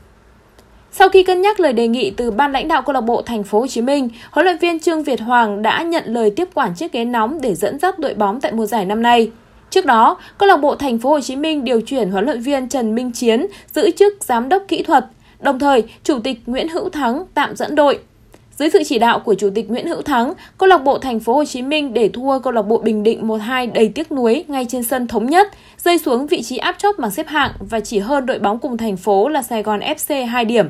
Sau 0.99 1.09
khi 1.09 1.23
cân 1.23 1.43
nhắc 1.43 1.61
lời 1.61 1.73
đề 1.73 1.89
nghị 1.89 2.11
từ 2.11 2.31
ban 2.31 2.53
lãnh 2.53 2.69
đạo 2.69 2.83
câu 2.83 2.93
lạc 2.93 3.01
bộ 3.01 3.23
Thành 3.23 3.45
phố 3.45 3.61
Hồ 3.61 3.67
Chí 3.67 3.81
Minh, 3.81 4.09
huấn 4.31 4.47
luyện 4.47 4.59
viên 4.59 4.81
Trương 4.81 5.03
Việt 5.03 5.21
Hoàng 5.21 5.63
đã 5.63 5.83
nhận 5.83 6.05
lời 6.07 6.31
tiếp 6.37 6.49
quản 6.55 6.75
chiếc 6.75 6.93
ghế 6.93 7.05
nóng 7.05 7.41
để 7.41 7.55
dẫn 7.55 7.79
dắt 7.79 7.99
đội 7.99 8.15
bóng 8.15 8.41
tại 8.41 8.53
mùa 8.53 8.67
giải 8.67 8.85
năm 8.85 9.03
nay. 9.03 9.31
Trước 9.71 9.87
đó, 9.87 10.19
câu 10.39 10.49
lạc 10.49 10.57
bộ 10.57 10.75
Thành 10.75 10.99
phố 10.99 11.11
Hồ 11.11 11.21
Chí 11.21 11.37
Minh 11.37 11.65
điều 11.65 11.81
chuyển 11.81 12.11
huấn 12.11 12.25
luyện 12.25 12.41
viên 12.41 12.69
Trần 12.69 12.95
Minh 12.95 13.13
Chiến 13.13 13.47
giữ 13.75 13.91
chức 13.91 14.25
giám 14.25 14.49
đốc 14.49 14.63
kỹ 14.69 14.83
thuật, 14.83 15.05
Đồng 15.41 15.59
thời, 15.59 15.83
Chủ 16.05 16.19
tịch 16.19 16.41
Nguyễn 16.47 16.69
Hữu 16.69 16.89
Thắng 16.89 17.25
tạm 17.35 17.57
dẫn 17.57 17.75
đội. 17.75 17.99
Dưới 18.59 18.71
sự 18.71 18.83
chỉ 18.87 18.99
đạo 18.99 19.19
của 19.19 19.35
Chủ 19.35 19.51
tịch 19.55 19.71
Nguyễn 19.71 19.87
Hữu 19.87 20.03
Thắng, 20.03 20.33
câu 20.59 20.69
lạc 20.69 20.79
bộ 20.79 20.99
Thành 20.99 21.21
phố 21.21 21.35
Hồ 21.35 21.45
Chí 21.45 21.63
Minh 21.63 21.95
để 21.95 22.09
thua 22.09 22.39
câu 22.39 22.53
lạc 22.53 22.63
bộ 22.63 22.79
Bình 22.79 23.03
Định 23.03 23.29
1-2 23.29 23.73
đầy 23.73 23.89
tiếc 23.89 24.13
nuối 24.13 24.45
ngay 24.49 24.67
trên 24.69 24.83
sân 24.83 25.07
thống 25.07 25.27
nhất, 25.27 25.49
rơi 25.79 25.99
xuống 25.99 26.27
vị 26.27 26.43
trí 26.43 26.57
áp 26.57 26.77
chót 26.79 26.99
bảng 26.99 27.11
xếp 27.11 27.27
hạng 27.29 27.51
và 27.59 27.81
chỉ 27.81 27.99
hơn 27.99 28.27
đội 28.27 28.39
bóng 28.39 28.59
cùng 28.59 28.77
thành 28.77 28.97
phố 28.97 29.29
là 29.29 29.43
Sài 29.43 29.63
Gòn 29.63 29.81
FC 29.81 30.27
2 30.27 30.45
điểm. 30.45 30.67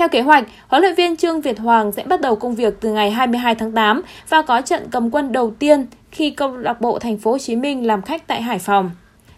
Theo 0.00 0.08
kế 0.08 0.20
hoạch, 0.20 0.44
huấn 0.68 0.82
luyện 0.82 0.94
viên 0.94 1.16
Trương 1.16 1.40
Việt 1.40 1.58
Hoàng 1.58 1.92
sẽ 1.92 2.04
bắt 2.04 2.20
đầu 2.20 2.36
công 2.36 2.54
việc 2.54 2.74
từ 2.80 2.92
ngày 2.92 3.10
22 3.10 3.54
tháng 3.54 3.72
8 3.72 4.02
và 4.28 4.42
có 4.42 4.60
trận 4.60 4.82
cầm 4.90 5.10
quân 5.10 5.32
đầu 5.32 5.52
tiên 5.58 5.86
khi 6.10 6.30
câu 6.30 6.56
lạc 6.56 6.80
bộ 6.80 6.98
Thành 6.98 7.18
phố 7.18 7.30
Hồ 7.30 7.38
Chí 7.38 7.56
Minh 7.56 7.86
làm 7.86 8.02
khách 8.02 8.26
tại 8.26 8.42
Hải 8.42 8.58
Phòng. 8.58 8.90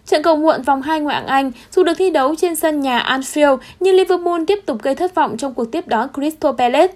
Trận 0.05 0.23
cầu 0.23 0.35
muộn 0.35 0.61
vòng 0.61 0.81
2 0.81 0.99
ngoại 0.99 1.15
hạng 1.15 1.27
Anh 1.27 1.51
dù 1.71 1.83
được 1.83 1.93
thi 1.97 2.09
đấu 2.09 2.35
trên 2.35 2.55
sân 2.55 2.81
nhà 2.81 2.99
Anfield 2.99 3.57
nhưng 3.79 3.95
Liverpool 3.95 4.41
tiếp 4.47 4.59
tục 4.65 4.81
gây 4.81 4.95
thất 4.95 5.15
vọng 5.15 5.37
trong 5.37 5.53
cuộc 5.53 5.71
tiếp 5.71 5.87
đón 5.87 6.07
Crystal 6.13 6.51
Palace. 6.57 6.93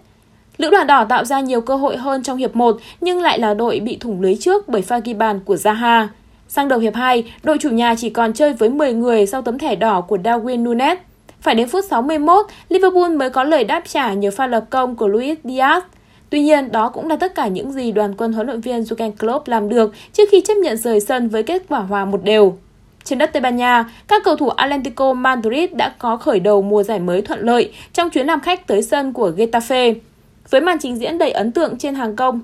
Lữ 0.58 0.70
đoàn 0.70 0.88
đỏ 0.88 1.06
tạo 1.06 1.26
ra 1.26 1.40
nhiều 1.40 1.62
cơ 1.62 1.76
hội 1.76 1.98
hơn 1.98 2.24
trong 2.24 2.38
hiệp 2.38 2.56
1 2.56 2.78
nhưng 3.02 3.22
lại 3.22 3.40
là 3.40 3.54
đội 3.54 3.80
bị 3.80 3.98
thủng 4.00 4.22
lưới 4.22 4.36
trước 4.36 4.68
bởi 4.68 4.82
pha 4.82 5.00
ghi 5.00 5.14
bàn 5.14 5.40
của 5.46 5.56
Zaha. 5.56 6.08
Sang 6.48 6.68
đầu 6.68 6.80
hiệp 6.80 6.96
2, 6.96 7.32
đội 7.44 7.58
chủ 7.58 7.70
nhà 7.70 7.96
chỉ 7.98 8.10
còn 8.10 8.34
chơi 8.34 8.54
với 8.54 8.70
10 8.70 8.94
người 8.94 9.26
sau 9.26 9.42
tấm 9.42 9.58
thẻ 9.58 9.76
đỏ 9.76 10.02
của 10.02 10.18
Darwin 10.18 10.64
Nunes. 10.64 10.98
Phải 11.42 11.56
đến 11.56 11.68
phút 11.68 11.86
61, 11.90 12.46
Liverpool 12.70 13.16
mới 13.16 13.30
có 13.30 13.44
lời 13.44 13.64
đáp 13.64 13.84
trả 13.88 14.14
nhờ 14.14 14.32
pha 14.32 14.48
lập 14.48 14.66
công 14.70 14.96
của 14.96 15.08
Luis 15.08 15.38
Diaz. 15.44 15.82
Tuy 16.30 16.42
nhiên, 16.42 16.72
đó 16.72 16.90
cũng 16.90 17.08
là 17.08 17.16
tất 17.16 17.36
cả 17.36 17.48
những 17.48 17.72
gì 17.72 17.92
đoàn 17.92 18.14
quân 18.18 18.34
huấn 18.34 18.48
luyện 18.48 18.62
viên 18.62 18.82
Jurgen 18.82 19.12
Klopp 19.12 19.48
làm 19.48 19.70
được 19.70 19.94
trước 20.14 20.24
khi 20.32 20.42
chấp 20.42 20.54
nhận 20.58 20.78
rời 20.78 21.00
sân 21.00 21.30
với 21.30 21.44
kết 21.44 21.64
quả 21.70 21.80
hòa 21.80 22.06
một 22.06 22.24
đều. 22.24 22.58
Trên 23.04 23.20
đất 23.20 23.34
Tây 23.34 23.42
Ban 23.42 23.56
Nha, 23.56 23.86
các 24.08 24.24
cầu 24.26 24.36
thủ 24.36 24.50
Atlético 24.50 25.14
Madrid 25.14 25.72
đã 25.74 25.94
có 26.00 26.18
khởi 26.18 26.40
đầu 26.40 26.62
mùa 26.62 26.84
giải 26.84 27.00
mới 27.00 27.22
thuận 27.22 27.40
lợi 27.40 27.74
trong 27.94 28.10
chuyến 28.10 28.28
làm 28.28 28.40
khách 28.40 28.68
tới 28.68 28.82
sân 28.82 29.14
của 29.14 29.32
Getafe. 29.38 29.96
Với 30.50 30.62
màn 30.62 30.78
trình 30.80 30.96
diễn 31.00 31.18
đầy 31.18 31.32
ấn 31.32 31.52
tượng 31.52 31.78
trên 31.78 31.96
hàng 31.96 32.16
công, 32.16 32.42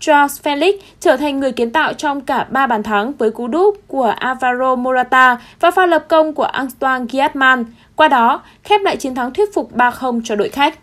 Charles 0.00 0.40
Felix 0.42 0.72
trở 1.00 1.16
thành 1.16 1.40
người 1.40 1.52
kiến 1.52 1.70
tạo 1.70 1.92
trong 1.92 2.20
cả 2.20 2.46
3 2.50 2.66
bàn 2.66 2.82
thắng 2.82 3.12
với 3.12 3.30
cú 3.30 3.48
đúp 3.48 3.76
của 3.86 4.14
Alvaro 4.18 4.74
Morata 4.74 5.38
và 5.60 5.70
pha 5.70 5.86
lập 5.86 6.04
công 6.08 6.34
của 6.34 6.44
Antoine 6.44 7.04
Griezmann, 7.04 7.64
qua 8.00 8.08
đó 8.08 8.42
khép 8.64 8.80
lại 8.84 8.96
chiến 8.96 9.14
thắng 9.14 9.34
thuyết 9.34 9.54
phục 9.54 9.76
3-0 9.76 10.20
cho 10.24 10.34
đội 10.34 10.48
khách. 10.48 10.78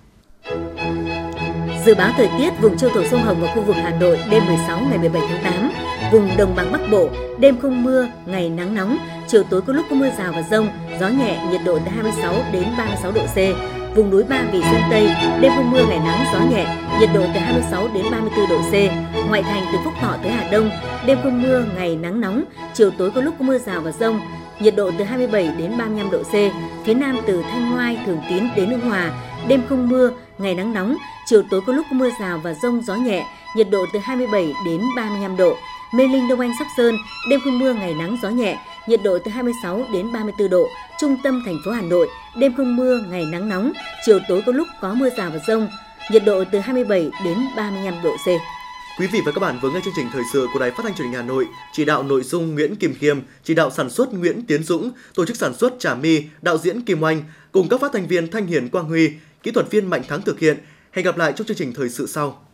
Dự 1.85 1.95
báo 1.95 2.11
thời 2.17 2.29
tiết 2.37 2.49
vùng 2.61 2.77
châu 2.77 2.89
thổ 2.89 3.03
sông 3.03 3.23
Hồng 3.23 3.37
và 3.41 3.55
khu 3.55 3.61
vực 3.61 3.75
Hà 3.75 3.89
Nội 3.89 4.19
đêm 4.29 4.45
16 4.45 4.79
ngày 4.89 4.97
17 4.97 5.21
tháng 5.29 5.43
8, 5.43 5.71
vùng 6.11 6.29
đồng 6.37 6.55
bằng 6.55 6.71
Bắc 6.71 6.81
Bộ 6.91 7.09
đêm 7.39 7.57
không 7.59 7.83
mưa, 7.83 8.07
ngày 8.25 8.49
nắng 8.49 8.75
nóng, 8.75 8.97
chiều 9.27 9.43
tối 9.43 9.61
có 9.61 9.73
lúc 9.73 9.85
có 9.89 9.95
mưa 9.95 10.09
rào 10.17 10.31
và 10.31 10.41
rông, 10.51 10.69
gió 10.99 11.07
nhẹ, 11.07 11.47
nhiệt 11.51 11.61
độ 11.65 11.79
từ 11.85 11.91
26 11.91 12.33
đến 12.51 12.63
36 12.77 13.11
độ 13.11 13.21
C. 13.21 13.37
Vùng 13.95 14.09
núi 14.09 14.23
Ba 14.23 14.43
Vì 14.51 14.61
Sơn 14.61 14.81
Tây, 14.89 15.09
đêm 15.41 15.51
không 15.55 15.71
mưa, 15.71 15.85
ngày 15.89 15.99
nắng, 15.99 16.25
gió 16.33 16.39
nhẹ, 16.39 16.65
nhiệt 16.99 17.09
độ 17.13 17.21
từ 17.33 17.39
26 17.39 17.87
đến 17.93 18.05
34 18.11 18.49
độ 18.49 18.57
C. 18.57 18.73
Ngoại 19.29 19.43
thành 19.43 19.63
từ 19.71 19.77
Phúc 19.83 19.93
Thọ 20.01 20.15
tới 20.23 20.31
Hà 20.31 20.49
Đông, 20.51 20.69
đêm 21.05 21.17
không 21.23 21.41
mưa, 21.41 21.65
ngày 21.75 21.95
nắng 21.95 22.21
nóng, 22.21 22.43
chiều 22.73 22.91
tối 22.97 23.11
có 23.11 23.21
lúc 23.21 23.35
có 23.39 23.45
mưa 23.45 23.57
rào 23.57 23.81
và 23.81 23.91
rông, 23.91 24.19
nhiệt 24.59 24.75
độ 24.75 24.91
từ 24.97 25.03
27 25.03 25.47
đến 25.57 25.77
35 25.77 26.11
độ 26.11 26.23
C. 26.23 26.33
Phía 26.85 26.93
Nam 26.93 27.19
từ 27.27 27.41
Thanh 27.41 27.71
Ngoai, 27.71 27.97
Thường 28.05 28.21
Tín 28.29 28.43
đến 28.55 28.69
Hưng 28.69 28.79
Hòa, 28.79 29.11
đêm 29.47 29.61
không 29.69 29.89
mưa, 29.89 30.11
ngày 30.37 30.55
nắng 30.55 30.73
nóng, 30.73 30.95
chiều 31.25 31.43
tối 31.49 31.61
có 31.67 31.73
lúc 31.73 31.85
có 31.89 31.95
mưa 31.95 32.09
rào 32.19 32.39
và 32.43 32.53
rông 32.53 32.81
gió 32.81 32.95
nhẹ, 32.95 33.25
nhiệt 33.55 33.67
độ 33.69 33.85
từ 33.93 33.99
27 33.99 34.53
đến 34.65 34.81
35 34.95 35.37
độ. 35.37 35.55
Mê 35.93 36.07
Linh 36.07 36.27
Đông 36.27 36.39
Anh 36.39 36.53
Sóc 36.59 36.67
Sơn, 36.77 36.95
đêm 37.29 37.39
không 37.43 37.59
mưa 37.59 37.73
ngày 37.73 37.93
nắng 37.93 38.17
gió 38.23 38.29
nhẹ, 38.29 38.57
nhiệt 38.87 38.99
độ 39.03 39.17
từ 39.25 39.31
26 39.31 39.85
đến 39.93 40.11
34 40.13 40.49
độ. 40.49 40.67
Trung 40.99 41.17
tâm 41.23 41.43
thành 41.45 41.57
phố 41.65 41.71
Hà 41.71 41.81
Nội, 41.81 42.07
đêm 42.35 42.53
không 42.57 42.75
mưa 42.75 42.99
ngày 43.09 43.25
nắng 43.31 43.49
nóng, 43.49 43.71
chiều 44.05 44.19
tối 44.29 44.41
có 44.45 44.51
lúc 44.51 44.67
có 44.81 44.93
mưa 44.93 45.09
rào 45.17 45.29
và 45.33 45.39
rông, 45.47 45.67
nhiệt 46.11 46.23
độ 46.25 46.43
từ 46.51 46.59
27 46.59 47.09
đến 47.25 47.37
35 47.55 47.93
độ 48.03 48.15
C. 48.25 48.56
Quý 48.99 49.07
vị 49.07 49.21
và 49.25 49.31
các 49.31 49.39
bạn 49.39 49.59
vừa 49.61 49.71
nghe 49.71 49.79
chương 49.83 49.93
trình 49.95 50.09
thời 50.13 50.23
sự 50.33 50.47
của 50.53 50.59
Đài 50.59 50.71
Phát 50.71 50.83
thanh 50.83 50.95
Truyền 50.95 51.07
hình 51.07 51.15
Hà 51.15 51.21
Nội, 51.21 51.47
chỉ 51.73 51.85
đạo 51.85 52.03
nội 52.03 52.23
dung 52.23 52.55
Nguyễn 52.55 52.75
Kim 52.75 52.95
Khiêm, 52.95 53.19
chỉ 53.43 53.53
đạo 53.53 53.71
sản 53.71 53.89
xuất 53.89 54.13
Nguyễn 54.13 54.45
Tiến 54.45 54.63
Dũng, 54.63 54.91
tổ 55.15 55.25
chức 55.25 55.37
sản 55.37 55.53
xuất 55.53 55.73
Trà 55.79 55.95
My, 55.95 56.23
đạo 56.41 56.57
diễn 56.57 56.81
Kim 56.81 57.03
Oanh 57.03 57.23
cùng 57.51 57.69
các 57.69 57.81
phát 57.81 57.91
thanh 57.93 58.07
viên 58.07 58.31
Thanh 58.31 58.47
Hiền 58.47 58.69
Quang 58.69 58.85
Huy, 58.85 59.11
kỹ 59.43 59.51
thuật 59.51 59.71
viên 59.71 59.89
Mạnh 59.89 60.01
Thắng 60.07 60.21
thực 60.21 60.39
hiện. 60.39 60.57
Hẹn 60.91 61.05
gặp 61.05 61.17
lại 61.17 61.33
trong 61.35 61.47
chương 61.47 61.57
trình 61.57 61.73
thời 61.73 61.89
sự 61.89 62.07
sau. 62.07 62.46